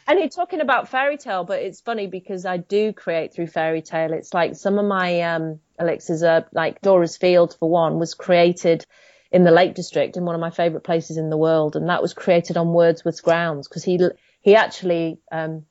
and 0.08 0.20
you're 0.20 0.30
talking 0.30 0.62
about 0.62 0.90
fairy 0.90 1.18
tale, 1.18 1.44
but 1.44 1.62
it's 1.62 1.82
funny 1.82 2.08
because 2.08 2.46
I 2.46 2.58
do 2.58 2.94
create 2.94 3.34
through 3.34 3.48
fairy 3.48 3.82
tale. 3.82 4.14
It's 4.14 4.34
like 4.34 4.56
some 4.56 4.78
of 4.78 4.86
my 4.86 5.22
um, 5.22 5.60
elixirs 5.80 6.22
are 6.24 6.46
like 6.52 6.82
Dora's 6.82 7.18
Field 7.18 7.56
for 7.60 7.70
one 7.70 7.98
was 7.98 8.14
created 8.14 8.86
in 9.32 9.44
the 9.46 9.52
Lake 9.52 9.74
District 9.74 10.18
in 10.18 10.26
one 10.26 10.36
of 10.36 10.42
my 10.42 10.50
favourite 10.50 10.84
places 10.84 11.18
in 11.18 11.30
the 11.30 11.38
world, 11.38 11.76
and 11.76 11.88
that 11.88 12.02
was 12.02 12.14
created 12.14 12.58
on 12.58 12.74
Wordsworth's 12.74 13.22
grounds 13.22 13.68
because 13.68 13.84
he 13.84 14.00
he 14.42 14.56
actually 14.56 15.20
um, 15.32 15.66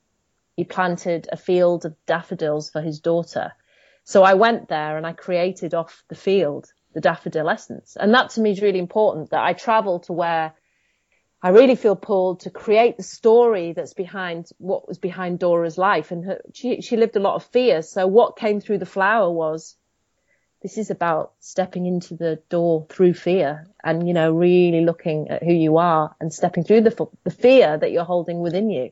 he 0.55 0.63
planted 0.63 1.29
a 1.31 1.37
field 1.37 1.85
of 1.85 1.95
daffodils 2.05 2.69
for 2.71 2.81
his 2.81 2.99
daughter. 2.99 3.53
So 4.03 4.23
I 4.23 4.33
went 4.33 4.67
there 4.67 4.97
and 4.97 5.05
I 5.05 5.13
created 5.13 5.73
off 5.73 6.03
the 6.09 6.15
field 6.15 6.71
the 6.93 7.01
daffodil 7.01 7.49
essence, 7.49 7.95
and 7.97 8.13
that 8.13 8.31
to 8.31 8.41
me 8.41 8.51
is 8.51 8.61
really 8.61 8.79
important. 8.79 9.29
That 9.29 9.43
I 9.43 9.53
travel 9.53 9.99
to 10.01 10.13
where 10.13 10.53
I 11.41 11.49
really 11.49 11.75
feel 11.75 11.95
pulled 11.95 12.41
to 12.41 12.49
create 12.49 12.97
the 12.97 13.03
story 13.03 13.71
that's 13.71 13.93
behind 13.93 14.49
what 14.57 14.87
was 14.87 14.97
behind 14.97 15.39
Dora's 15.39 15.77
life, 15.77 16.11
and 16.11 16.25
her, 16.25 16.41
she 16.53 16.81
she 16.81 16.97
lived 16.97 17.15
a 17.15 17.21
lot 17.21 17.35
of 17.35 17.45
fear. 17.45 17.81
So 17.81 18.07
what 18.07 18.35
came 18.35 18.59
through 18.59 18.79
the 18.79 18.85
flower 18.85 19.31
was 19.31 19.75
this 20.61 20.77
is 20.77 20.91
about 20.91 21.33
stepping 21.39 21.85
into 21.85 22.15
the 22.15 22.41
door 22.49 22.85
through 22.89 23.13
fear 23.13 23.67
and, 23.83 24.07
you 24.07 24.13
know, 24.13 24.31
really 24.31 24.85
looking 24.85 25.29
at 25.29 25.43
who 25.43 25.53
you 25.53 25.77
are 25.77 26.15
and 26.19 26.31
stepping 26.31 26.63
through 26.63 26.81
the, 26.81 27.07
the 27.23 27.31
fear 27.31 27.77
that 27.77 27.91
you're 27.91 28.03
holding 28.03 28.41
within 28.41 28.69
you, 28.69 28.91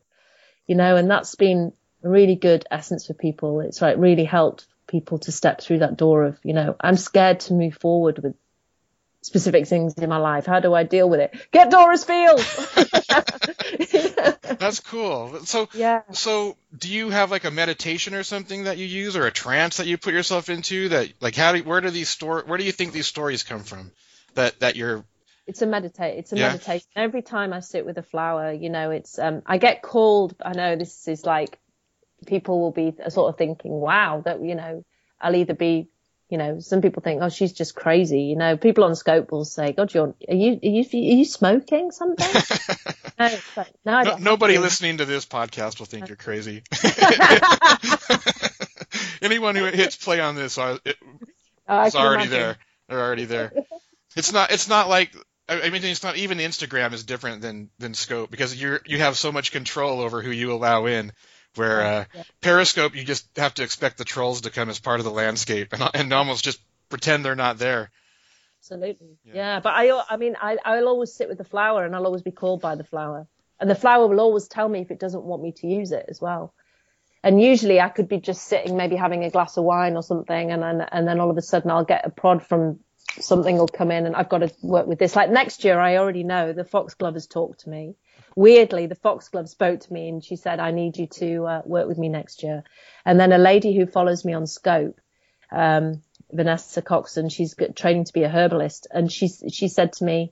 you 0.66 0.76
know, 0.76 0.96
and 0.96 1.10
that's 1.12 1.36
been 1.36 1.72
a 2.04 2.10
really 2.10 2.36
good 2.36 2.66
essence 2.72 3.06
for 3.06 3.14
people. 3.14 3.60
It's 3.60 3.82
like 3.82 3.98
really 4.00 4.24
helped 4.24 4.66
people 4.90 5.20
to 5.20 5.32
step 5.32 5.62
through 5.62 5.80
that 5.80 5.98
door 5.98 6.24
of, 6.24 6.40
you 6.44 6.54
know, 6.54 6.76
I'm 6.82 6.98
scared 6.98 7.42
to 7.42 7.54
move 7.54 7.76
forward 7.76 8.20
with 8.22 8.36
specific 9.22 9.68
things 9.68 9.94
in 9.96 10.10
my 10.10 10.18
life. 10.18 10.46
How 10.46 10.60
do 10.60 10.74
I 10.74 10.84
deal 10.84 11.10
with 11.10 11.22
it? 11.22 11.36
Get 11.52 11.72
Dora's 11.72 12.04
field. 12.04 12.40
that's 14.60 14.80
cool 14.82 15.40
so 15.46 15.70
yeah. 15.74 16.02
So, 16.12 16.58
do 16.78 16.90
you 16.92 17.10
have 17.10 17.32
like 17.32 17.46
a 17.46 17.52
meditation 17.52 18.16
or 18.16 18.24
something 18.24 18.64
that 18.66 18.78
you 18.78 18.86
use, 18.86 19.16
or 19.16 19.28
a 19.28 19.32
trance 19.32 19.78
that 19.78 19.88
you 19.88 19.98
put 19.98 20.14
yourself 20.14 20.50
into? 20.50 20.90
That 20.90 21.14
like 21.22 21.36
how 21.36 21.54
do 21.54 21.64
where 21.64 21.82
do 21.82 21.90
these 21.90 22.10
store 22.10 22.44
where 22.46 22.58
do 22.58 22.64
you 22.64 22.72
think 22.72 22.94
these 22.94 23.08
stories 23.08 23.44
come 23.44 23.64
from? 23.64 23.92
That 24.36 24.60
that 24.60 24.76
you're 24.76 25.06
It's 25.48 25.62
a 25.62 25.68
meditate. 25.68 26.20
It's 26.20 26.32
a 26.34 26.36
Yeah. 26.36 26.48
meditation. 26.48 26.88
Every 26.96 27.22
time 27.22 27.54
I 27.54 27.60
sit 27.60 27.86
with 27.86 27.98
a 27.98 28.04
flower, 28.04 28.52
you 28.52 28.70
know, 28.70 28.92
it's 28.92 29.20
um, 29.20 29.42
I 29.46 29.58
get 29.58 29.82
called. 29.82 30.36
I 30.44 30.54
know 30.54 30.76
this 30.76 31.08
is 31.08 31.26
like 31.26 31.60
people 32.26 32.60
will 32.60 32.72
be 32.72 32.94
sort 33.10 33.34
of 33.34 33.38
thinking, 33.38 33.72
wow, 33.72 34.22
that 34.26 34.42
you 34.44 34.56
know, 34.56 34.84
I'll 35.20 35.36
either 35.36 35.54
be, 35.54 35.90
you 36.30 36.38
know, 36.38 36.60
some 36.60 36.82
people 36.82 37.02
think, 37.02 37.22
oh, 37.22 37.30
she's 37.30 37.54
just 37.54 37.76
crazy. 37.76 38.24
You 38.24 38.36
know, 38.36 38.58
people 38.58 38.84
on 38.84 38.96
scope 38.96 39.32
will 39.32 39.46
say, 39.46 39.72
God, 39.74 39.94
you're 39.94 40.16
are 40.30 40.36
you 40.36 40.60
are 40.64 40.68
you 40.68 40.84
are 40.84 41.16
you 41.18 41.26
smoking 41.26 41.92
something? 41.92 42.28
no, 43.20 43.38
like, 43.56 43.68
no, 43.86 44.02
no, 44.02 44.18
nobody 44.18 44.56
to. 44.56 44.62
listening 44.62 44.98
to 44.98 45.06
this 45.06 45.26
podcast 45.26 45.80
will 45.80 45.86
think 45.86 46.08
you're 46.08 46.18
crazy. 46.18 46.64
Anyone 49.22 49.56
who 49.56 49.66
hits 49.66 49.98
play 49.98 50.20
on 50.20 50.36
this 50.36 50.58
uh, 50.58 50.78
it, 50.86 50.98
Oh, 51.68 51.78
already 51.78 52.24
imagine. 52.24 52.32
there. 52.32 52.58
They're 52.88 53.00
already 53.00 53.26
there. 53.26 53.54
It's 54.16 54.34
not. 54.34 54.52
It's 54.52 54.68
not 54.68 54.90
like. 54.90 55.16
I 55.48 55.62
I 55.62 55.70
mean, 55.70 55.84
it's 55.84 56.04
not 56.04 56.18
even 56.18 56.40
Instagram 56.40 56.94
is 56.94 57.04
different 57.04 57.42
than 57.42 57.70
than 57.78 57.94
Scope 57.94 58.32
because 58.32 58.60
you're 58.60 58.82
you 58.86 58.98
have 58.98 59.18
so 59.18 59.32
much 59.32 59.52
control 59.52 60.02
over 60.02 60.22
who 60.22 60.32
you 60.32 60.52
allow 60.52 60.88
in. 60.88 61.12
Where 61.56 61.82
uh, 61.82 62.06
Periscope, 62.42 62.96
you 62.96 63.04
just 63.04 63.28
have 63.38 63.56
to 63.56 63.64
expect 63.64 63.98
the 63.98 64.06
trolls 64.06 64.42
to 64.42 64.50
come 64.50 64.70
as 64.70 64.80
part 64.80 65.00
of 65.00 65.04
the 65.04 65.12
landscape 65.12 65.74
and 65.74 65.84
and 65.94 66.14
almost 66.14 66.44
just 66.44 66.60
pretend 66.90 67.26
they're 67.26 67.36
not 67.36 67.58
there. 67.58 67.92
Absolutely. 68.60 69.18
Yeah. 69.24 69.34
Yeah. 69.36 69.60
But 69.62 69.74
I, 69.76 70.04
I 70.10 70.18
mean, 70.18 70.36
I, 70.40 70.58
I'll 70.66 70.88
always 70.88 71.14
sit 71.14 71.30
with 71.30 71.38
the 71.38 71.44
flower 71.44 71.86
and 71.86 71.96
I'll 71.96 72.06
always 72.06 72.22
be 72.22 72.32
called 72.32 72.62
by 72.62 72.76
the 72.76 72.84
flower. 72.84 73.28
And 73.60 73.70
the 73.70 73.76
flower 73.76 74.08
will 74.08 74.20
always 74.20 74.48
tell 74.48 74.68
me 74.68 74.80
if 74.80 74.92
it 74.92 75.00
doesn't 75.00 75.24
want 75.24 75.42
me 75.42 75.54
to 75.54 75.68
use 75.68 75.92
it 75.92 76.06
as 76.08 76.22
well. 76.22 76.54
And 77.24 77.42
usually 77.42 77.82
I 77.82 77.90
could 77.90 78.08
be 78.08 78.20
just 78.20 78.44
sitting, 78.44 78.78
maybe 78.78 78.96
having 78.96 79.24
a 79.24 79.30
glass 79.30 79.58
of 79.58 79.64
wine 79.64 79.96
or 79.96 80.04
something. 80.04 80.52
And 80.52 80.62
then, 80.62 80.82
and 80.82 81.08
then 81.08 81.20
all 81.20 81.30
of 81.30 81.38
a 81.38 81.42
sudden 81.42 81.72
I'll 81.72 81.86
get 81.86 82.06
a 82.06 82.10
prod 82.10 82.46
from 82.46 82.80
something 83.20 83.58
will 83.58 83.68
come 83.68 83.92
in 83.92 84.06
and 84.06 84.16
I've 84.16 84.30
got 84.30 84.40
to 84.40 84.52
work 84.62 84.88
with 84.88 85.00
this. 85.00 85.16
Like 85.16 85.30
next 85.30 85.64
year, 85.64 85.80
I 85.80 85.98
already 85.98 86.24
know 86.24 86.54
the 86.54 86.64
foxglove 86.64 87.16
has 87.16 87.28
talked 87.28 87.62
to 87.62 87.70
me. 87.70 87.96
Weirdly, 88.40 88.86
the 88.86 88.96
foxglove 88.96 89.50
spoke 89.50 89.82
to 89.82 89.92
me 89.92 90.08
and 90.08 90.24
she 90.24 90.38
said, 90.38 90.62
I 90.62 90.72
need 90.72 90.98
you 90.98 91.08
to 91.08 91.46
uh, 91.46 91.62
work 91.66 91.90
with 91.90 91.98
me 91.98 92.08
next 92.08 92.42
year. 92.42 92.64
And 93.04 93.20
then 93.20 93.34
a 93.34 93.38
lady 93.38 93.76
who 93.76 93.86
follows 93.86 94.24
me 94.24 94.32
on 94.32 94.48
scope, 94.48 95.02
um, 95.52 96.02
Vanessa 96.32 96.82
Coxon, 96.82 97.28
she's 97.28 97.54
training 97.76 98.06
to 98.06 98.14
be 98.14 98.24
a 98.24 98.30
herbalist, 98.30 98.88
and 98.92 99.12
she 99.12 99.28
she 99.28 99.68
said 99.68 99.92
to 99.94 100.06
me, 100.06 100.32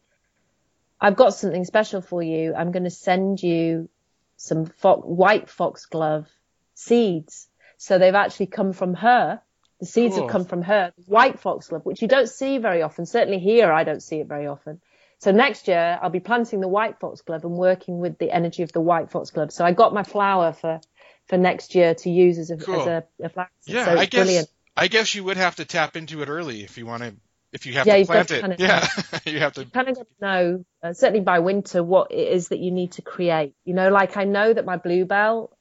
"I've 1.01 1.17
got 1.17 1.33
something 1.33 1.65
special 1.65 1.99
for 1.99 2.23
you. 2.23 2.53
I'm 2.55 2.71
going 2.71 2.85
to 2.85 2.89
send 2.89 3.43
you 3.43 3.89
some 4.37 4.67
fo- 4.67 5.01
white 5.01 5.49
foxglove 5.49 6.29
seeds. 6.75 7.49
So 7.75 7.97
they've 7.97 8.15
actually 8.15 8.45
come 8.45 8.71
from 8.71 8.93
her. 8.93 9.41
The 9.81 9.85
seeds 9.85 10.15
Cool. 10.15 10.23
have 10.23 10.31
come 10.31 10.45
from 10.45 10.61
her, 10.61 10.93
white 11.07 11.41
foxglove, 11.41 11.85
which 11.85 12.01
you 12.01 12.07
don't 12.07 12.29
see 12.29 12.57
very 12.57 12.83
often. 12.83 13.05
Certainly 13.05 13.39
here, 13.39 13.69
I 13.69 13.83
don't 13.83 14.01
see 14.01 14.21
it 14.21 14.27
very 14.27 14.47
often. 14.47 14.79
So 15.19 15.31
next 15.31 15.67
year, 15.67 15.97
I'll 16.01 16.09
be 16.11 16.19
planting 16.19 16.59
the 16.59 16.67
white 16.67 16.99
foxglove 16.99 17.43
and 17.43 17.53
working 17.53 17.99
with 17.99 18.17
the 18.19 18.31
energy 18.31 18.63
of 18.63 18.71
the 18.71 18.81
white 18.81 19.09
foxglove. 19.11 19.51
So 19.51 19.65
I 19.65 19.71
got 19.71 19.93
my 19.93 20.03
flower 20.03 20.53
for 20.53 20.79
for 21.27 21.37
next 21.37 21.75
year 21.75 21.95
to 21.95 22.09
use 22.09 22.37
as 22.37 22.51
a 22.51 22.57
Cool. 22.57 22.81
as 22.81 22.87
a, 22.87 23.03
a 23.23 23.29
flower. 23.29 23.49
Yeah, 23.65 23.85
so 23.85 23.91
I 23.97 24.05
guess 24.05 24.25
brilliant. 24.25 24.49
I 24.75 24.87
guess 24.87 25.15
you 25.15 25.23
would 25.23 25.37
have 25.37 25.55
to 25.55 25.65
tap 25.65 25.95
into 25.95 26.21
it 26.21 26.29
early 26.29 26.63
if 26.63 26.77
you 26.77 26.85
want 26.85 27.03
to. 27.03 27.15
If 27.51 27.65
you 27.65 27.73
have 27.73 27.87
Yeah, 27.87 27.97
to 27.97 28.05
plant 28.05 28.31
it, 28.31 28.41
kind 28.41 28.53
of- 28.53 28.59
yeah, 28.59 28.87
you 29.25 29.39
have 29.39 29.53
to. 29.53 29.65
kind 29.65 29.89
of 29.89 29.97
know, 30.21 30.65
uh, 30.83 30.93
certainly 30.93 31.21
by 31.21 31.39
winter, 31.39 31.83
what 31.83 32.11
it 32.11 32.27
is 32.27 32.49
that 32.49 32.59
you 32.59 32.71
need 32.71 32.91
to 32.93 33.01
create. 33.01 33.53
You 33.65 33.73
know, 33.73 33.89
like 33.89 34.17
I 34.17 34.25
know 34.25 34.53
that 34.53 34.65
my 34.65 34.77
bluebell 34.77 35.56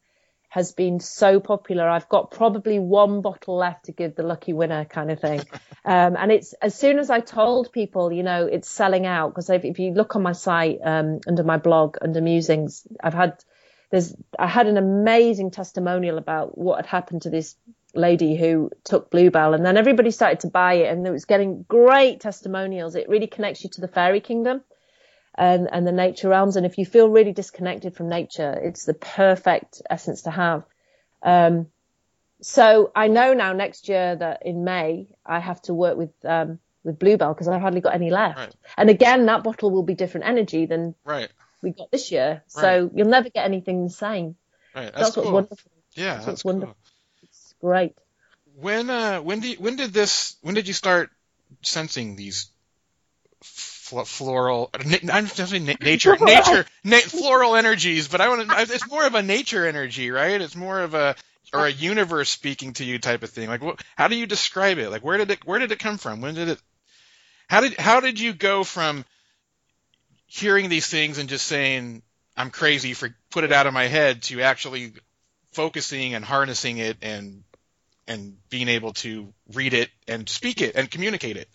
has 0.56 0.72
been 0.72 1.00
so 1.00 1.38
popular. 1.38 1.86
I've 1.86 2.08
got 2.08 2.30
probably 2.30 2.78
one 2.78 3.20
bottle 3.20 3.56
left 3.56 3.84
to 3.84 3.92
give 3.92 4.14
the 4.14 4.22
lucky 4.22 4.54
winner 4.54 4.86
kind 4.86 5.10
of 5.10 5.20
thing. 5.20 5.40
um, 5.84 6.16
and 6.16 6.32
it's 6.32 6.54
as 6.54 6.74
soon 6.74 6.98
as 6.98 7.10
I 7.10 7.20
told 7.20 7.72
people, 7.72 8.10
you 8.10 8.22
know, 8.22 8.46
it's 8.46 8.66
selling 8.66 9.04
out 9.04 9.28
because 9.28 9.50
if, 9.50 9.66
if 9.66 9.78
you 9.78 9.92
look 9.92 10.16
on 10.16 10.22
my 10.22 10.32
site, 10.32 10.78
um, 10.82 11.20
under 11.28 11.44
my 11.44 11.58
blog, 11.58 11.98
under 12.00 12.22
musings, 12.22 12.86
I've 13.04 13.12
had 13.12 13.44
there's 13.90 14.16
I 14.38 14.46
had 14.46 14.66
an 14.66 14.78
amazing 14.78 15.50
testimonial 15.50 16.16
about 16.16 16.56
what 16.56 16.76
had 16.76 16.86
happened 16.86 17.22
to 17.22 17.30
this 17.30 17.54
lady 17.94 18.34
who 18.34 18.70
took 18.82 19.10
Bluebell, 19.10 19.52
and 19.52 19.62
then 19.62 19.76
everybody 19.76 20.10
started 20.10 20.40
to 20.40 20.46
buy 20.46 20.72
it, 20.84 20.90
and 20.90 21.06
it 21.06 21.10
was 21.10 21.26
getting 21.26 21.66
great 21.68 22.20
testimonials. 22.20 22.94
It 22.94 23.10
really 23.10 23.26
connects 23.26 23.62
you 23.62 23.68
to 23.74 23.82
the 23.82 23.88
fairy 23.88 24.22
kingdom 24.22 24.62
and 25.36 25.68
and 25.70 25.86
the 25.86 25.92
nature 25.92 26.28
realms, 26.28 26.56
and 26.56 26.64
if 26.66 26.78
you 26.78 26.86
feel 26.86 27.08
really 27.08 27.32
disconnected 27.32 27.94
from 27.94 28.08
nature, 28.08 28.52
it's 28.52 28.84
the 28.84 28.94
perfect 28.94 29.82
essence 29.88 30.22
to 30.22 30.30
have. 30.30 30.64
Um, 31.22 31.66
so 32.40 32.92
I 32.94 33.08
know 33.08 33.34
now 33.34 33.52
next 33.52 33.88
year 33.88 34.16
that 34.16 34.44
in 34.44 34.64
May 34.64 35.08
I 35.24 35.40
have 35.40 35.60
to 35.62 35.74
work 35.74 35.96
with 35.96 36.10
um, 36.24 36.58
with 36.84 36.98
Bluebell 36.98 37.34
because 37.34 37.48
I've 37.48 37.60
hardly 37.60 37.80
got 37.80 37.94
any 37.94 38.10
left. 38.10 38.38
Right. 38.38 38.54
And 38.76 38.90
again, 38.90 39.26
that 39.26 39.42
bottle 39.42 39.70
will 39.70 39.82
be 39.82 39.94
different 39.94 40.26
energy 40.26 40.66
than 40.66 40.94
Right. 41.04 41.28
we 41.62 41.70
got 41.70 41.90
this 41.90 42.12
year. 42.12 42.42
So 42.48 42.90
you'll 42.94 43.08
never 43.08 43.28
get 43.28 43.44
anything 43.44 43.84
the 43.84 43.90
same. 43.90 44.36
Right. 44.74 44.84
That's, 44.84 44.96
That's, 44.96 45.14
cool. 45.14 45.24
what's 45.24 45.32
wonderful. 45.32 45.70
Yeah, 45.94 46.14
That's 46.14 46.26
that's 46.26 46.42
cool. 46.42 46.52
wonderful. 46.52 46.76
It's 47.22 47.54
great. 47.60 47.94
When 48.54 48.88
uh 48.88 49.20
when 49.20 49.40
do 49.40 49.48
you, 49.50 49.56
when 49.56 49.76
did 49.76 49.92
this 49.92 50.36
when 50.42 50.54
did 50.54 50.68
you 50.68 50.74
start 50.74 51.10
sensing 51.62 52.16
these 52.16 52.50
fl- 53.86 54.02
floral 54.02 54.70
I'm 55.12 55.26
just 55.26 55.50
saying 55.50 55.64
na- 55.64 55.74
nature 55.80 56.16
nature 56.20 56.66
na- 56.84 56.98
floral 57.00 57.56
energies, 57.56 58.08
but 58.08 58.20
I 58.20 58.28
want 58.28 58.50
to 58.50 58.74
it's 58.74 58.90
more 58.90 59.06
of 59.06 59.14
a 59.14 59.22
nature 59.22 59.66
energy, 59.66 60.10
right? 60.10 60.40
It's 60.40 60.56
more 60.56 60.80
of 60.80 60.94
a 60.94 61.14
or 61.52 61.66
a 61.66 61.70
universe 61.70 62.28
speaking 62.28 62.72
to 62.74 62.84
you 62.84 62.98
type 62.98 63.22
of 63.22 63.30
thing. 63.30 63.48
Like 63.48 63.62
what 63.62 63.80
how 63.96 64.08
do 64.08 64.16
you 64.16 64.26
describe 64.26 64.78
it? 64.78 64.90
Like 64.90 65.04
where 65.04 65.16
did 65.18 65.30
it 65.30 65.46
where 65.46 65.58
did 65.58 65.72
it 65.72 65.78
come 65.78 65.98
from? 65.98 66.20
When 66.20 66.34
did 66.34 66.48
it 66.48 66.60
how 67.48 67.60
did 67.60 67.78
how 67.78 68.00
did 68.00 68.18
you 68.18 68.32
go 68.32 68.64
from 68.64 69.04
hearing 70.26 70.68
these 70.68 70.86
things 70.86 71.18
and 71.18 71.28
just 71.28 71.46
saying 71.46 72.02
I'm 72.36 72.50
crazy 72.50 72.92
for 72.92 73.14
put 73.30 73.44
it 73.44 73.52
out 73.52 73.66
of 73.66 73.72
my 73.72 73.86
head 73.86 74.22
to 74.24 74.42
actually 74.42 74.92
focusing 75.52 76.14
and 76.14 76.24
harnessing 76.24 76.78
it 76.78 76.98
and 77.02 77.44
and 78.08 78.36
being 78.50 78.68
able 78.68 78.92
to 78.92 79.32
read 79.54 79.74
it 79.74 79.90
and 80.06 80.28
speak 80.28 80.60
it 80.60 80.76
and 80.76 80.90
communicate 80.90 81.36
it. 81.36 81.48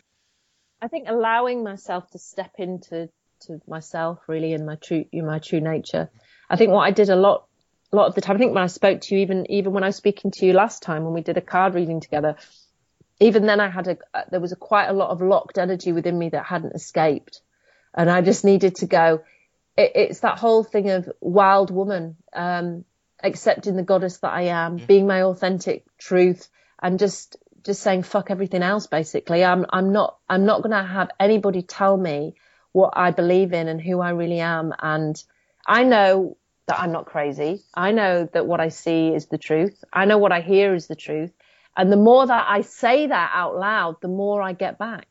I 0.81 0.87
think 0.87 1.07
allowing 1.07 1.63
myself 1.63 2.09
to 2.11 2.19
step 2.19 2.55
into 2.57 3.09
to 3.41 3.61
myself 3.67 4.19
really 4.27 4.53
in 4.53 4.65
my 4.65 4.75
true 4.75 5.05
my 5.13 5.39
true 5.39 5.61
nature. 5.61 6.09
I 6.49 6.55
think 6.55 6.71
what 6.71 6.81
I 6.81 6.91
did 6.91 7.09
a 7.09 7.15
lot 7.15 7.45
a 7.91 7.95
lot 7.95 8.07
of 8.07 8.15
the 8.15 8.21
time. 8.21 8.37
I 8.37 8.39
think 8.39 8.53
when 8.53 8.63
I 8.63 8.67
spoke 8.67 9.01
to 9.01 9.15
you, 9.15 9.21
even 9.21 9.51
even 9.51 9.73
when 9.73 9.83
I 9.83 9.87
was 9.87 9.95
speaking 9.95 10.31
to 10.31 10.45
you 10.45 10.53
last 10.53 10.81
time 10.81 11.03
when 11.03 11.13
we 11.13 11.21
did 11.21 11.37
a 11.37 11.41
card 11.41 11.75
reading 11.75 11.99
together, 11.99 12.35
even 13.19 13.45
then 13.45 13.59
I 13.59 13.69
had 13.69 13.87
a 13.87 13.97
there 14.29 14.39
was 14.39 14.51
a 14.51 14.55
quite 14.55 14.87
a 14.87 14.93
lot 14.93 15.09
of 15.09 15.21
locked 15.21 15.57
energy 15.57 15.91
within 15.91 16.17
me 16.17 16.29
that 16.29 16.45
hadn't 16.45 16.75
escaped, 16.75 17.41
and 17.93 18.09
I 18.09 18.21
just 18.21 18.43
needed 18.43 18.75
to 18.77 18.87
go. 18.87 19.23
It, 19.77 19.91
it's 19.95 20.19
that 20.21 20.39
whole 20.39 20.63
thing 20.63 20.89
of 20.89 21.09
wild 21.21 21.69
woman, 21.69 22.17
um, 22.33 22.85
accepting 23.23 23.75
the 23.75 23.83
goddess 23.83 24.17
that 24.19 24.33
I 24.33 24.43
am, 24.43 24.77
being 24.77 25.07
my 25.07 25.23
authentic 25.23 25.85
truth, 25.97 26.49
and 26.81 26.97
just 26.97 27.37
just 27.63 27.81
saying 27.81 28.03
fuck 28.03 28.31
everything 28.31 28.63
else. 28.63 28.87
Basically, 28.87 29.43
I'm 29.43 29.65
I'm 29.69 29.91
not 29.91 30.17
I'm 30.29 30.45
not 30.45 30.61
gonna 30.61 30.83
have 30.85 31.11
anybody 31.19 31.61
tell 31.61 31.97
me 31.97 32.35
what 32.71 32.93
I 32.95 33.11
believe 33.11 33.53
in 33.53 33.67
and 33.67 33.81
who 33.81 33.99
I 33.99 34.11
really 34.11 34.39
am, 34.39 34.73
and 34.81 35.21
I 35.67 35.83
know 35.83 36.37
that 36.67 36.79
I'm 36.79 36.91
not 36.91 37.05
crazy. 37.05 37.61
I 37.73 37.91
know 37.91 38.29
that 38.33 38.45
what 38.47 38.59
I 38.61 38.69
see 38.69 39.09
is 39.09 39.27
the 39.27 39.37
truth. 39.37 39.83
I 39.91 40.05
know 40.05 40.17
what 40.17 40.31
I 40.31 40.41
hear 40.41 40.73
is 40.73 40.87
the 40.87 40.95
truth. 40.95 41.31
And 41.75 41.91
the 41.91 41.97
more 41.97 42.25
that 42.25 42.45
I 42.47 42.61
say 42.61 43.07
that 43.07 43.31
out 43.33 43.57
loud, 43.57 44.01
the 44.01 44.07
more 44.07 44.41
I 44.41 44.53
get 44.53 44.77
back, 44.77 45.07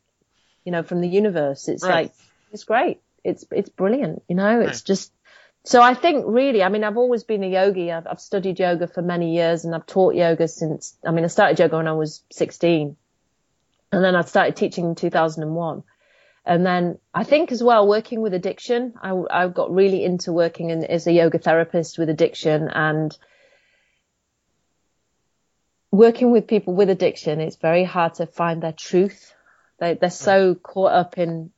you 0.64 0.72
know, 0.72 0.82
from 0.82 1.00
the 1.00 1.08
universe. 1.08 1.68
It's 1.68 1.82
Right. 1.82 2.04
like, 2.04 2.12
it's 2.52 2.64
great. 2.64 3.00
It's, 3.24 3.44
it's 3.50 3.68
brilliant. 3.68 4.22
You 4.28 4.36
know, 4.36 4.60
it's 4.60 4.82
just, 4.82 5.12
so 5.64 5.82
I 5.82 5.94
think 5.94 6.24
really, 6.26 6.62
I 6.62 6.68
mean, 6.68 6.84
I've 6.84 6.96
always 6.96 7.24
been 7.24 7.44
a 7.44 7.48
yogi. 7.48 7.92
I've, 7.92 8.06
I've 8.06 8.20
studied 8.20 8.58
yoga 8.58 8.86
for 8.86 9.02
many 9.02 9.34
years 9.34 9.64
and 9.64 9.74
I've 9.74 9.86
taught 9.86 10.14
yoga 10.14 10.48
since, 10.48 10.96
I 11.06 11.10
mean, 11.10 11.24
I 11.24 11.28
started 11.28 11.58
yoga 11.58 11.76
when 11.76 11.88
I 11.88 11.92
was 11.92 12.22
16 12.32 12.96
and 13.92 14.04
then 14.04 14.16
I 14.16 14.22
started 14.22 14.56
teaching 14.56 14.86
in 14.86 14.94
2001. 14.94 15.82
And 16.46 16.64
then 16.64 16.98
I 17.12 17.24
think 17.24 17.52
as 17.52 17.62
well, 17.62 17.86
working 17.86 18.22
with 18.22 18.32
addiction, 18.32 18.94
I, 19.02 19.12
I 19.30 19.48
got 19.48 19.72
really 19.72 20.02
into 20.02 20.32
working 20.32 20.70
in, 20.70 20.82
as 20.84 21.06
a 21.06 21.12
yoga 21.12 21.38
therapist 21.38 21.98
with 21.98 22.08
addiction 22.08 22.68
and 22.68 23.16
working 25.90 26.30
with 26.30 26.46
people 26.46 26.74
with 26.74 26.88
addiction. 26.88 27.40
It's 27.40 27.56
very 27.56 27.84
hard 27.84 28.14
to 28.14 28.26
find 28.26 28.62
their 28.62 28.72
truth. 28.72 29.34
They, 29.78 29.94
they're 29.94 30.10
so 30.10 30.54
caught 30.54 30.92
up 30.92 31.18
in 31.18 31.50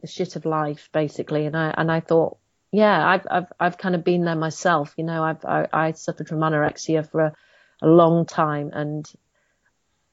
the 0.00 0.06
shit 0.06 0.36
of 0.36 0.44
life, 0.44 0.88
basically. 0.92 1.46
And 1.46 1.56
I, 1.56 1.74
and 1.76 1.90
I 1.90 1.98
thought, 1.98 2.38
yeah, 2.72 3.08
I've, 3.08 3.26
I've, 3.30 3.52
I've 3.58 3.78
kind 3.78 3.94
of 3.94 4.04
been 4.04 4.24
there 4.24 4.36
myself. 4.36 4.94
You 4.96 5.04
know, 5.04 5.22
I've, 5.22 5.44
I, 5.44 5.68
I 5.72 5.92
suffered 5.92 6.28
from 6.28 6.38
anorexia 6.40 7.08
for 7.10 7.20
a, 7.20 7.32
a 7.82 7.88
long 7.88 8.26
time 8.26 8.70
and 8.72 9.10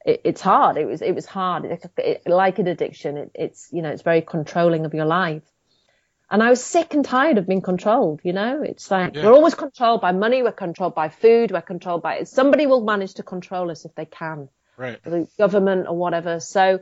it, 0.05 0.21
it's 0.23 0.41
hard. 0.41 0.77
It 0.77 0.85
was 0.85 1.01
it 1.01 1.15
was 1.15 1.25
hard. 1.25 1.65
It, 1.65 1.85
it, 1.97 2.21
like 2.27 2.59
an 2.59 2.67
addiction, 2.67 3.17
it, 3.17 3.31
it's 3.33 3.69
you 3.71 3.81
know 3.81 3.89
it's 3.89 4.01
very 4.01 4.21
controlling 4.21 4.85
of 4.85 4.93
your 4.93 5.05
life. 5.05 5.43
And 6.29 6.41
I 6.41 6.49
was 6.49 6.63
sick 6.63 6.93
and 6.93 7.05
tired 7.05 7.37
of 7.37 7.47
being 7.47 7.61
controlled. 7.61 8.21
You 8.23 8.33
know, 8.33 8.63
it's 8.63 8.89
like 8.89 9.15
Yeah. 9.15 9.25
we're 9.25 9.33
always 9.33 9.55
controlled 9.55 10.01
by 10.01 10.11
money. 10.13 10.41
We're 10.41 10.51
controlled 10.51 10.95
by 10.95 11.09
food. 11.09 11.51
We're 11.51 11.61
controlled 11.61 12.01
by 12.01 12.23
somebody 12.23 12.65
will 12.65 12.83
manage 12.83 13.15
to 13.15 13.23
control 13.23 13.69
us 13.71 13.85
if 13.85 13.93
they 13.95 14.05
can, 14.05 14.49
Right. 14.77 15.01
the 15.03 15.27
government 15.37 15.87
or 15.87 15.95
whatever. 15.95 16.39
So 16.39 16.79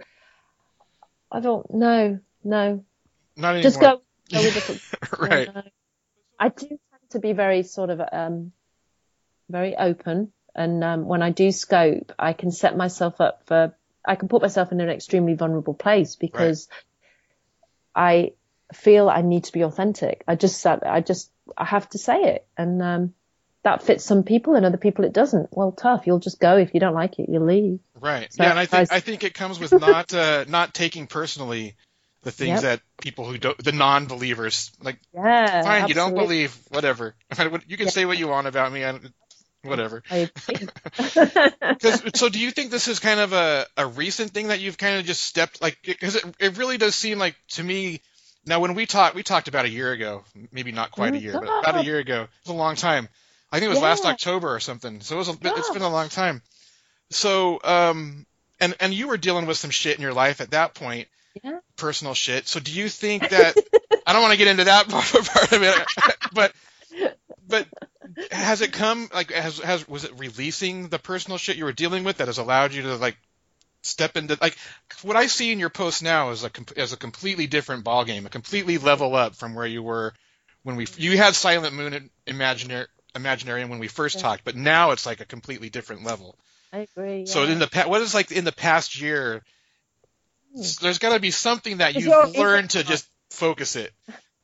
I 1.32 1.40
don't 1.40 1.74
know, 1.74 2.20
no, 2.44 2.84
just 3.62 3.80
go, 3.80 4.02
right. 5.20 5.50
I 6.40 6.50
do 6.50 6.68
tend 6.68 7.10
to 7.12 7.20
be 7.20 7.34
very 7.34 7.64
sort 7.64 7.90
of 7.90 8.02
um, 8.12 8.52
very 9.50 9.76
open, 9.76 10.32
and 10.56 10.84
um, 10.84 11.06
when 11.06 11.22
I 11.22 11.32
do 11.32 11.52
scope, 11.52 12.12
I 12.18 12.34
can 12.34 12.52
set 12.52 12.76
myself 12.76 13.22
up 13.22 13.44
for. 13.46 13.76
I 14.04 14.16
can 14.16 14.28
put 14.28 14.42
myself 14.42 14.72
in 14.72 14.82
an 14.82 14.90
extremely 14.90 15.36
vulnerable 15.36 15.76
place 15.76 16.16
because 16.16 16.68
I 17.96 18.34
feel 18.74 19.10
I 19.10 19.22
need 19.22 19.44
to 19.44 19.52
be 19.52 19.62
authentic. 19.62 20.24
I 20.28 20.36
just, 20.36 20.66
I 20.66 21.02
just, 21.02 21.30
I 21.56 21.66
have 21.66 21.88
to 21.90 22.00
say 22.00 22.24
it, 22.24 22.48
and 22.58 22.82
um, 22.82 23.14
that 23.64 23.84
fits 23.84 24.04
some 24.04 24.24
people, 24.24 24.56
and 24.56 24.66
other 24.66 24.78
people 24.78 25.06
it 25.06 25.14
doesn't. 25.14 25.50
Well, 25.52 25.72
tough. 25.72 26.08
You'll 26.08 26.20
just 26.20 26.40
go 26.40 26.58
if 26.58 26.74
you 26.74 26.80
don't 26.80 26.96
like 26.96 27.20
it. 27.20 27.30
You 27.30 27.40
leave. 27.40 27.80
Right. 28.00 28.34
So 28.34 28.44
yeah, 28.44 28.50
and 28.50 28.60
I 28.60 28.66
think 28.66 28.92
I 28.92 29.00
think 29.00 29.24
it 29.24 29.36
comes 29.36 29.60
with 29.60 29.72
not 29.80 30.14
uh, 30.14 30.46
not 30.48 30.74
taking 30.74 31.06
personally 31.06 31.76
the 32.24 32.32
things 32.32 32.62
Yep. 32.62 32.62
that 32.62 32.82
people 33.02 33.26
who 33.26 33.38
don't 33.38 33.58
the 33.64 33.72
non-believers 33.72 34.72
like 34.82 35.00
Yeah. 35.14 35.64
fine 35.64 35.88
you 35.88 35.94
don't 35.96 36.14
believe 36.16 36.56
whatever. 36.70 37.16
You 37.68 37.78
can 37.78 37.90
say 37.90 38.06
what 38.06 38.18
you 38.18 38.28
want 38.28 38.48
about 38.48 38.72
me 38.72 38.86
I, 38.86 39.00
whatever. 39.64 40.04
So 42.16 42.30
do 42.30 42.40
you 42.40 42.52
think 42.52 42.72
this 42.72 42.88
is 42.88 43.00
kind 43.00 43.20
of 43.20 43.34
a, 43.34 43.66
a 43.78 43.88
recent 43.88 44.32
thing 44.32 44.48
that 44.50 44.60
you've 44.60 44.78
kind 44.78 45.00
of 45.00 45.06
just 45.06 45.22
stepped 45.22 45.62
like 45.62 45.78
because 45.84 46.16
it, 46.16 46.24
it 46.40 46.58
really 46.58 46.78
does 46.78 46.96
seem 46.96 47.18
like 47.20 47.36
to 47.50 47.64
me 47.64 48.02
now 48.46 48.60
when 48.60 48.76
we 48.76 48.86
talked 48.86 49.16
we 49.16 49.24
talked 49.24 49.48
about 49.48 49.66
a 49.66 49.70
year 49.70 49.92
ago 49.92 50.24
maybe 50.52 50.72
not 50.72 50.92
quite 50.92 51.14
a 51.14 51.18
Oh, 51.18 51.20
year 51.20 51.34
but 51.34 51.44
about 51.60 51.78
a 51.82 51.84
year 51.84 51.98
ago 52.00 52.24
it 52.24 52.30
was 52.46 52.54
a 52.54 52.58
long 52.58 52.76
time. 52.76 53.08
I 53.52 53.60
think 53.60 53.68
it 53.68 53.74
was 53.74 53.82
last 53.82 54.06
October 54.06 54.54
or 54.54 54.60
something 54.60 55.02
so 55.02 55.16
it 55.16 55.20
was 55.20 55.28
a, 55.30 55.34
bit- 55.34 55.54
it's 55.58 55.68
Yeah. 55.70 55.74
been 55.74 55.82
a 55.84 55.90
long 55.90 56.10
time. 56.10 56.42
So 57.10 57.60
um 57.64 58.26
and 58.60 58.76
and 58.80 58.94
you 58.94 59.08
were 59.08 59.18
dealing 59.18 59.46
with 59.48 59.58
some 59.58 59.72
shit 59.72 59.96
in 59.96 60.02
your 60.02 60.14
life 60.14 60.40
at 60.42 60.52
that 60.52 60.74
point 60.76 61.08
Yeah. 61.44 61.60
personal 61.78 62.14
shit 62.14 62.48
so 62.48 62.60
do 62.60 62.72
you 62.72 62.90
think 62.90 63.30
that 63.30 63.56
I 64.06 64.14
don't 64.14 64.22
want 64.22 64.32
to 64.34 64.38
get 64.38 64.48
into 64.48 64.66
that 64.66 64.90
part 64.90 65.52
of 65.52 65.64
it 65.64 65.86
but 66.34 66.54
but 67.48 67.68
has 68.32 68.62
it 68.62 68.74
come 68.74 69.10
like 69.14 69.32
has 69.32 69.60
has 69.60 69.88
was 69.88 70.04
it 70.04 70.18
releasing 70.20 70.90
the 70.90 71.00
personal 71.00 71.38
shit 71.38 71.58
you 71.58 71.66
were 71.66 71.72
dealing 71.74 72.04
with 72.04 72.18
that 72.18 72.28
has 72.28 72.38
allowed 72.38 72.74
you 72.74 72.82
to 72.84 72.96
like 72.96 73.18
step 73.84 74.16
into 74.18 74.38
like 74.42 74.56
what 75.02 75.16
I 75.16 75.26
see 75.28 75.52
in 75.52 75.60
your 75.60 75.70
post 75.70 76.04
now 76.04 76.30
is 76.32 76.44
a 76.44 76.52
is 76.76 76.94
a 76.94 76.98
completely 76.98 77.48
different 77.48 77.84
ball 77.84 78.06
game, 78.06 78.26
a 78.26 78.30
completely 78.30 78.78
level 78.78 79.16
up 79.16 79.36
from 79.36 79.56
where 79.56 79.66
you 79.66 79.82
were 79.82 80.14
when 80.64 80.76
we 80.76 80.86
you 80.98 81.18
had 81.18 81.34
Silent 81.34 81.74
Moon 81.74 81.94
and 81.94 82.10
Imaginary 82.28 82.86
Imaginarium 83.16 83.70
when 83.70 83.80
we 83.80 83.88
first 83.88 84.16
Yeah. 84.18 84.22
talked, 84.22 84.44
but 84.44 84.56
now 84.56 84.92
it's 84.92 85.06
like 85.06 85.20
a 85.20 85.26
completely 85.26 85.70
different 85.70 86.04
level. 86.04 86.38
I 86.72 86.88
agree. 86.96 87.26
So 87.26 87.44
in 87.44 87.60
the 87.60 87.68
pa- 87.68 87.88
what 87.88 88.02
is 88.02 88.14
like 88.14 88.32
in 88.32 88.46
the 88.46 88.52
past 88.52 89.02
year, 89.02 89.42
there's 90.82 91.00
got 91.00 91.14
to 91.14 91.20
be 91.20 91.32
something 91.32 91.78
that 91.78 91.96
you've 91.96 92.36
learned 92.38 92.72
to 92.72 92.84
just 92.84 93.08
focus 93.30 93.76
it. 93.76 93.92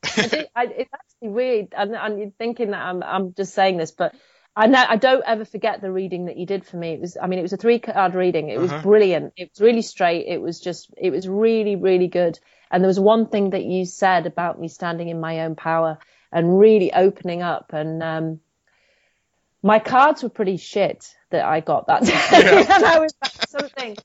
I 0.04 0.28
think 0.28 0.50
I, 0.56 0.66
it's 0.66 0.90
actually 0.94 1.30
weird, 1.30 1.68
and, 1.76 1.96
and 1.96 2.20
you're 2.20 2.32
thinking 2.38 2.72
that 2.72 2.82
I'm 2.82 3.04
I'm 3.04 3.34
just 3.34 3.54
saying 3.54 3.78
this, 3.78 3.92
but 3.92 4.16
I 4.56 4.66
know 4.68 4.84
I 4.88 4.96
don't 4.96 5.24
ever 5.26 5.46
forget 5.46 5.82
the 5.82 5.92
reading 5.92 6.26
that 6.26 6.38
you 6.38 6.48
did 6.48 6.66
for 6.66 6.78
me. 6.78 6.94
It 6.94 7.00
was, 7.00 7.16
I 7.22 7.28
mean, 7.28 7.38
it 7.38 7.44
was 7.44 7.54
a 7.54 7.58
three 7.58 7.78
card 7.78 8.16
reading. 8.16 8.50
It 8.50 8.60
was 8.60 8.72
Uh-huh. 8.72 8.82
brilliant. 8.82 9.34
It 9.38 9.52
was 9.52 9.62
really 9.62 9.84
straight. 9.84 10.26
It 10.28 10.42
was 10.42 10.60
just, 10.60 10.90
it 10.98 11.12
was 11.12 11.28
really, 11.28 11.76
really 11.76 12.08
good. 12.08 12.40
And 12.72 12.84
there 12.84 12.88
was 12.88 13.00
one 13.00 13.28
thing 13.28 13.52
that 13.52 13.64
you 13.66 13.86
said 13.86 14.26
about 14.26 14.60
me 14.60 14.68
standing 14.68 15.10
in 15.10 15.20
my 15.20 15.42
own 15.42 15.56
power 15.56 16.00
and 16.32 16.58
really 16.58 16.92
opening 16.92 17.44
up. 17.44 17.72
And 17.72 18.02
um, 18.02 18.40
my 19.62 19.78
cards 19.78 20.24
were 20.24 20.30
pretty 20.30 20.58
shit 20.58 21.16
that 21.32 21.46
I 21.46 21.60
got 21.60 21.88
that 21.88 22.04
day, 22.06 22.14
Yeah. 22.32 22.76
and 22.76 22.86
I 22.86 23.00
was 23.00 23.14
like, 23.22 23.32
something 23.50 23.98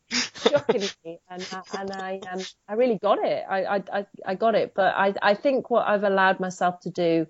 shocking 0.48 0.88
me, 1.04 1.20
and 1.30 1.46
I- 1.52 1.80
and 1.80 1.90
I 1.92 2.20
um 2.32 2.40
I 2.68 2.74
really 2.74 2.98
got 2.98 3.18
it. 3.24 3.44
I 3.48 3.64
I 3.64 3.82
I, 3.92 4.06
I 4.26 4.34
got 4.34 4.54
it, 4.54 4.72
but 4.74 4.94
I 4.96 5.14
I 5.22 5.34
think 5.34 5.70
what 5.70 5.86
I've 5.86 6.04
allowed 6.04 6.40
myself 6.40 6.80
to 6.80 6.90
do 6.90 7.26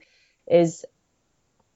is 0.46 0.84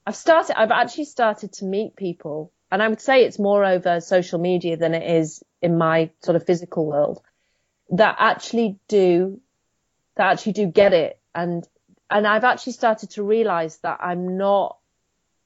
I've 0.07 0.17
started, 0.17 0.59
I've 0.59 0.71
actually 0.71 1.07
started 1.07 1.53
to 1.55 1.65
meet 1.65 1.97
people 1.97 2.53
and 2.71 2.83
I 2.83 2.89
would 2.89 3.01
say 3.01 3.25
it's 3.25 3.39
more 3.39 3.65
over 3.65 4.01
social 4.01 4.39
media 4.39 4.77
than 4.77 4.95
it 4.95 5.19
is 5.19 5.43
in 5.61 5.79
my 5.79 6.11
sort 6.23 6.37
of 6.37 6.47
physical 6.47 6.87
world 6.87 7.21
that 7.91 8.17
actually 8.19 8.79
do, 8.89 9.41
that 10.17 10.33
actually 10.33 10.53
do 10.53 10.67
get 10.67 10.93
it. 10.93 11.19
And, 11.35 11.67
and 12.09 12.27
I've 12.27 12.45
actually 12.45 12.75
started 12.75 13.11
to 13.11 13.23
realize 13.25 13.79
that 13.79 13.99
I'm 14.01 14.37
not 14.37 14.79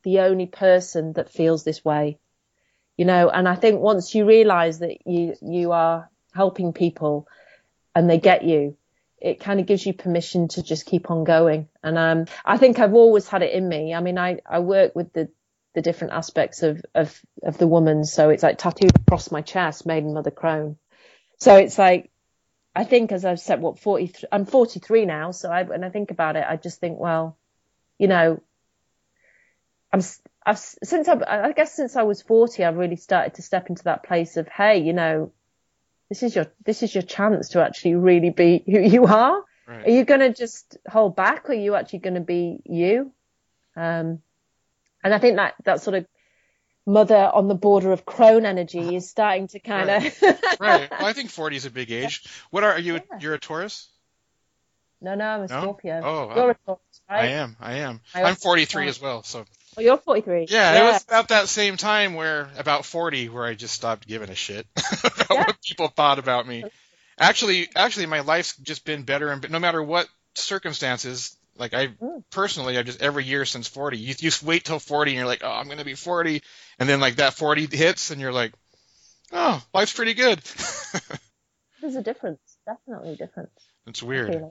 the 0.03 0.21
only 0.21 0.47
person 0.47 1.15
that 1.15 1.31
feels 1.31 1.65
this 1.65 1.85
way, 1.85 2.19
you 3.01 3.07
know, 3.07 3.31
and 3.31 3.49
I 3.49 3.55
think 3.55 3.81
once 3.81 4.15
you 4.15 4.27
realize 4.27 4.81
that 4.81 5.07
you, 5.07 5.35
you 5.41 5.73
are 5.73 6.11
helping 6.35 6.75
people 6.75 7.27
and 7.95 8.11
they 8.11 8.19
get 8.19 8.45
you, 8.45 8.77
it 9.19 9.41
kind 9.41 9.59
of 9.59 9.65
gives 9.65 9.87
you 9.87 9.95
permission 9.95 10.49
to 10.49 10.63
just 10.63 10.85
keep 10.85 11.11
on 11.11 11.25
going. 11.25 11.69
And 11.83 11.97
um, 11.97 12.27
I 12.45 12.59
think 12.59 12.79
I've 12.79 12.93
always 12.93 13.27
had 13.27 13.41
it 13.41 13.55
in 13.55 13.67
me. 13.67 13.95
I 13.95 14.01
mean, 14.03 14.19
I, 14.19 14.41
I 14.45 14.59
work 14.59 14.95
with 14.95 15.15
the, 15.15 15.31
the 15.75 15.81
different 15.81 16.13
aspects 16.13 16.63
of, 16.63 16.85
of, 16.95 17.19
of 17.43 17.57
the 17.57 17.67
woman. 17.67 18.05
So 18.05 18.29
it's 18.29 18.43
like 18.43 18.59
tattooed 18.59 18.93
across 18.95 19.31
my 19.31 19.41
chest, 19.41 19.87
Maiden 19.87 20.13
Mother 20.13 20.31
Crone. 20.31 20.77
So 21.39 21.57
it's 21.57 21.79
like, 21.79 22.11
I 22.77 22.85
think 22.85 23.13
as 23.13 23.25
I've 23.25 23.41
said, 23.41 23.63
what, 23.63 23.79
43, 23.79 24.29
I'm 24.31 24.45
43 24.45 25.07
now. 25.07 25.31
So 25.31 25.51
I, 25.51 25.63
when 25.63 25.85
I 25.85 25.89
think 25.89 26.11
about 26.11 26.37
it, 26.37 26.45
I 26.47 26.57
just 26.57 26.81
think, 26.81 26.99
well, 26.99 27.39
you 27.99 28.09
know, 28.09 28.43
I'm, 29.91 30.03
I've, 30.45 30.59
since 30.59 31.09
I, 31.09 31.19
I 31.29 31.53
guess 31.53 31.75
since 31.75 31.97
I 31.97 32.03
was 32.03 32.23
40, 32.23 32.65
I've 32.65 32.77
really 32.77 32.97
started 32.97 33.35
to 33.35 33.43
step 33.43 33.69
into 33.69 33.85
that 33.85 34.05
place 34.05 34.37
of, 34.37 34.49
hey, 34.49 34.79
you 34.79 34.93
know, 34.93 35.33
this 36.09 36.23
is 36.23 36.35
your 36.35 36.47
this 36.65 36.83
is 36.83 36.93
your 36.95 37.03
chance 37.03 37.51
to 37.51 37.63
actually 37.63 37.95
really 37.95 38.31
be 38.31 38.63
who 38.67 38.81
you 38.81 39.07
are. 39.07 39.45
Right. 39.67 39.87
Are 39.87 39.91
you 39.91 40.05
going 40.05 40.21
to 40.21 40.33
just 40.33 40.77
hold 40.89 41.15
back, 41.15 41.49
or 41.49 41.53
are 41.53 41.55
you 41.55 41.77
actually 41.77 42.01
going 42.01 42.15
to 42.15 42.21
be 42.21 42.61
you? 42.65 43.13
Um, 43.77 44.21
and 45.05 45.15
I 45.15 45.19
think 45.19 45.37
that 45.37 45.55
that 45.65 45.81
sort 45.83 45.97
of 45.97 46.07
mother 46.87 47.31
on 47.33 47.47
the 47.47 47.55
border 47.55 47.93
of 47.93 48.05
crone 48.05 48.45
energy 48.45 48.97
is 48.97 49.09
starting 49.09 49.47
to 49.49 49.61
kind 49.61 49.89
right. 49.89 50.07
of. 50.23 50.23
right. 50.59 50.91
Well, 50.91 51.07
I 51.07 51.13
think 51.13 51.31
40 51.31 51.57
is 51.57 51.67
a 51.67 51.71
big 51.71 51.91
age. 51.93 52.25
What 52.51 52.65
are, 52.65 52.73
are 52.73 52.81
you? 52.81 52.95
Yeah. 52.95 53.01
You're 53.21 53.35
a 53.35 53.39
Taurus. 53.39 53.89
No, 55.01 55.15
no, 55.15 55.25
I'm 55.25 55.43
a 55.43 55.47
no? 55.47 55.61
Scorpio. 55.63 56.01
Oh, 56.05 56.35
you're 56.35 56.51
a 56.51 56.57
Taurus, 56.67 56.81
right? 57.09 57.25
I 57.25 57.27
am. 57.29 57.57
I 57.61 57.75
am. 57.77 58.01
I 58.15 58.29
am 58.29 58.37
43 58.37 58.89
as 58.89 59.01
well. 59.01 59.23
So 59.23 59.45
Oh, 59.77 59.81
you're 59.81 59.99
43. 59.99 60.47
Yeah, 60.49 60.73
yeah, 60.73 60.81
it 60.81 60.93
was 60.93 61.05
about 61.05 61.29
that 61.29 61.49
same 61.49 61.77
time 61.77 62.15
where 62.15 62.49
about 62.59 62.85
40 62.85 63.29
where 63.29 63.45
I 63.45 63.55
just 63.55 63.75
stopped 63.75 64.07
giving 64.07 64.29
a 64.29 64.35
shit 64.35 64.67
about 65.05 65.31
yeah. 65.31 65.45
what 65.47 65.63
people 65.63 65.89
thought 65.89 66.19
about 66.19 66.47
me. 66.47 66.65
Actually, 67.19 67.69
actually, 67.77 68.07
my 68.07 68.21
life's 68.21 68.57
just 68.57 68.85
been 68.85 69.03
better, 69.03 69.31
and 69.31 69.49
no 69.51 69.59
matter 69.59 69.83
what 69.83 70.09
circumstances, 70.35 71.37
like 71.57 71.75
I 71.75 71.89
mm. 71.89 72.25
personally, 72.31 72.79
I 72.79 72.83
just 72.83 73.01
every 73.01 73.25
year 73.25 73.45
since 73.45 73.69
40, 73.69 73.99
you 73.99 74.15
just 74.15 74.43
wait 74.43 74.65
till 74.65 74.79
40 74.79 75.13
and 75.13 75.19
you're 75.19 75.27
like, 75.27 75.43
oh, 75.45 75.51
I'm 75.51 75.69
gonna 75.69 75.85
be 75.85 75.95
40, 75.95 76.43
and 76.79 76.89
then 76.89 76.99
like 76.99 77.17
that 77.17 77.35
40 77.35 77.67
hits 77.67 78.11
and 78.11 78.21
you're 78.21 78.33
like, 78.33 78.53
oh, 79.33 79.63
life's 79.73 79.93
pretty 79.93 80.15
good. 80.15 80.41
There's 81.81 81.95
a 81.95 82.03
difference, 82.03 82.41
definitely 82.67 83.13
a 83.13 83.17
difference. 83.17 83.53
It's 83.87 84.03
weird. 84.03 84.43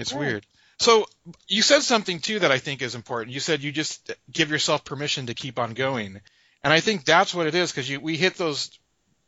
It. 0.00 0.02
It's 0.02 0.12
yeah. 0.12 0.18
weird. 0.18 0.46
So 0.78 1.06
you 1.46 1.60
said 1.60 1.82
something 1.82 2.20
too 2.20 2.38
that 2.38 2.50
I 2.50 2.58
think 2.58 2.80
is 2.80 2.94
important. 2.94 3.34
You 3.34 3.40
said 3.40 3.62
you 3.62 3.70
just 3.70 4.12
give 4.32 4.50
yourself 4.50 4.84
permission 4.84 5.26
to 5.26 5.34
keep 5.34 5.58
on 5.58 5.74
going, 5.74 6.20
and 6.64 6.72
I 6.72 6.80
think 6.80 7.04
that's 7.04 7.34
what 7.34 7.46
it 7.46 7.54
is 7.54 7.70
because 7.70 7.94
we 7.98 8.16
hit 8.16 8.36
those 8.36 8.70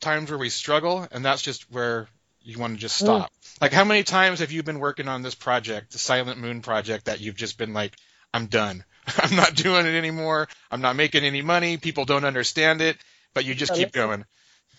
times 0.00 0.30
where 0.30 0.38
we 0.38 0.48
struggle, 0.48 1.06
and 1.12 1.24
that's 1.24 1.42
just 1.42 1.70
where 1.70 2.08
you 2.42 2.58
want 2.58 2.74
to 2.74 2.80
just 2.80 2.96
mm. 2.96 3.04
stop. 3.04 3.30
Mm. 3.30 3.60
Like 3.60 3.72
how 3.72 3.84
many 3.84 4.02
times 4.02 4.40
have 4.40 4.50
you 4.50 4.62
been 4.62 4.78
working 4.78 5.08
on 5.08 5.22
this 5.22 5.34
project, 5.34 5.92
the 5.92 5.98
Silent 5.98 6.38
Moon 6.38 6.62
project, 6.62 7.04
that 7.04 7.20
you've 7.20 7.36
just 7.36 7.58
been 7.58 7.72
like, 7.74 7.94
I'm 8.32 8.46
done. 8.46 8.84
I'm 9.18 9.36
not 9.36 9.54
doing 9.54 9.86
it 9.86 9.94
anymore. 9.94 10.48
I'm 10.70 10.80
not 10.80 10.96
making 10.96 11.24
any 11.24 11.42
money. 11.42 11.76
People 11.76 12.04
don't 12.04 12.24
understand 12.24 12.80
it, 12.80 12.96
but 13.34 13.44
you 13.44 13.54
just 13.54 13.74
keep 13.74 13.94
listen. 13.94 14.08
going. 14.08 14.24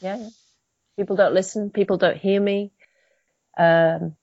Yeah. 0.02 0.28
People 0.98 1.16
don't 1.16 1.34
listen. 1.34 1.70
People 1.70 1.98
don't 1.98 2.18
hear 2.18 2.40
me. 2.40 2.72
Um, 3.58 4.16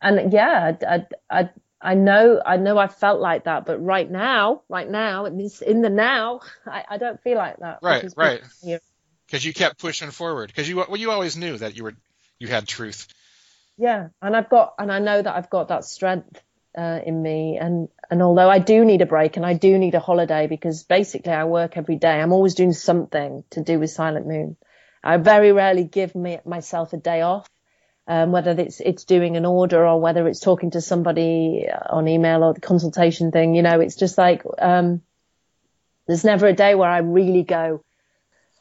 and 0.00 0.32
yeah, 0.32 0.76
I, 0.86 1.06
I, 1.30 1.50
I, 1.80 1.94
know, 1.94 2.40
I 2.44 2.56
know 2.56 2.78
I 2.78 2.88
felt 2.88 3.20
like 3.20 3.44
that, 3.44 3.66
but 3.66 3.82
right 3.82 4.10
now, 4.10 4.62
right 4.68 4.88
now, 4.88 5.24
in 5.24 5.82
the 5.82 5.90
now, 5.90 6.40
I, 6.66 6.84
I 6.90 6.98
don't 6.98 7.22
feel 7.22 7.36
like 7.36 7.58
that. 7.58 7.78
Right, 7.82 8.12
right. 8.16 8.42
Because 9.26 9.44
you 9.44 9.52
kept 9.52 9.78
pushing 9.78 10.10
forward. 10.10 10.48
Because 10.48 10.68
you, 10.68 10.76
well, 10.76 10.96
you 10.96 11.10
always 11.10 11.36
knew 11.36 11.58
that 11.58 11.76
you 11.76 11.84
were, 11.84 11.94
you 12.38 12.48
had 12.48 12.68
truth. 12.68 13.08
Yeah, 13.78 14.08
and 14.22 14.36
I've 14.36 14.48
got, 14.48 14.74
and 14.78 14.90
I 14.90 15.00
know 15.00 15.20
that 15.20 15.34
I've 15.34 15.50
got 15.50 15.68
that 15.68 15.84
strength 15.84 16.40
uh, 16.76 17.00
in 17.04 17.22
me, 17.22 17.58
and 17.60 17.88
and 18.10 18.22
although 18.22 18.48
I 18.48 18.58
do 18.58 18.84
need 18.84 19.02
a 19.02 19.06
break 19.06 19.36
and 19.36 19.44
I 19.44 19.54
do 19.54 19.78
need 19.78 19.94
a 19.94 20.00
holiday 20.00 20.46
because 20.46 20.84
basically 20.84 21.32
I 21.32 21.44
work 21.44 21.76
every 21.76 21.96
day, 21.96 22.20
I'm 22.20 22.32
always 22.32 22.54
doing 22.54 22.72
something 22.72 23.44
to 23.50 23.62
do 23.62 23.78
with 23.78 23.90
Silent 23.90 24.26
Moon. 24.26 24.56
I 25.02 25.16
very 25.18 25.52
rarely 25.52 25.84
give 25.84 26.14
me 26.14 26.38
myself 26.44 26.92
a 26.92 26.96
day 26.96 27.22
off 27.22 27.48
um, 28.08 28.32
whether 28.32 28.52
it's 28.52 28.80
it's 28.80 29.04
doing 29.04 29.36
an 29.36 29.44
order 29.44 29.86
or 29.86 30.00
whether 30.00 30.26
it's 30.28 30.40
talking 30.40 30.70
to 30.72 30.80
somebody 30.80 31.66
on 31.90 32.06
email 32.06 32.44
or 32.44 32.54
the 32.54 32.60
consultation 32.60 33.32
thing. 33.32 33.54
You 33.54 33.62
know, 33.62 33.80
it's 33.80 33.96
just 33.96 34.16
like 34.16 34.42
um, 34.58 35.02
there's 36.06 36.24
never 36.24 36.46
a 36.46 36.52
day 36.52 36.74
where 36.74 36.90
I 36.90 36.98
really 36.98 37.42
go, 37.42 37.82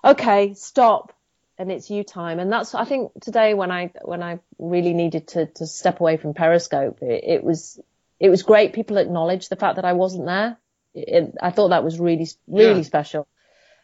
okay, 0.03 0.53
stop, 0.55 1.13
and 1.57 1.71
it's 1.71 1.89
you 1.89 2.03
time. 2.03 2.39
And 2.39 2.51
that's 2.51 2.73
I 2.73 2.85
think 2.85 3.11
today 3.21 3.53
when 3.53 3.71
I 3.71 3.91
when 4.01 4.23
I 4.23 4.39
really 4.57 4.93
needed 4.93 5.27
to 5.29 5.45
to 5.45 5.67
step 5.67 5.99
away 5.99 6.17
from 6.17 6.33
Periscope, 6.33 6.99
it, 7.01 7.23
it 7.23 7.43
was 7.43 7.79
it 8.19 8.29
was 8.29 8.43
great. 8.43 8.73
People 8.73 8.97
acknowledged 8.97 9.49
the 9.49 9.55
fact 9.55 9.75
that 9.75 9.85
I 9.85 9.93
wasn't 9.93 10.25
there. 10.25 10.57
It, 10.95 11.35
I 11.41 11.51
thought 11.51 11.69
that 11.69 11.83
was 11.83 11.99
really 11.99 12.27
really 12.47 12.77
yeah. 12.77 12.83
special. 12.83 13.27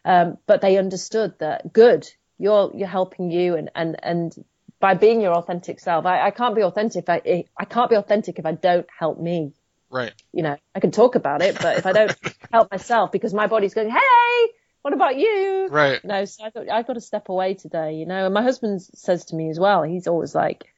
Um, 0.03 0.39
but 0.47 0.62
they 0.62 0.78
understood 0.78 1.38
that 1.38 1.72
good, 1.72 2.09
you're 2.39 2.72
you're 2.74 2.88
helping 2.88 3.30
you 3.30 3.55
and 3.55 3.70
and 3.76 3.95
and 4.01 4.45
by 4.82 4.96
being 4.96 5.22
your 5.22 5.34
authentic 5.34 5.80
self. 5.80 6.06
I, 6.06 6.28
I 6.28 6.32
can't 6.32 6.56
be 6.56 6.64
authentic. 6.64 7.06
If 7.08 7.10
I, 7.10 7.46
I 7.58 7.66
can't 7.66 7.90
be 7.90 7.96
authentic 7.96 8.40
if 8.40 8.46
I 8.46 8.52
don't 8.52 8.88
help 8.98 9.20
me. 9.20 9.54
Right. 9.90 10.14
You 10.34 10.44
know, 10.44 10.58
I 10.74 10.80
can 10.80 10.92
talk 10.92 11.16
about 11.16 11.42
it, 11.42 11.58
but 11.62 11.78
if 11.78 11.86
I 11.86 11.92
don't 11.94 12.16
help 12.52 12.72
myself 12.72 13.12
because 13.12 13.34
my 13.34 13.48
body's 13.48 13.74
going, 13.74 13.90
Hey, 13.90 14.48
what 14.82 14.94
about 14.94 15.18
you? 15.18 15.68
Right. 15.70 16.04
no, 16.04 16.26
so 16.26 16.44
I've 16.44 16.54
got, 16.54 16.70
I've 16.70 16.88
got 16.88 16.94
to 16.94 17.02
step 17.02 17.30
away 17.30 17.54
today, 17.54 17.96
you 17.96 18.06
know, 18.06 18.26
and 18.26 18.34
my 18.34 18.42
husband 18.42 18.82
says 18.82 19.26
to 19.26 19.36
me 19.36 19.50
as 19.50 19.60
well, 19.60 19.84
he's 19.84 20.08
always 20.08 20.34
like, 20.34 20.74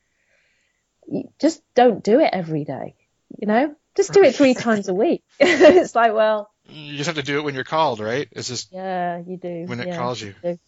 just 1.39 1.61
don't 1.73 2.03
do 2.03 2.19
it 2.19 2.29
every 2.33 2.65
day, 2.65 2.95
you 3.39 3.47
know, 3.47 3.75
just 3.95 4.11
do 4.11 4.23
it 4.23 4.35
three 4.35 4.53
times 4.53 4.89
a 4.89 4.93
week. 4.93 5.23
it's 5.39 5.95
like, 5.95 6.13
well, 6.13 6.49
you 6.67 6.97
just 6.97 7.07
have 7.07 7.15
to 7.15 7.23
do 7.23 7.37
it 7.37 7.43
when 7.43 7.55
you're 7.55 7.63
called, 7.63 7.99
right? 7.99 8.27
It's 8.31 8.47
just, 8.47 8.71
yeah, 8.73 9.21
you 9.25 9.37
do. 9.37 9.65
When 9.67 9.79
it 9.79 9.87
yeah, 9.87 9.97
calls 9.97 10.19
you. 10.19 10.33
You 10.43 10.51
do. 10.51 10.59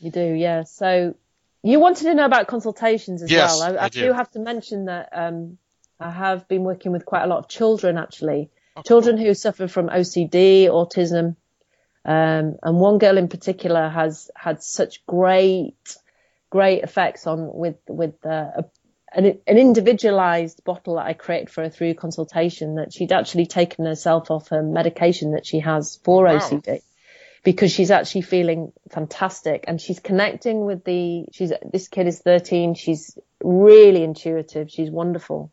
you 0.00 0.10
do, 0.10 0.32
yeah. 0.34 0.64
So 0.64 1.14
you 1.64 1.80
wanted 1.80 2.04
to 2.04 2.14
know 2.14 2.26
about 2.26 2.46
consultations 2.46 3.22
as 3.22 3.30
yes, 3.30 3.58
well. 3.58 3.78
I, 3.78 3.82
I, 3.82 3.84
I 3.86 3.88
do. 3.88 4.12
have 4.12 4.30
to 4.32 4.38
mention 4.38 4.84
that 4.84 5.08
um, 5.12 5.56
I 5.98 6.10
have 6.10 6.46
been 6.46 6.62
working 6.62 6.92
with 6.92 7.06
quite 7.06 7.24
a 7.24 7.26
lot 7.26 7.38
of 7.38 7.48
children 7.48 7.96
actually, 7.96 8.50
oh, 8.76 8.82
children 8.82 9.16
who 9.16 9.32
suffer 9.32 9.66
from 9.66 9.88
OCD, 9.88 10.66
autism, 10.66 11.36
um, 12.04 12.56
and 12.62 12.78
one 12.78 12.98
girl 12.98 13.16
in 13.16 13.28
particular 13.28 13.88
has 13.88 14.30
had 14.36 14.62
such 14.62 15.06
great, 15.06 15.96
great 16.50 16.82
effects 16.82 17.26
on 17.26 17.50
with 17.54 17.76
with 17.88 18.14
uh, 18.26 18.50
a, 18.56 18.64
an, 19.14 19.38
an 19.46 19.56
individualized 19.56 20.62
bottle 20.64 20.96
that 20.96 21.06
I 21.06 21.14
created 21.14 21.48
for 21.48 21.62
her 21.62 21.70
through 21.70 21.94
consultation 21.94 22.74
that 22.74 22.92
she'd 22.92 23.12
actually 23.12 23.46
taken 23.46 23.86
herself 23.86 24.30
off 24.30 24.50
her 24.50 24.62
medication 24.62 25.32
that 25.32 25.46
she 25.46 25.60
has 25.60 25.98
for 26.04 26.24
wow. 26.24 26.38
OCD 26.38 26.82
because 27.44 27.70
she's 27.70 27.90
actually 27.90 28.22
feeling 28.22 28.72
fantastic 28.90 29.66
and 29.68 29.80
she's 29.80 30.00
connecting 30.00 30.64
with 30.64 30.82
the, 30.84 31.26
she's, 31.30 31.52
this 31.70 31.88
kid 31.88 32.06
is 32.06 32.20
13. 32.20 32.74
She's 32.74 33.18
really 33.42 34.02
intuitive. 34.02 34.70
She's 34.70 34.90
wonderful. 34.90 35.52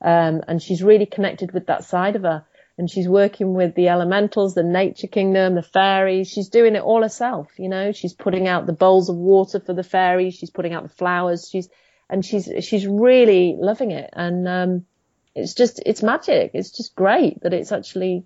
Um, 0.00 0.42
and 0.48 0.60
she's 0.60 0.82
really 0.82 1.06
connected 1.06 1.52
with 1.52 1.66
that 1.66 1.84
side 1.84 2.16
of 2.16 2.22
her 2.22 2.44
and 2.76 2.90
she's 2.90 3.08
working 3.08 3.54
with 3.54 3.76
the 3.76 3.88
elementals, 3.88 4.54
the 4.54 4.64
nature 4.64 5.06
kingdom, 5.06 5.54
the 5.54 5.62
fairies. 5.62 6.28
She's 6.28 6.48
doing 6.48 6.74
it 6.74 6.82
all 6.82 7.02
herself, 7.02 7.48
you 7.56 7.68
know, 7.68 7.92
she's 7.92 8.14
putting 8.14 8.48
out 8.48 8.66
the 8.66 8.72
bowls 8.72 9.08
of 9.08 9.14
water 9.14 9.60
for 9.60 9.74
the 9.74 9.84
fairies. 9.84 10.34
She's 10.34 10.50
putting 10.50 10.72
out 10.72 10.82
the 10.82 10.88
flowers. 10.88 11.48
She's, 11.48 11.68
and 12.10 12.24
she's, 12.24 12.50
she's 12.62 12.86
really 12.86 13.54
loving 13.56 13.92
it. 13.92 14.10
And, 14.12 14.48
um, 14.48 14.86
it's 15.34 15.54
just, 15.54 15.80
it's 15.86 16.02
magic. 16.02 16.50
It's 16.54 16.72
just 16.72 16.96
great 16.96 17.42
that 17.42 17.54
it's 17.54 17.72
actually 17.72 18.24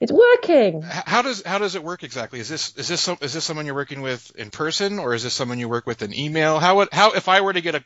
it's 0.00 0.12
working. 0.12 0.82
How 0.82 1.22
does 1.22 1.42
how 1.44 1.58
does 1.58 1.74
it 1.74 1.82
work 1.82 2.02
exactly? 2.02 2.40
Is 2.40 2.48
this 2.48 2.76
is 2.76 2.88
this 2.88 3.00
some, 3.00 3.18
is 3.20 3.32
this 3.32 3.44
someone 3.44 3.66
you're 3.66 3.74
working 3.74 4.02
with 4.02 4.34
in 4.36 4.50
person, 4.50 4.98
or 4.98 5.14
is 5.14 5.22
this 5.22 5.32
someone 5.32 5.58
you 5.58 5.68
work 5.68 5.86
with 5.86 6.02
in 6.02 6.12
email? 6.14 6.58
How 6.58 6.76
would 6.76 6.88
how 6.92 7.12
if 7.12 7.28
I 7.28 7.40
were 7.40 7.52
to 7.52 7.60
get 7.60 7.74
a 7.74 7.84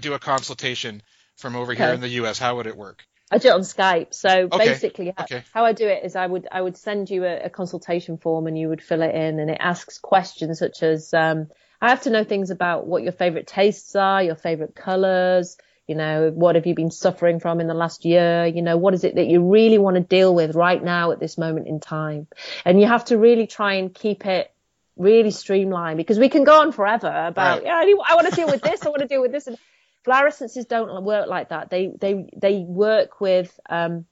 do 0.00 0.14
a 0.14 0.18
consultation 0.18 1.02
from 1.36 1.54
over 1.54 1.72
okay. 1.72 1.84
here 1.84 1.92
in 1.92 2.00
the 2.00 2.08
U.S., 2.08 2.38
how 2.38 2.56
would 2.56 2.66
it 2.66 2.76
work? 2.76 3.04
I 3.30 3.38
do 3.38 3.48
it 3.48 3.54
on 3.54 3.60
Skype. 3.60 4.14
So 4.14 4.48
okay. 4.52 4.58
basically, 4.58 5.12
okay. 5.18 5.42
how 5.52 5.64
I 5.64 5.72
do 5.72 5.86
it 5.86 6.04
is 6.04 6.16
I 6.16 6.26
would 6.26 6.46
I 6.50 6.60
would 6.60 6.76
send 6.76 7.10
you 7.10 7.24
a, 7.24 7.44
a, 7.44 7.50
consultation 7.50 8.18
form 8.18 8.46
and 8.46 8.56
you 8.56 8.68
would 8.68 8.82
fill 8.82 9.02
it 9.02 9.14
in, 9.14 9.40
and 9.40 9.50
it 9.50 9.58
asks 9.60 9.98
questions 9.98 10.58
such 10.58 10.82
as 10.82 11.12
um, 11.12 11.48
I 11.80 11.90
have 11.90 12.02
to 12.02 12.10
know 12.10 12.24
things 12.24 12.50
about 12.50 12.86
what 12.86 13.02
your 13.02 13.12
favorite 13.12 13.46
tastes 13.46 13.96
are, 13.96 14.22
your 14.22 14.36
favorite 14.36 14.74
colors, 14.74 15.56
You 15.86 15.94
know, 15.94 16.30
what 16.34 16.56
have 16.56 16.66
you 16.66 16.74
been 16.74 16.90
suffering 16.90 17.38
from 17.38 17.60
in 17.60 17.68
the 17.68 17.74
last 17.74 18.04
year? 18.04 18.44
You 18.46 18.62
know, 18.62 18.76
what 18.76 18.92
is 18.94 19.04
it 19.04 19.14
that 19.14 19.26
you 19.26 19.40
really 19.52 19.78
want 19.78 19.94
to 19.96 20.02
deal 20.02 20.34
with 20.34 20.56
right 20.56 20.82
now 20.82 21.12
at 21.12 21.20
this 21.20 21.38
moment 21.38 21.68
in 21.68 21.78
time? 21.78 22.26
And 22.64 22.80
you 22.80 22.86
have 22.88 23.04
to 23.06 23.18
really 23.18 23.46
try 23.46 23.74
and 23.74 23.94
keep 23.94 24.26
it 24.26 24.52
really 24.96 25.30
streamlined 25.30 25.96
because 25.96 26.18
we 26.18 26.28
can 26.28 26.42
go 26.42 26.60
on 26.60 26.72
forever 26.72 27.06
about, 27.06 27.58
Right. 27.58 27.66
yeah, 27.66 27.74
I, 27.74 27.94
I 28.08 28.14
want 28.16 28.28
to 28.28 28.34
deal 28.34 28.48
with 28.48 28.62
this. 28.62 28.84
I 28.84 28.88
want 28.88 29.02
to 29.02 29.08
deal 29.08 29.20
with 29.20 29.30
this. 29.30 29.46
And 29.46 29.58
flower 30.04 30.26
essences 30.26 30.64
don't 30.64 31.04
work 31.04 31.28
like 31.28 31.50
that. 31.50 31.70
They, 31.70 31.92
they, 32.00 32.30
they 32.36 32.58
work 32.58 33.20
with, 33.20 33.58
um, 33.70 34.06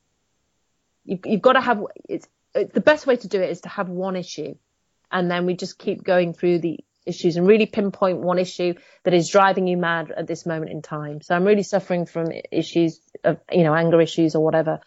you, 1.05 1.19
you've 1.25 1.43
got 1.43 1.55
to 1.55 1.61
have, 1.61 1.83
it's, 2.09 2.29
it's 2.55 2.73
the 2.73 2.81
best 2.81 3.07
way 3.07 3.17
to 3.17 3.27
do 3.29 3.41
it 3.41 3.51
is 3.51 3.63
to 3.63 3.69
have 3.69 3.89
one 3.89 4.15
issue 4.15 4.55
and 5.11 5.31
then 5.31 5.47
we 5.47 5.55
just 5.55 5.79
keep 5.79 6.03
going 6.05 6.35
through 6.35 6.59
the 6.59 6.81
issues 7.07 7.37
and 7.37 7.47
really 7.47 7.67
pinpoint 7.67 8.19
one 8.19 8.39
issue 8.39 8.75
that 9.05 9.15
is 9.15 9.29
driving 9.29 9.67
you 9.67 9.77
mad 9.77 10.11
at 10.11 10.27
this 10.27 10.47
moment 10.47 10.71
in 10.71 10.83
time. 10.83 11.21
So 11.21 11.35
I'm 11.35 11.45
really 11.45 11.63
suffering 11.63 12.07
from 12.07 12.29
issues 12.51 13.01
of, 13.23 13.39
you 13.51 13.63
know, 13.63 13.75
anger 13.75 14.01
issues 14.01 14.35
or 14.35 14.45
whatever. 14.45 14.81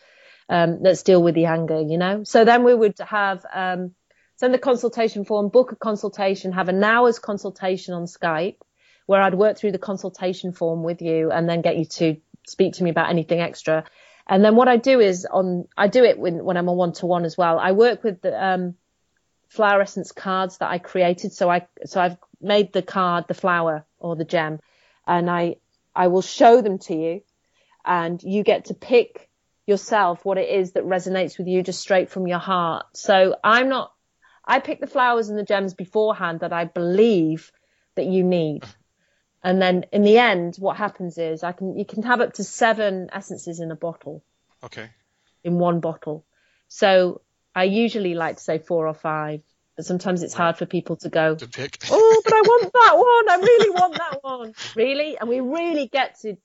Um, 0.49 0.79
let's 0.81 1.03
deal 1.03 1.21
with 1.21 1.35
the 1.35 1.45
anger, 1.45 1.81
you 1.81 1.97
know? 1.97 2.23
So 2.23 2.45
then 2.45 2.63
we 2.63 2.73
would 2.73 2.97
have, 2.99 3.45
um, 3.53 3.93
send 4.37 4.53
the 4.53 4.59
consultation 4.59 5.25
form, 5.25 5.49
book 5.49 5.71
a 5.71 5.75
consultation, 5.75 6.53
have 6.53 6.69
an 6.69 6.83
hour's 6.83 7.19
consultation 7.19 7.93
on 7.93 8.05
Skype 8.05 8.57
where 9.07 9.21
I'd 9.21 9.33
work 9.33 9.57
through 9.57 9.71
the 9.71 9.79
consultation 9.79 10.51
form 10.51 10.83
with 10.83 11.01
you 11.01 11.31
and 11.31 11.49
then 11.49 11.61
get 11.61 11.77
you 11.77 11.85
to 11.85 12.17
speak 12.45 12.73
to 12.73 12.83
me 12.83 12.89
about 12.89 13.09
anything 13.09 13.39
extra. 13.39 13.85
And 14.27 14.43
then 14.43 14.55
what 14.55 14.67
I 14.67 14.77
do 14.77 14.99
is 14.99 15.25
on, 15.25 15.67
I 15.77 15.87
do 15.87 16.03
it 16.03 16.19
when, 16.19 16.43
when 16.43 16.57
I'm 16.57 16.67
a 16.67 16.73
one 16.73 16.93
to 16.93 17.05
one 17.05 17.25
as 17.25 17.37
well. 17.37 17.57
I 17.57 17.71
work 17.71 18.03
with 18.03 18.21
the, 18.21 18.45
um, 18.45 18.75
flower 19.49 19.81
essence 19.81 20.11
cards 20.11 20.57
that 20.57 20.69
I 20.69 20.77
created. 20.77 21.33
So 21.33 21.49
I, 21.49 21.67
so 21.85 22.01
I've 22.01 22.17
made 22.41 22.73
the 22.73 22.81
card, 22.81 23.25
the 23.27 23.33
flower 23.33 23.85
or 23.99 24.15
the 24.15 24.25
gem 24.25 24.59
and 25.05 25.29
I, 25.29 25.55
I 25.95 26.07
will 26.07 26.21
show 26.21 26.61
them 26.61 26.77
to 26.79 26.95
you 26.95 27.21
and 27.85 28.21
you 28.21 28.43
get 28.43 28.65
to 28.65 28.73
pick 28.73 29.29
yourself 29.65 30.23
what 30.23 30.37
it 30.37 30.49
is 30.49 30.73
that 30.73 30.85
resonates 30.85 31.37
with 31.37 31.47
you 31.47 31.63
just 31.63 31.81
straight 31.81 32.09
from 32.09 32.27
your 32.27 32.39
heart. 32.39 32.85
So 32.93 33.35
I'm 33.43 33.69
not, 33.69 33.91
I 34.45 34.59
pick 34.59 34.79
the 34.79 34.87
flowers 34.87 35.29
and 35.29 35.37
the 35.37 35.43
gems 35.43 35.73
beforehand 35.73 36.41
that 36.41 36.53
I 36.53 36.65
believe 36.65 37.51
that 37.95 38.05
you 38.05 38.23
need. 38.23 38.63
And 39.43 39.61
then 39.61 39.85
in 39.91 40.03
the 40.03 40.17
end, 40.17 40.55
what 40.57 40.77
happens 40.77 41.17
is 41.17 41.43
I 41.43 41.51
can, 41.51 41.77
you 41.77 41.85
can 41.85 42.03
have 42.03 42.21
up 42.21 42.33
to 42.33 42.43
seven 42.43 43.09
essences 43.11 43.59
in 43.59 43.71
a 43.71 43.75
bottle, 43.75 44.23
Okay. 44.63 44.89
in 45.43 45.59
one 45.59 45.79
bottle. 45.79 46.25
So 46.67 47.21
I 47.57 47.63
usually 47.63 48.13
like 48.13 48.37
to 48.37 48.43
say 48.43 48.59
four 48.59 48.87
or 48.87 48.93
five, 48.93 49.41
but 49.75 49.85
sometimes 49.85 50.21
it's 50.23 50.33
hard 50.33 50.57
for 50.57 50.65
people 50.65 50.95
to 50.97 51.09
go, 51.09 51.35
To 51.35 51.47
pick. 51.47 51.77
oh, 51.89 52.21
but 52.23 52.33
I 52.33 52.41
want 52.41 52.71
that 52.73 52.93
one. 52.97 53.29
I 53.29 53.37
really 53.43 53.69
want 53.71 53.93
that 53.95 54.19
one. 54.23 54.53
Really? 54.75 55.17
And 55.19 55.27
we 55.29 55.39
really 55.39 55.87
get 55.87 56.19
to, 56.21 56.37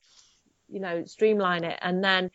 you 0.69 0.81
know, 0.81 1.05
streamline 1.05 1.65
it. 1.65 1.79
And 1.83 2.03
then 2.03 2.31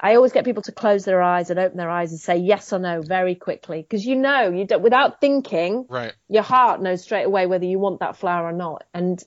I 0.00 0.14
always 0.16 0.32
get 0.32 0.46
people 0.46 0.62
to 0.62 0.72
close 0.72 1.04
their 1.04 1.20
eyes 1.22 1.50
and 1.50 1.58
open 1.58 1.76
their 1.76 1.90
eyes 1.90 2.10
and 2.12 2.20
say 2.20 2.38
yes 2.38 2.72
or 2.72 2.78
no 2.78 3.02
very 3.02 3.34
quickly. 3.34 3.86
Cause 3.90 4.04
you 4.04 4.16
know, 4.16 4.50
you 4.50 4.64
don't, 4.64 4.82
without 4.82 5.20
thinking, 5.20 5.84
Right. 5.88 6.14
your 6.28 6.42
heart 6.42 6.80
knows 6.80 7.02
straight 7.02 7.24
away 7.24 7.44
whether 7.46 7.66
you 7.66 7.78
want 7.78 8.00
that 8.00 8.16
flower 8.16 8.46
or 8.48 8.52
not. 8.52 8.84
And 8.94 9.22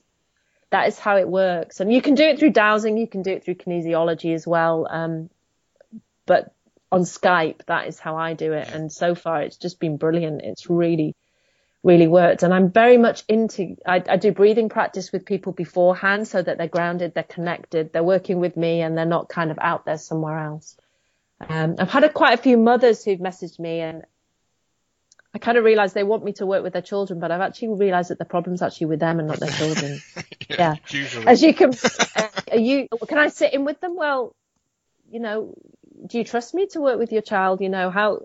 that 0.70 0.88
is 0.88 0.98
how 0.98 1.16
it 1.18 1.28
works. 1.28 1.78
And 1.78 1.92
you 1.92 2.02
can 2.02 2.16
do 2.16 2.24
it 2.24 2.40
through 2.40 2.50
dowsing. 2.50 2.96
You 2.98 3.06
can 3.06 3.22
do 3.22 3.30
it 3.30 3.44
through 3.44 3.54
kinesiology 3.54 4.34
as 4.34 4.44
well. 4.44 4.88
Um, 4.90 5.30
but 6.26 6.52
on 6.90 7.02
Skype, 7.02 7.64
that 7.66 7.88
is 7.88 7.98
how 7.98 8.16
I 8.16 8.34
do 8.34 8.52
it. 8.52 8.68
And 8.68 8.92
so 8.92 9.14
far 9.14 9.42
it's 9.42 9.56
just 9.56 9.80
been 9.80 9.96
brilliant. 9.96 10.42
It's 10.42 10.70
really, 10.70 11.16
really 11.82 12.06
worked. 12.06 12.42
And 12.42 12.54
I'm 12.54 12.70
very 12.70 12.98
much 12.98 13.24
into, 13.28 13.76
I, 13.86 14.02
I 14.08 14.16
do 14.16 14.32
breathing 14.32 14.68
practice 14.68 15.12
with 15.12 15.26
people 15.26 15.52
beforehand 15.52 16.28
so 16.28 16.40
that 16.40 16.58
they're 16.58 16.68
grounded, 16.68 17.14
they're 17.14 17.24
connected, 17.24 17.92
they're 17.92 18.02
working 18.02 18.38
with 18.38 18.56
me 18.56 18.80
and 18.80 18.96
they're 18.96 19.06
not 19.06 19.28
kind 19.28 19.50
of 19.50 19.58
out 19.60 19.84
there 19.84 19.98
somewhere 19.98 20.38
else. 20.38 20.76
Um, 21.48 21.76
I've 21.78 21.90
had 21.90 22.04
a, 22.04 22.08
quite 22.08 22.38
a 22.38 22.42
few 22.42 22.56
mothers 22.56 23.04
who've 23.04 23.18
messaged 23.18 23.58
me 23.58 23.80
and 23.80 24.04
I 25.34 25.38
kind 25.38 25.58
of 25.58 25.64
realized 25.64 25.94
they 25.94 26.04
want 26.04 26.24
me 26.24 26.32
to 26.34 26.46
work 26.46 26.62
with 26.62 26.74
their 26.74 26.82
children, 26.82 27.18
but 27.18 27.32
I've 27.32 27.40
actually 27.40 27.68
realized 27.70 28.10
that 28.10 28.20
the 28.20 28.24
problem's 28.24 28.62
actually 28.62 28.86
with 28.86 29.00
them 29.00 29.18
and 29.18 29.26
not 29.26 29.40
their 29.40 29.50
children. 29.58 30.00
Yeah. 30.48 30.76
Usually. 30.90 31.26
As 31.26 31.42
you 31.42 31.52
can, 31.52 31.70
uh, 32.16 32.28
are 32.52 32.58
you, 32.58 32.86
can 33.08 33.18
I 33.18 33.28
sit 33.28 33.52
in 33.52 33.64
with 33.64 33.80
them? 33.80 33.96
Well, 33.96 34.36
you 35.10 35.18
know, 35.18 35.54
do 36.06 36.18
you 36.18 36.24
trust 36.24 36.54
me 36.54 36.66
to 36.68 36.80
work 36.80 36.98
with 36.98 37.12
your 37.12 37.22
child? 37.22 37.60
You 37.60 37.68
know, 37.68 37.90
how, 37.90 38.20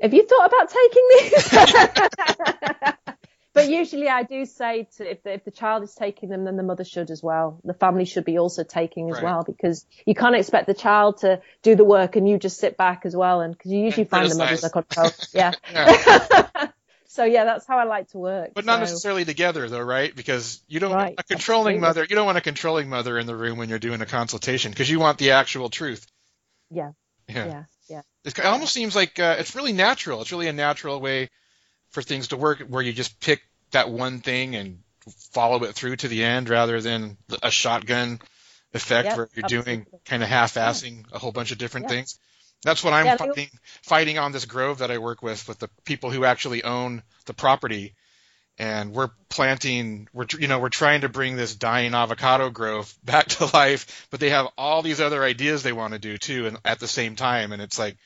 have 0.00 0.12
you 0.14 0.26
thought 0.26 0.46
about 0.46 0.70
taking 0.70 1.08
these? 1.20 3.14
but 3.54 3.68
usually 3.68 4.08
I 4.08 4.22
do 4.22 4.44
say 4.46 4.88
to, 4.96 5.10
if 5.10 5.22
the, 5.22 5.32
if 5.34 5.44
the 5.44 5.50
child 5.50 5.82
is 5.84 5.94
taking 5.94 6.28
them, 6.28 6.44
then 6.44 6.56
the 6.56 6.62
mother 6.62 6.84
should 6.84 7.10
as 7.10 7.22
well. 7.22 7.60
The 7.64 7.74
family 7.74 8.04
should 8.04 8.24
be 8.24 8.38
also 8.38 8.64
taking 8.64 9.10
as 9.10 9.16
Right. 9.16 9.24
well 9.24 9.44
because 9.44 9.84
you 10.06 10.14
can't 10.14 10.34
expect 10.34 10.66
the 10.66 10.74
child 10.74 11.18
to 11.18 11.40
do 11.62 11.76
the 11.76 11.84
work 11.84 12.16
and 12.16 12.28
you 12.28 12.38
just 12.38 12.58
sit 12.58 12.76
back 12.76 13.02
as 13.04 13.14
well. 13.14 13.40
And 13.42 13.56
because 13.56 13.70
you 13.70 13.80
usually 13.80 14.02
And 14.02 14.10
find 14.10 14.30
the 14.30 14.36
mothers 14.36 14.64
are 14.64 14.70
control. 14.70 15.10
Yeah. 15.34 15.52
Yeah. 15.72 16.68
so 17.06 17.24
yeah, 17.24 17.44
that's 17.44 17.66
how 17.66 17.78
I 17.78 17.84
like 17.84 18.08
to 18.10 18.18
work. 18.18 18.52
But 18.54 18.64
not 18.64 18.76
So- 18.76 18.80
necessarily 18.80 19.24
together 19.24 19.68
though, 19.68 19.80
right? 19.80 20.14
Because 20.16 20.62
you 20.66 20.80
don't 20.80 20.92
Right, 20.92 21.14
a 21.16 21.22
controlling 21.22 21.76
absolutely. 21.76 21.80
mother, 21.80 22.06
you 22.08 22.16
don't 22.16 22.26
want 22.26 22.38
a 22.38 22.42
controlling 22.42 22.88
mother 22.88 23.18
in 23.18 23.26
the 23.26 23.36
room 23.36 23.58
when 23.58 23.68
you're 23.68 23.78
doing 23.78 24.00
a 24.00 24.06
consultation 24.06 24.72
because 24.72 24.90
you 24.90 24.98
want 24.98 25.18
the 25.18 25.32
actual 25.32 25.68
truth. 25.68 26.06
Yeah. 26.72 26.92
Yeah. 27.28 27.46
Yeah. 27.46 27.64
Yeah. 27.88 28.02
It's- 28.24 28.38
It 28.38 28.46
almost 28.46 28.72
seems 28.72 28.94
like 28.96 29.18
uh, 29.18 29.36
it's 29.38 29.54
really 29.54 29.72
natural. 29.72 30.20
It's 30.22 30.32
really 30.32 30.48
a 30.48 30.52
natural 30.52 31.00
way 31.00 31.28
for 31.90 32.02
things 32.02 32.28
to 32.28 32.36
work 32.36 32.60
where 32.68 32.82
you 32.82 32.92
just 32.92 33.20
pick 33.20 33.42
that 33.72 33.90
one 33.90 34.20
thing 34.20 34.54
and 34.56 34.80
follow 35.32 35.62
it 35.64 35.74
through 35.74 35.96
to 35.96 36.08
the 36.08 36.24
end 36.24 36.48
rather 36.48 36.80
than 36.80 37.16
a 37.42 37.50
shotgun 37.50 38.20
effect 38.72 39.06
Yep, 39.08 39.16
where 39.16 39.28
you're 39.34 39.62
doing 39.62 39.86
kind 40.06 40.22
of 40.22 40.28
half-assing 40.28 41.04
a 41.12 41.18
whole 41.18 41.32
bunch 41.32 41.52
of 41.52 41.58
different 41.58 41.84
Yeah. 41.84 41.96
things. 41.96 42.18
That's 42.62 42.84
what 42.84 42.92
I'm 42.92 43.06
Yeah, 43.06 43.16
fighting, 43.16 43.50
fighting 43.82 44.18
on 44.18 44.32
this 44.32 44.44
grove 44.44 44.78
that 44.78 44.90
I 44.90 44.98
work 44.98 45.22
with, 45.22 45.46
with 45.48 45.58
the 45.58 45.68
people 45.84 46.10
who 46.10 46.24
actually 46.24 46.62
own 46.62 47.02
the 47.26 47.34
property. 47.34 47.94
And 48.58 48.92
we're 48.92 49.10
planting, 49.28 50.08
we're, 50.12 50.26
you 50.38 50.46
know, 50.46 50.58
we're 50.60 50.68
trying 50.68 51.00
to 51.00 51.08
bring 51.08 51.36
this 51.36 51.54
dying 51.54 51.94
avocado 51.94 52.50
grove 52.50 52.94
back 53.04 53.28
to 53.28 53.50
life, 53.52 54.06
but 54.10 54.20
they 54.20 54.30
have 54.30 54.48
all 54.58 54.82
these 54.82 55.00
other 55.00 55.22
ideas 55.24 55.62
they 55.62 55.72
want 55.72 55.94
to 55.94 55.98
do 55.98 56.18
too, 56.18 56.46
and 56.46 56.58
at 56.64 56.78
the 56.78 56.88
same 56.88 57.16
time. 57.16 57.52
And 57.52 57.62
it's 57.62 57.78
like, 57.78 57.96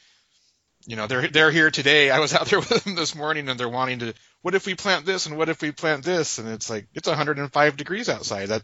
you 0.87 0.97
know, 0.97 1.07
they're, 1.09 1.29
they're 1.29 1.51
here 1.51 1.71
today. 1.71 2.11
I 2.11 2.21
was 2.21 2.33
out 2.35 2.47
there 2.47 2.61
with 2.61 2.85
them 2.85 2.95
this 2.95 3.15
morning 3.15 3.49
and 3.49 3.59
they're 3.59 3.69
wanting 3.69 3.99
to, 4.01 4.15
what 4.43 4.55
if 4.55 4.67
we 4.67 4.75
plant 4.75 5.05
this 5.05 5.27
and 5.27 5.37
what 5.37 5.49
if 5.49 5.61
we 5.61 5.73
plant 5.73 6.05
this? 6.05 6.39
And 6.39 6.49
it's 6.49 6.71
like, 6.71 6.87
it's 6.95 7.09
105 7.09 7.77
degrees 7.77 8.09
outside. 8.09 8.51
That, 8.51 8.63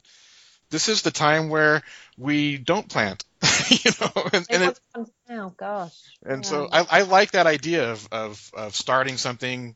this 0.71 0.89
is 0.89 1.03
the 1.03 1.11
time 1.11 1.49
where 1.51 1.83
we 2.17 2.57
don't 2.57 2.89
plant, 2.89 3.25
you 3.69 3.91
know, 4.01 4.29
and, 4.33 4.47
and 4.49 4.63
it, 4.63 4.81
now, 5.29 5.53
gosh. 5.57 5.95
and 6.25 6.45
Yeah. 6.45 6.49
so 6.49 6.69
I, 6.73 6.87
I 6.91 7.03
like 7.03 7.33
that 7.33 7.47
idea 7.47 7.93
of, 7.93 8.09
of, 8.11 8.51
of 8.55 8.75
starting 8.75 9.17
something 9.19 9.75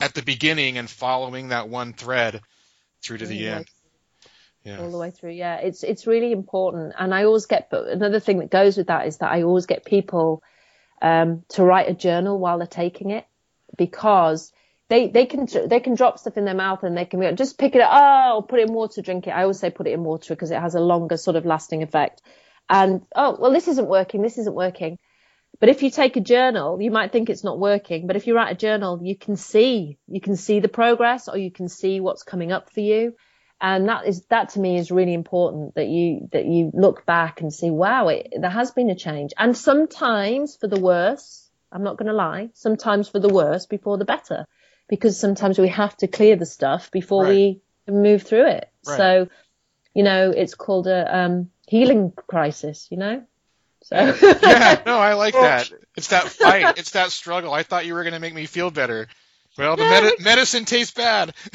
at 0.00 0.14
the 0.14 0.22
beginning 0.22 0.78
and 0.78 0.88
following 0.88 1.48
that 1.48 1.68
one 1.68 1.92
thread 1.92 2.40
through 3.02 3.18
to 3.18 3.26
the 3.26 3.36
Yeah. 3.36 3.56
end. 3.56 3.66
Yeah. 4.64 4.80
all 4.80 4.90
the 4.90 4.98
way 4.98 5.10
through. 5.10 5.30
Yeah, 5.30 5.56
it's 5.56 5.82
it's 5.82 6.06
really 6.06 6.32
important. 6.32 6.92
And 6.98 7.14
I 7.14 7.24
always 7.24 7.46
get 7.46 7.70
but 7.70 7.86
another 7.86 8.20
thing 8.20 8.40
that 8.40 8.50
goes 8.50 8.76
with 8.76 8.88
that 8.88 9.06
is 9.06 9.18
that 9.18 9.30
I 9.30 9.42
always 9.42 9.66
get 9.66 9.84
people 9.84 10.42
um, 11.00 11.44
to 11.50 11.62
write 11.62 11.88
a 11.88 11.94
journal 11.94 12.38
while 12.38 12.58
they're 12.58 12.66
taking 12.66 13.10
it 13.10 13.24
because 13.78 14.52
they 14.88 15.08
they 15.08 15.26
can 15.26 15.46
they 15.68 15.80
can 15.80 15.94
drop 15.94 16.18
stuff 16.18 16.36
in 16.36 16.44
their 16.44 16.54
mouth 16.54 16.82
and 16.82 16.96
they 16.96 17.04
can 17.04 17.20
be, 17.20 17.32
just 17.32 17.56
pick 17.56 17.76
it 17.76 17.80
up. 17.80 17.90
Oh, 17.92 18.42
put 18.42 18.58
it 18.58 18.68
in 18.68 18.74
water, 18.74 19.00
drink 19.00 19.26
it. 19.26 19.30
I 19.30 19.42
always 19.42 19.58
say 19.60 19.70
put 19.70 19.86
it 19.86 19.92
in 19.92 20.04
water 20.04 20.34
because 20.34 20.50
it 20.50 20.60
has 20.60 20.74
a 20.74 20.80
longer 20.80 21.16
sort 21.16 21.36
of 21.36 21.46
lasting 21.46 21.82
effect. 21.82 22.20
And 22.68 23.06
oh 23.14 23.36
well, 23.40 23.52
this 23.52 23.68
isn't 23.68 23.88
working. 23.88 24.22
This 24.22 24.38
isn't 24.38 24.54
working. 24.54 24.98
But 25.60 25.68
if 25.68 25.82
you 25.82 25.90
take 25.90 26.16
a 26.16 26.20
journal, 26.20 26.80
you 26.80 26.90
might 26.90 27.10
think 27.10 27.28
it's 27.28 27.42
not 27.42 27.58
working. 27.58 28.06
But 28.06 28.16
if 28.16 28.26
you 28.26 28.36
write 28.36 28.52
a 28.52 28.56
journal, 28.56 29.00
you 29.02 29.16
can 29.16 29.36
see 29.36 29.98
you 30.06 30.20
can 30.20 30.36
see 30.36 30.60
the 30.60 30.68
progress 30.68 31.28
or 31.28 31.36
you 31.36 31.50
can 31.50 31.68
see 31.68 32.00
what's 32.00 32.22
coming 32.22 32.52
up 32.52 32.70
for 32.72 32.80
you. 32.80 33.14
And 33.60 33.88
that 33.88 34.06
is 34.06 34.24
that 34.26 34.50
to 34.50 34.60
me 34.60 34.78
is 34.78 34.92
really 34.92 35.14
important 35.14 35.74
that 35.74 35.88
you 35.88 36.28
that 36.32 36.46
you 36.46 36.70
look 36.72 37.04
back 37.06 37.40
and 37.40 37.52
see 37.52 37.70
wow 37.70 38.06
it, 38.08 38.32
there 38.40 38.50
has 38.50 38.70
been 38.70 38.90
a 38.90 38.94
change. 38.94 39.32
And 39.36 39.56
sometimes 39.56 40.56
for 40.56 40.68
the 40.68 40.80
worse 40.80 41.44
i'm 41.70 41.82
not 41.82 41.98
going 41.98 42.06
to 42.06 42.14
lie 42.14 42.48
sometimes 42.54 43.08
for 43.08 43.18
the 43.18 43.28
worse 43.28 43.66
before 43.66 43.98
the 43.98 44.04
better. 44.04 44.46
Because 44.88 45.18
sometimes 45.20 45.58
we 45.58 45.68
have 45.68 45.96
to 45.98 46.06
clear 46.06 46.36
the 46.36 46.46
stuff 46.46 46.90
before 46.90 47.26
we 47.26 47.60
move 47.86 48.22
through 48.22 48.46
it. 48.46 48.70
Right. 48.86 48.96
so 48.96 49.28
you 49.92 50.04
know 50.04 50.30
it's 50.30 50.54
called 50.54 50.86
a 50.86 51.18
um 51.18 51.50
healing 51.66 52.12
crisis 52.28 52.86
you 52.90 52.96
know 52.96 53.24
so 53.88 53.96
yeah, 54.42 54.82
no, 54.86 54.98
I 54.98 55.14
like 55.14 55.34
that. 55.34 55.70
It's 55.96 56.08
that 56.08 56.24
fight. 56.24 56.78
It's 56.78 56.90
that 56.92 57.10
struggle. 57.10 57.52
I 57.52 57.62
thought 57.62 57.86
you 57.86 57.94
were 57.94 58.02
going 58.02 58.14
to 58.14 58.20
make 58.20 58.34
me 58.34 58.46
feel 58.46 58.70
better. 58.70 59.08
Well, 59.56 59.76
the 59.76 59.82
Yeah, 59.82 60.00
medi- 60.02 60.22
medicine 60.22 60.64
tastes 60.64 60.94
bad. 60.94 61.34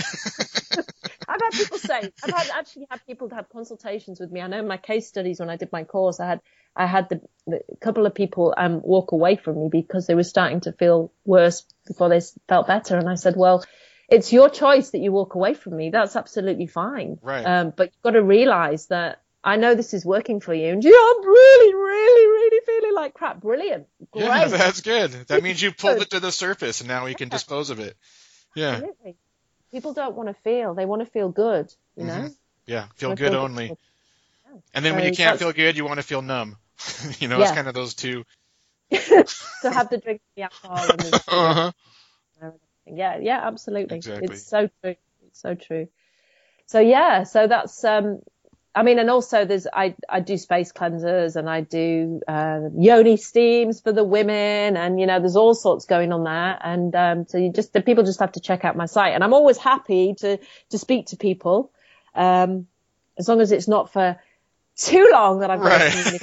I've 1.28 1.42
had 1.42 1.52
people 1.52 1.78
say, 1.78 2.12
I've 2.24 2.34
had 2.34 2.50
actually 2.54 2.88
had 2.90 3.06
people 3.06 3.30
have 3.30 3.50
consultations 3.50 4.20
with 4.20 4.32
me. 4.32 4.42
I 4.42 4.48
know 4.48 4.60
in 4.60 4.68
my 4.68 4.78
case 4.78 5.08
studies 5.08 5.40
when 5.40 5.50
I 5.50 5.56
did 5.56 5.72
my 5.72 5.84
course, 5.86 6.20
I 6.20 6.28
had, 6.28 6.42
I 6.76 6.86
had 6.86 7.08
the, 7.10 7.22
the 7.48 7.62
a 7.72 7.78
couple 7.78 8.06
of 8.06 8.14
people 8.14 8.54
um 8.58 8.82
walk 8.84 9.14
away 9.14 9.38
from 9.38 9.58
me 9.60 9.70
because 9.72 10.06
they 10.08 10.16
were 10.16 10.24
starting 10.24 10.60
to 10.62 10.74
feel 10.74 11.14
worse 11.24 11.66
before 11.88 12.10
they 12.10 12.20
felt 12.50 12.68
better. 12.68 12.98
And 12.98 13.10
I 13.10 13.16
said, 13.16 13.36
well, 13.38 13.64
it's 14.10 14.34
your 14.34 14.50
choice 14.50 14.90
that 14.90 15.00
you 15.00 15.12
walk 15.12 15.36
away 15.36 15.54
from 15.54 15.78
me. 15.78 15.90
That's 15.90 16.16
absolutely 16.16 16.68
fine. 16.68 17.20
Right. 17.22 17.46
Um, 17.46 17.74
but 17.76 17.86
you've 17.94 18.04
got 18.04 18.12
to 18.12 18.24
realize 18.24 18.88
that 18.88 19.22
I 19.44 19.58
know 19.58 19.76
this 19.76 19.94
is 19.94 20.06
working 20.06 20.40
for 20.40 20.54
you. 20.54 20.70
And 20.70 20.84
yeah, 20.84 20.92
I'm 20.92 21.26
really, 21.26 21.74
really, 21.74 22.28
really 22.28 22.66
feeling 22.66 22.96
like 22.96 23.14
crap. 23.14 23.42
Brilliant. 23.42 23.88
Great. 24.12 24.26
Yeah, 24.26 24.48
that's 24.48 24.82
good. 24.94 25.12
That 25.28 25.44
means 25.44 25.62
you 25.62 25.72
pulled 25.72 26.02
it 26.02 26.10
to 26.12 26.20
the 26.20 26.32
surface 26.32 26.82
and 26.82 26.88
now 26.88 27.06
we 27.06 27.14
can 27.14 27.30
dispose 27.30 27.70
of 27.70 27.80
it. 27.80 27.98
Yeah. 28.56 28.76
Absolutely. 28.76 29.16
People 29.72 29.94
don't 29.94 30.16
want 30.16 30.30
to 30.30 30.36
feel. 30.44 30.74
They 30.76 30.86
want 30.86 31.02
to 31.02 31.06
feel 31.06 31.30
good, 31.30 31.74
you 31.98 32.06
know? 32.06 32.14
Mhm. 32.14 32.36
Yeah. 32.68 32.86
Feel 32.96 33.16
good 33.16 33.32
feel 33.32 33.42
only. 33.42 33.68
good. 33.70 33.78
And 34.74 34.86
then 34.86 34.96
when 34.96 35.04
you 35.04 35.12
can't 35.12 35.38
feel 35.38 35.52
good, 35.52 35.78
you 35.78 35.86
want 35.86 35.98
to 35.98 36.04
feel 36.04 36.22
numb. 36.22 36.58
you 37.20 37.28
know, 37.28 37.42
it's 37.42 37.52
kind 37.52 37.68
of 37.68 37.74
those 37.74 37.94
two. 37.94 38.24
to 38.92 39.26
have 39.64 39.90
the 39.90 39.98
drink, 39.98 40.22
the 40.36 40.44
alcohol, 40.44 40.90
and 40.90 41.00
the, 41.00 41.22
Uh-huh. 41.28 41.72
yeah, 42.86 43.18
yeah, 43.20 43.40
absolutely. 43.44 43.98
Exactly. 43.98 44.28
It's 44.28 44.46
so 44.48 44.70
true. 44.82 44.96
It's 45.28 45.42
so 45.42 45.56
true. 45.56 45.88
So 46.68 46.80
yeah, 46.80 47.24
so 47.24 47.48
that's 47.48 47.84
um 47.84 48.22
I 48.76 48.84
mean, 48.84 48.98
and 48.98 49.10
also 49.10 49.46
there's 49.46 49.68
I 49.72 49.96
I 50.10 50.20
do 50.20 50.38
space 50.38 50.72
cleansers 50.72 51.36
and 51.36 51.50
I 51.50 51.62
do 51.62 52.22
uh, 52.28 52.70
yoni 52.76 53.18
steams 53.18 53.82
for 53.82 53.92
the 53.92 54.04
women, 54.04 54.78
and 54.78 55.00
you 55.00 55.06
know 55.06 55.20
there's 55.20 55.36
all 55.36 55.54
sorts 55.54 55.86
going 55.86 56.12
on 56.12 56.24
there, 56.24 56.58
and 56.62 56.96
um, 56.96 57.28
so 57.28 57.38
you 57.38 57.52
just 57.52 57.74
the 57.74 57.82
people 57.82 58.04
just 58.04 58.20
have 58.20 58.32
to 58.32 58.40
check 58.40 58.66
out 58.66 58.76
my 58.76 58.88
site, 58.88 59.14
and 59.14 59.24
I'm 59.24 59.34
always 59.34 59.58
happy 59.58 60.16
to 60.20 60.40
to 60.70 60.78
speak 60.78 61.08
to 61.08 61.18
people, 61.18 61.72
um, 62.16 62.68
as 63.18 63.28
long 63.28 63.42
as 63.42 63.52
it's 63.52 63.68
not 63.68 63.94
for 63.94 64.20
too 64.76 65.10
long 65.12 65.40
that 65.40 65.52
I've 65.52 65.62
got 65.62 65.82
Right. 65.82 66.22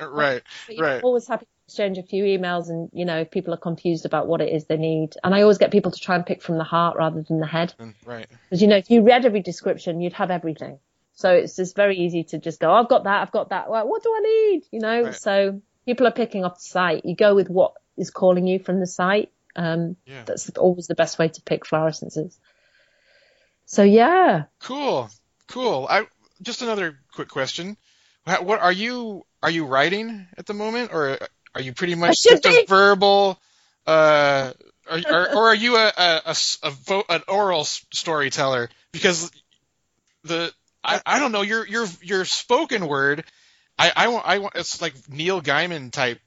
right. 0.00 0.42
But, 0.66 0.78
Right. 0.78 0.98
I'm 0.98 1.04
always 1.04 1.26
happy 1.26 1.46
to 1.46 1.50
exchange 1.66 1.98
a 1.98 2.02
few 2.02 2.24
emails 2.24 2.68
and, 2.68 2.88
you 2.92 3.04
know, 3.04 3.20
if 3.20 3.30
people 3.30 3.52
are 3.54 3.58
confused 3.58 4.06
about 4.06 4.26
what 4.26 4.40
it 4.40 4.52
is 4.52 4.66
they 4.66 4.76
need. 4.76 5.14
And 5.24 5.34
I 5.34 5.42
always 5.42 5.58
get 5.58 5.72
people 5.72 5.90
to 5.90 6.00
try 6.00 6.14
and 6.14 6.24
pick 6.24 6.42
from 6.42 6.58
the 6.58 6.64
heart 6.64 6.96
rather 6.96 7.22
than 7.22 7.40
the 7.40 7.46
head. 7.46 7.74
Right. 8.04 8.26
Because, 8.48 8.62
you 8.62 8.68
know, 8.68 8.76
if 8.76 8.90
you 8.90 9.02
read 9.02 9.24
every 9.24 9.42
description, 9.42 10.00
you'd 10.00 10.12
have 10.12 10.30
everything. 10.30 10.78
So 11.18 11.32
it's 11.32 11.56
just 11.56 11.74
very 11.74 11.96
easy 11.98 12.22
to 12.30 12.38
just 12.38 12.60
go, 12.60 12.72
I've 12.72 12.88
got 12.88 13.02
that, 13.02 13.22
I've 13.22 13.32
got 13.32 13.48
that. 13.48 13.68
Well, 13.68 13.88
what 13.88 14.04
do 14.04 14.14
I 14.16 14.20
need? 14.20 14.62
You 14.70 14.78
know, 14.78 15.02
Right. 15.02 15.14
so 15.16 15.60
people 15.84 16.06
are 16.06 16.12
picking 16.12 16.44
off 16.44 16.58
the 16.58 16.64
site. 16.64 17.04
You 17.04 17.16
go 17.16 17.34
with 17.34 17.50
what 17.50 17.72
is 17.96 18.10
calling 18.12 18.46
you 18.46 18.60
from 18.60 18.78
the 18.78 18.86
site. 18.86 19.32
Um, 19.56 19.96
Yeah. 20.06 20.22
that's 20.24 20.48
always 20.50 20.86
the 20.86 20.94
best 20.94 21.18
way 21.18 21.26
to 21.26 21.42
pick 21.42 21.66
flower 21.66 21.88
essences. 21.88 22.38
So 23.66 23.82
yeah. 23.82 24.44
Cool. 24.60 25.10
Cool. 25.48 25.88
I 25.90 26.06
just 26.40 26.62
another 26.62 26.96
quick 27.12 27.26
question. 27.28 27.76
Wha- 28.24 28.42
What 28.42 28.60
are 28.60 28.70
you 28.70 29.26
are 29.42 29.50
you 29.50 29.66
writing 29.66 30.28
at 30.36 30.46
the 30.46 30.54
moment 30.54 30.92
or 30.92 31.18
are 31.52 31.60
you 31.60 31.72
pretty 31.72 31.96
much 31.96 32.22
just 32.22 32.46
a 32.46 32.64
verbal 32.68 33.40
uh 33.88 34.52
or, 34.88 35.48
are 35.48 35.54
you 35.54 35.74
a, 35.74 35.92
a, 35.96 36.22
a 36.26 36.36
a 36.62 36.70
vo- 36.70 37.04
an 37.08 37.22
oral 37.26 37.64
storyteller 37.64 38.70
because 38.92 39.32
the 40.22 40.52
I, 40.84 41.00
I 41.06 41.18
don't 41.18 41.32
know 41.32 41.42
your 41.42 41.66
your 41.66 41.86
your 42.02 42.24
spoken 42.24 42.86
word 42.86 43.24
I 43.78 43.92
I 43.94 44.08
want 44.08 44.26
I 44.26 44.38
want 44.38 44.54
it's 44.56 44.80
like 44.80 44.94
Neil 45.08 45.40
Gaiman 45.42 45.90
type 45.92 46.20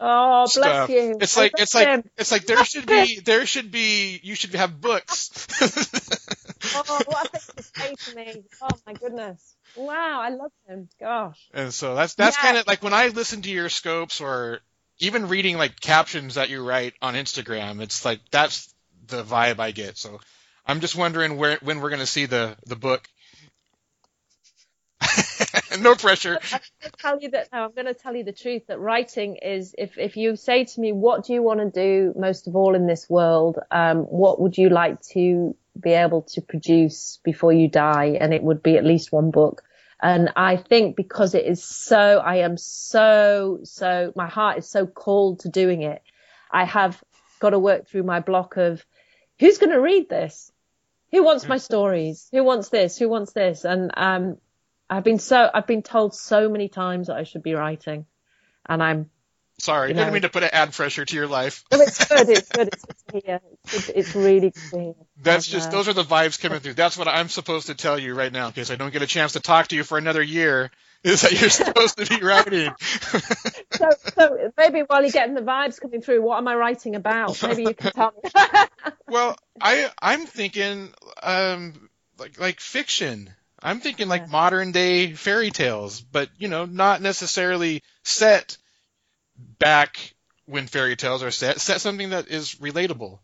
Oh, 0.00 0.50
bless 0.54 0.76
stuff. 0.76 0.88
you. 0.88 1.14
It's 1.20 1.36
like 1.36 1.54
it's 1.56 1.74
like 1.74 1.92
it's 2.16 2.30
like 2.30 2.46
there 2.46 2.64
should 2.64 2.86
be 2.86 3.20
there 3.20 3.46
should 3.46 3.70
be 3.70 4.20
you 4.22 4.34
should 4.34 4.54
have 4.54 4.80
books. 4.80 5.30
Oh, 6.72 7.02
what 7.06 7.28
a 7.34 7.38
thing 7.38 7.42
to 7.56 7.62
say 7.80 7.96
to 8.04 8.10
me. 8.16 8.44
Oh 8.60 8.80
my 8.86 8.94
goodness. 8.94 9.56
Wow, 9.74 10.20
I 10.20 10.30
love 10.30 10.52
him. 10.66 10.88
Gosh. 11.00 11.50
And 11.52 11.72
so 11.72 11.94
that's 11.94 12.14
that's 12.14 12.36
Yeah. 12.36 12.42
kind 12.42 12.56
of 12.56 12.66
like 12.66 12.82
when 12.82 12.92
I 12.94 13.08
listen 13.08 13.42
to 13.42 13.50
your 13.50 13.68
scopes 13.68 14.20
or 14.20 14.60
even 14.98 15.28
reading 15.28 15.56
like 15.56 15.80
captions 15.80 16.34
that 16.34 16.50
you 16.50 16.64
write 16.64 16.94
on 17.00 17.14
Instagram, 17.14 17.80
it's 17.80 18.04
like 18.04 18.20
that's 18.30 18.72
the 19.06 19.22
vibe 19.24 19.58
I 19.58 19.70
get. 19.70 19.96
So 19.96 20.20
I'm 20.66 20.80
just 20.80 20.96
wondering 20.96 21.36
where 21.36 21.58
when 21.62 21.80
we're 21.80 21.90
gonna 21.90 22.06
see 22.06 22.26
the 22.26 22.56
the 22.66 22.76
book. 22.76 23.08
no 25.80 25.94
pressure. 25.94 26.38
I'm 26.52 26.60
going 26.80 26.92
to 26.92 26.98
tell 26.98 27.20
you 27.20 27.30
that 27.30 27.48
no, 27.52 27.64
I'm 27.64 27.72
going 27.72 27.86
to 27.86 27.94
tell 27.94 28.14
you 28.14 28.24
the 28.24 28.32
truth 28.32 28.66
that 28.68 28.78
writing 28.78 29.36
is 29.36 29.74
if 29.76 29.98
if 29.98 30.16
you 30.16 30.36
say 30.36 30.64
to 30.64 30.80
me 30.80 30.92
what 30.92 31.24
do 31.24 31.32
you 31.32 31.42
want 31.42 31.60
to 31.60 31.70
do 31.70 32.14
most 32.18 32.48
of 32.48 32.56
all 32.56 32.74
in 32.74 32.86
this 32.86 33.08
world? 33.08 33.58
Um 33.70 33.98
what 34.02 34.40
would 34.40 34.56
you 34.56 34.68
like 34.68 35.00
to 35.12 35.56
be 35.78 35.92
able 35.92 36.22
to 36.22 36.40
produce 36.40 37.18
before 37.24 37.52
you 37.52 37.68
die? 37.68 38.18
And 38.20 38.34
it 38.34 38.42
would 38.42 38.62
be 38.62 38.76
at 38.76 38.84
least 38.84 39.12
one 39.12 39.30
book. 39.30 39.62
And 40.00 40.30
I 40.36 40.56
think 40.56 40.96
because 40.96 41.34
it 41.34 41.44
is 41.44 41.62
so 41.62 42.18
I 42.18 42.36
am 42.36 42.56
so 42.56 43.60
so 43.64 44.12
my 44.14 44.28
heart 44.28 44.58
is 44.58 44.68
so 44.68 44.86
called 44.86 45.40
to 45.40 45.48
doing 45.48 45.82
it 45.82 46.02
I 46.50 46.64
have 46.64 47.02
got 47.40 47.50
to 47.50 47.58
work 47.58 47.88
through 47.88 48.02
my 48.02 48.20
block 48.20 48.56
of 48.56 48.84
who's 49.38 49.58
going 49.58 49.70
to 49.70 49.80
read 49.80 50.08
this? 50.08 50.50
Who 51.12 51.24
wants 51.24 51.46
my 51.46 51.58
stories? 51.58 52.28
Who 52.32 52.44
wants 52.44 52.68
this? 52.68 52.98
Who 52.98 53.08
wants 53.08 53.32
this? 53.32 53.64
And 53.64 53.90
um 53.96 54.38
I've 54.90 55.04
been 55.04 55.18
so 55.18 55.50
I've 55.52 55.66
been 55.66 55.82
told 55.82 56.14
so 56.14 56.48
many 56.48 56.68
times 56.68 57.08
that 57.08 57.16
I 57.16 57.24
should 57.24 57.42
be 57.42 57.54
writing, 57.54 58.06
and 58.66 58.82
I'm. 58.82 59.10
Sorry, 59.60 59.88
You 59.88 59.94
didn't 59.94 60.12
mean 60.12 60.22
to 60.22 60.28
put 60.28 60.44
an 60.44 60.50
add 60.52 60.72
pressure 60.72 61.04
to 61.04 61.16
your 61.16 61.26
life. 61.26 61.64
No, 61.72 61.80
it's 61.80 62.06
good. 62.06 62.28
It's 62.28 62.48
good. 62.48 62.68
It's 62.68 62.84
good 62.84 62.96
to 63.08 63.26
hear. 63.26 63.40
It's, 63.64 63.86
good, 63.86 63.96
it's 63.96 64.14
really 64.14 64.50
good 64.50 64.70
to 64.70 64.78
hear. 64.78 64.94
That's 65.20 65.46
And, 65.46 65.52
just 65.52 65.68
uh, 65.68 65.72
those 65.72 65.88
are 65.88 65.94
the 65.94 66.04
vibes 66.04 66.40
coming 66.40 66.60
through. 66.60 66.74
That's 66.74 66.96
what 66.96 67.08
I'm 67.08 67.28
supposed 67.28 67.66
to 67.66 67.74
tell 67.74 67.98
you 67.98 68.14
right 68.14 68.32
now, 68.32 68.46
in 68.46 68.52
case 68.52 68.70
I 68.70 68.76
don't 68.76 68.92
get 68.92 69.02
a 69.02 69.06
chance 69.06 69.32
to 69.32 69.40
talk 69.40 69.66
to 69.68 69.76
you 69.76 69.82
for 69.82 69.98
another 69.98 70.22
year. 70.22 70.70
Is 71.02 71.22
that 71.22 71.40
you're 71.40 71.50
supposed 71.50 71.98
to 71.98 72.06
be 72.06 72.24
writing? 72.24 72.72
So, 73.72 73.88
so 74.16 74.52
maybe 74.56 74.80
while 74.80 75.02
you're 75.02 75.10
getting 75.10 75.34
the 75.34 75.42
vibes 75.42 75.80
coming 75.80 76.02
through, 76.02 76.22
what 76.22 76.38
am 76.38 76.48
I 76.48 76.54
writing 76.54 76.94
about? 76.94 77.40
Maybe 77.42 77.64
you 77.64 77.74
can 77.74 77.92
tell 77.92 78.12
me. 78.22 78.30
Well, 79.10 79.38
I 79.58 79.90
I'm 80.02 80.26
thinking 80.26 80.92
um 81.22 81.88
like 82.18 82.38
like 82.38 82.60
fiction. 82.60 83.30
I'm 83.62 83.80
thinking 83.80 84.08
like 84.08 84.22
Yeah. 84.22 84.26
modern 84.26 84.72
day 84.72 85.14
fairy 85.14 85.50
tales, 85.50 86.00
but 86.00 86.30
you 86.38 86.48
know, 86.48 86.64
not 86.64 87.02
necessarily 87.02 87.82
set 88.04 88.56
back 89.36 90.14
when 90.46 90.66
fairy 90.66 90.96
tales 90.96 91.22
are 91.22 91.30
set. 91.30 91.60
Set 91.60 91.80
something 91.80 92.10
that 92.10 92.28
is 92.28 92.56
relatable 92.56 93.20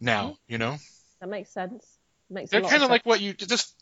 now, 0.00 0.30
mm-hmm. 0.30 0.52
you 0.52 0.58
know. 0.58 0.78
that 1.20 1.28
makes 1.28 1.50
sense. 1.50 1.99
Makes 2.32 2.50
They're 2.52 2.60
kind 2.62 2.82
of 2.84 2.90
like 2.90 3.04
what 3.04 3.20
you 3.20 3.32
just 3.34 3.74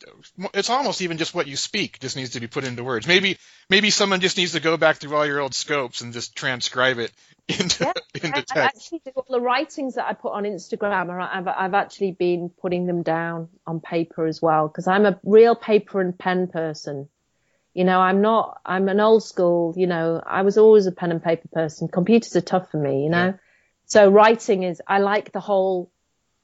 it's 0.54 0.70
almost 0.70 1.02
even 1.02 1.18
just 1.18 1.34
what 1.34 1.46
you 1.46 1.56
speak 1.56 2.00
just 2.00 2.16
needs 2.16 2.30
to 2.30 2.40
be 2.40 2.46
put 2.46 2.64
into 2.64 2.82
words. 2.82 3.06
Maybe 3.06 3.36
maybe 3.68 3.90
someone 3.90 4.20
just 4.20 4.38
needs 4.38 4.52
to 4.52 4.60
go 4.60 4.78
back 4.78 4.96
through 4.96 5.14
all 5.14 5.26
your 5.26 5.40
old 5.40 5.54
scopes 5.54 6.00
and 6.00 6.14
just 6.14 6.34
transcribe 6.34 6.98
it 6.98 7.12
into 7.48 7.84
Yeah, 7.84 7.92
into 8.24 8.38
I 8.38 8.40
text. 8.40 8.58
actually 8.92 9.02
all 9.14 9.26
the 9.28 9.40
writings 9.40 9.96
that 9.96 10.06
I 10.06 10.14
put 10.14 10.32
on 10.32 10.44
Instagram. 10.44 11.10
are- 11.10 11.20
I've, 11.20 11.46
I've 11.46 11.74
actually 11.74 12.12
been 12.12 12.48
putting 12.48 12.86
them 12.86 13.02
down 13.02 13.48
on 13.66 13.80
paper 13.80 14.26
as 14.26 14.40
well 14.40 14.66
because 14.68 14.86
I'm 14.86 15.04
a 15.04 15.20
real 15.24 15.54
paper 15.54 16.00
and 16.00 16.18
pen 16.18 16.46
person. 16.48 17.08
You 17.74 17.84
know, 17.84 18.00
I'm 18.00 18.22
not. 18.22 18.60
I'm 18.64 18.88
an 18.88 18.98
old 18.98 19.22
school. 19.24 19.74
You 19.76 19.86
know, 19.86 20.22
I 20.26 20.40
was 20.42 20.56
always 20.56 20.86
a 20.86 20.92
pen 20.92 21.10
and 21.12 21.22
paper 21.22 21.48
person. 21.52 21.88
Computers 21.88 22.34
are 22.34 22.40
tough 22.40 22.70
for 22.70 22.78
me. 22.78 23.04
You 23.04 23.10
know, 23.10 23.24
Yeah. 23.26 23.32
so 23.84 24.08
writing 24.10 24.62
is. 24.62 24.80
I 24.86 24.98
like 25.00 25.32
the 25.32 25.40
whole, 25.40 25.90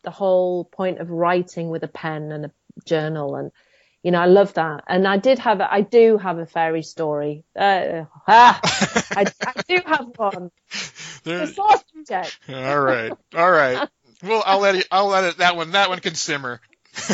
the 0.05 0.13
whole 0.13 0.65
point 0.65 1.01
of 1.01 1.11
writing 1.11 1.71
with 1.71 1.85
a 1.85 1.89
pen 1.89 2.33
and 2.33 2.47
a 2.47 2.53
journal 2.87 3.37
and. 3.37 3.53
You 4.05 4.13
know, 4.13 4.21
I 4.21 4.27
love 4.27 4.55
that, 4.55 4.85
and 4.89 5.09
I 5.09 5.19
did 5.19 5.41
have, 5.41 5.61
a, 5.61 5.73
I 5.73 5.83
do 5.83 6.19
have 6.19 6.39
a 6.39 6.47
fairy 6.47 6.83
story. 6.83 7.45
Uh, 7.59 8.05
ah, 8.29 8.61
I, 9.17 9.27
I 9.47 9.55
do 9.69 9.81
have 9.87 10.07
one. 10.17 10.51
There- 11.25 11.47
The 11.47 11.53
all 12.51 12.81
right, 12.81 13.15
all 13.35 13.51
right. 13.51 13.89
Well, 14.23 14.43
I'll 14.47 14.61
let 14.61 14.77
it. 14.77 14.89
I'll 14.91 15.09
let 15.09 15.25
it. 15.25 15.39
That 15.39 15.57
one. 15.57 15.73
That 15.73 15.89
one 15.91 16.01
can 16.01 16.15
simmer. 16.15 16.61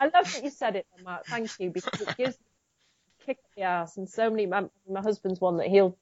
I 0.00 0.06
love 0.06 0.32
that 0.32 0.44
you 0.44 0.50
said 0.50 0.76
it, 0.76 0.86
Mark. 1.04 1.26
Thank 1.30 1.52
you 1.58 1.70
because 1.70 2.00
it 2.00 2.10
gives 2.16 2.36
a 2.36 3.26
kick 3.26 3.38
in 3.56 3.62
the 3.62 3.68
ass. 3.68 3.96
And 3.96 4.08
so 4.08 4.30
many, 4.30 4.46
my, 4.46 4.64
my 4.88 5.00
husband's 5.02 5.40
one 5.40 5.58
that 5.58 5.68
he'll, 5.68 5.98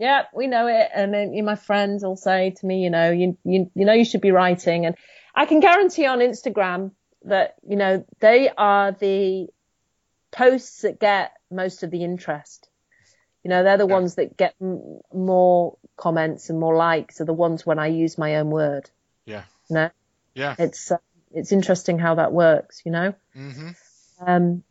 yeah, 0.00 0.22
we 0.32 0.46
know 0.46 0.66
it. 0.66 0.88
And 0.94 1.12
then 1.12 1.44
my 1.44 1.56
friends 1.56 2.02
will 2.02 2.16
say 2.16 2.52
to 2.58 2.66
me, 2.66 2.82
you 2.82 2.88
know, 2.88 3.10
you, 3.10 3.36
you, 3.44 3.70
you 3.74 3.84
know, 3.84 3.92
you 3.92 4.06
should 4.06 4.22
be 4.22 4.30
writing. 4.32 4.86
And 4.86 4.96
I 5.34 5.44
can 5.44 5.60
guarantee 5.60 6.06
on 6.06 6.20
Instagram 6.20 6.92
that, 7.24 7.56
you 7.68 7.76
know, 7.76 8.06
they 8.18 8.48
are 8.48 8.92
the 8.92 9.48
posts 10.32 10.82
that 10.82 10.98
get 10.98 11.32
most 11.50 11.82
of 11.82 11.90
the 11.90 12.02
interest. 12.02 12.70
You 13.44 13.50
know, 13.50 13.62
they're 13.62 13.76
the 13.76 13.86
Yeah. 13.86 13.94
ones 13.94 14.14
that 14.14 14.38
get 14.38 14.54
m- 14.60 15.00
more 15.12 15.76
comments 15.98 16.48
and 16.48 16.58
more 16.58 16.76
likes 16.76 17.20
are 17.20 17.26
the 17.26 17.34
ones 17.34 17.66
when 17.66 17.78
I 17.78 17.88
use 17.88 18.16
my 18.16 18.36
own 18.36 18.48
word. 18.48 18.88
Yeah. 19.26 19.44
You 19.68 19.74
know, 19.74 19.90
Yeah. 20.34 20.54
it's, 20.58 20.90
uh, 20.90 20.96
it's 21.32 21.52
interesting 21.52 21.98
how 21.98 22.14
that 22.14 22.32
works, 22.32 22.80
you 22.86 22.90
know? 22.90 23.12
hmm 23.34 23.70
Um, 24.26 24.62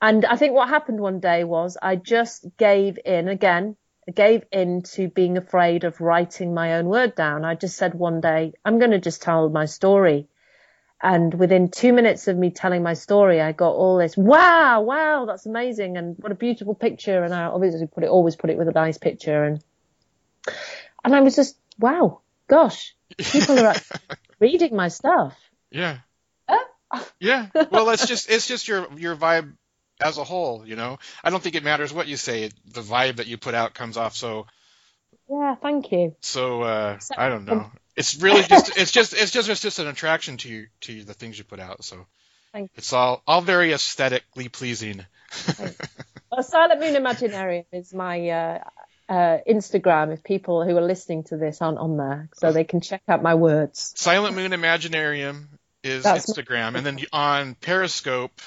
and 0.00 0.24
I 0.24 0.36
think 0.36 0.54
what 0.54 0.68
happened 0.68 1.00
one 1.00 1.18
day 1.18 1.42
was 1.42 1.76
I 1.82 1.96
just 1.96 2.46
gave 2.56 2.98
in 3.04 3.26
again, 3.26 3.76
gave 4.14 4.44
in 4.52 4.82
to 4.82 5.08
being 5.08 5.36
afraid 5.36 5.84
of 5.84 6.00
writing 6.00 6.54
my 6.54 6.74
own 6.74 6.86
word 6.86 7.14
down. 7.14 7.44
I 7.44 7.54
just 7.54 7.76
said 7.76 7.94
one 7.94 8.20
day, 8.20 8.52
I'm 8.64 8.78
going 8.78 8.92
to 8.92 9.00
just 9.00 9.22
tell 9.22 9.48
my 9.48 9.64
story. 9.64 10.28
And 11.02 11.34
within 11.34 11.70
two 11.70 11.92
minutes 11.92 12.26
of 12.28 12.36
me 12.36 12.50
telling 12.50 12.82
my 12.82 12.94
story, 12.94 13.40
I 13.40 13.52
got 13.52 13.72
all 13.72 13.98
this, 13.98 14.16
wow, 14.16 14.80
wow, 14.80 15.26
that's 15.26 15.44
amazing. 15.44 15.96
And 15.96 16.16
what 16.18 16.32
a 16.32 16.36
beautiful 16.36 16.74
picture. 16.74 17.22
And 17.22 17.34
I 17.34 17.44
obviously 17.44 17.86
put 17.86 18.04
it, 18.04 18.08
always 18.08 18.36
put 18.36 18.50
it 18.50 18.56
with 18.56 18.68
a 18.68 18.72
nice 18.72 18.96
picture. 18.96 19.44
And, 19.44 19.62
and 21.04 21.14
I 21.14 21.20
was 21.20 21.36
just, 21.36 21.58
wow, 21.78 22.20
gosh, 22.48 22.94
people 23.18 23.58
are 23.58 23.74
reading 24.40 24.74
my 24.74 24.88
stuff. 24.88 25.36
Yeah. 25.70 25.98
Huh? 26.48 26.64
Yeah. 27.18 27.48
Well, 27.70 27.90
it's 27.90 28.06
just 28.06 28.30
it's 28.30 28.46
just 28.46 28.68
your 28.68 28.86
your 28.96 29.16
vibe 29.16 29.54
as 30.00 30.18
a 30.18 30.24
whole. 30.24 30.66
You 30.66 30.76
know, 30.76 30.98
I 31.24 31.30
don't 31.30 31.42
think 31.42 31.54
it 31.54 31.64
matters 31.64 31.92
what 31.92 32.06
you 32.08 32.16
say. 32.16 32.50
The 32.72 32.80
vibe 32.82 33.16
that 33.16 33.26
you 33.26 33.36
put 33.38 33.54
out 33.54 33.74
comes 33.74 33.96
off 33.96 34.14
so 34.16 34.46
Yeah, 35.28 35.54
thank 35.56 35.90
you. 35.92 36.14
so. 36.20 36.62
Uh, 36.62 36.98
I 37.16 37.28
don't 37.28 37.44
know. 37.44 37.70
It's 37.96 38.16
really 38.20 38.42
just 38.48 38.76
it's 38.76 38.92
just 38.92 39.12
it's 39.14 39.30
just 39.32 39.48
it's 39.48 39.60
just 39.60 39.78
an 39.78 39.86
attraction 39.86 40.36
to 40.38 40.48
you 40.48 40.66
to 40.82 41.04
the 41.04 41.14
things 41.14 41.38
you 41.38 41.44
put 41.44 41.60
out. 41.60 41.82
So 41.84 42.06
Thank 42.52 42.70
it's 42.74 42.92
all 42.92 43.22
all 43.26 43.40
very 43.42 43.72
aesthetically 43.72 44.48
pleasing. 44.48 45.04
Well, 46.30 46.42
Silent 46.42 46.80
Moon 46.80 46.94
Imaginarium 46.94 47.64
is 47.72 47.94
my 47.94 48.28
uh, 48.28 48.58
uh, 49.08 49.38
Instagram. 49.48 50.12
If 50.12 50.24
people 50.24 50.64
who 50.64 50.76
are 50.76 50.82
listening 50.82 51.22
to 51.24 51.36
this 51.36 51.62
aren't 51.62 51.78
on 51.78 51.96
there, 51.96 52.28
so 52.34 52.50
they 52.52 52.64
can 52.64 52.80
check 52.80 53.02
out 53.08 53.22
my 53.22 53.36
words. 53.36 53.92
Silent 53.96 54.34
Moon 54.34 54.50
Imaginarium 54.50 55.46
is 55.84 56.02
That's 56.02 56.28
my- 56.28 56.34
Instagram, 56.34 56.74
and 56.76 56.84
then 56.84 56.98
on 57.12 57.54
Periscope. 57.54 58.40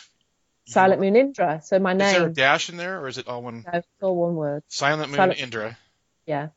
Silent 0.69 1.01
Moon 1.01 1.15
Indra. 1.15 1.61
So 1.63 1.79
my 1.79 1.93
name. 1.93 2.07
Is 2.07 2.13
there 2.13 2.27
a 2.27 2.33
dash 2.33 2.69
in 2.69 2.77
there, 2.77 2.99
or 3.01 3.07
is 3.07 3.17
it 3.17 3.27
all 3.27 3.41
one? 3.41 3.63
No, 3.65 3.77
it's 3.79 3.87
all 4.01 4.15
one 4.15 4.35
word. 4.35 4.63
Silent 4.67 5.09
Moon 5.09 5.17
Silent- 5.17 5.39
Indra. 5.41 5.77
Yeah. 6.25 6.49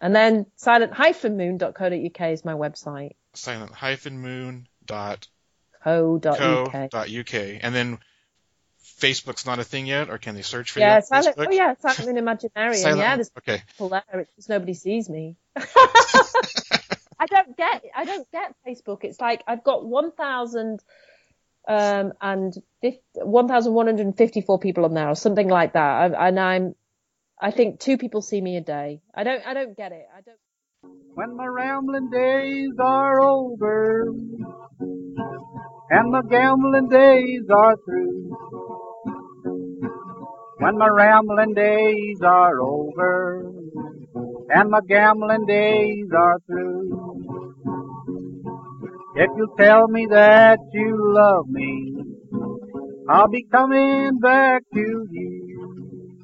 And 0.00 0.14
then 0.14 0.46
silent-moon.co.uk 0.56 2.20
is 2.30 2.44
my 2.44 2.52
website. 2.52 3.12
Silent 3.32 3.72
hyphen 3.72 4.18
moon 4.18 4.68
dot 4.84 5.26
Co.uk. 5.82 6.20
co 6.38 6.88
dot 6.90 7.10
uk, 7.10 7.34
and 7.34 7.74
then 7.74 7.98
Facebook's 9.00 9.46
not 9.46 9.58
a 9.58 9.64
thing 9.64 9.86
yet, 9.86 10.10
or 10.10 10.18
can 10.18 10.34
they 10.34 10.42
search 10.42 10.70
for 10.72 10.80
you 10.80 10.84
Yeah, 10.86 10.96
on 10.96 11.02
silent. 11.02 11.36
Facebook? 11.36 11.46
Oh 11.48 11.52
yeah, 11.52 11.74
Silent 11.80 12.14
Moon 12.14 12.24
Imaginarium. 12.24 12.74
Silent- 12.76 12.98
yeah, 13.00 13.16
there's 13.16 13.30
Okay. 13.38 13.62
people 13.68 13.88
there. 13.88 14.02
It's 14.20 14.34
just 14.36 14.48
nobody 14.50 14.74
sees 14.74 15.08
me. 15.08 15.36
I 15.56 17.26
don't 17.26 17.56
get. 17.56 17.82
I 17.96 18.04
don't 18.04 18.30
get 18.30 18.54
Facebook. 18.66 19.04
It's 19.04 19.20
like 19.20 19.42
I've 19.46 19.64
got 19.64 19.84
one 19.86 20.12
thousand 20.12 20.80
um 21.68 22.12
and 22.20 22.54
one 23.14 23.48
thousand 23.48 23.74
one 23.74 23.86
hundred 23.86 24.06
and 24.06 24.16
fifty-four 24.16 24.58
people 24.58 24.84
on 24.84 24.94
there, 24.94 25.08
or 25.08 25.14
something 25.14 25.48
like 25.48 25.72
that. 25.74 26.12
And 26.14 26.38
I'm. 26.38 26.74
I 27.40 27.50
think 27.50 27.80
two 27.80 27.98
people 27.98 28.22
see 28.22 28.40
me 28.40 28.56
a 28.56 28.60
day. 28.60 29.02
I 29.14 29.24
don't. 29.24 29.46
I 29.46 29.54
don't 29.54 29.76
get 29.76 29.92
it. 29.92 30.06
I 30.16 30.20
don't. 30.20 30.38
When 31.14 31.36
my 31.36 31.46
rambling 31.46 32.10
days 32.10 32.72
are 32.80 33.20
over 33.20 34.08
and 35.90 36.10
my 36.10 36.22
gambling 36.28 36.88
days 36.88 37.42
are 37.50 37.76
through. 37.84 38.36
When 40.58 40.78
my 40.78 40.88
rambling 40.88 41.54
days 41.54 42.20
are 42.24 42.60
over 42.60 43.52
and 44.50 44.70
my 44.70 44.80
gambling 44.88 45.46
days 45.46 46.08
are 46.16 46.38
through. 46.46 47.43
If 49.16 49.30
you'll 49.36 49.56
tell 49.56 49.86
me 49.88 50.06
that 50.10 50.58
you 50.72 51.14
love 51.14 51.46
me, 51.48 51.94
I'll 53.08 53.28
be 53.28 53.46
coming 53.50 54.18
back 54.18 54.62
to 54.74 55.06
you. 55.10 56.14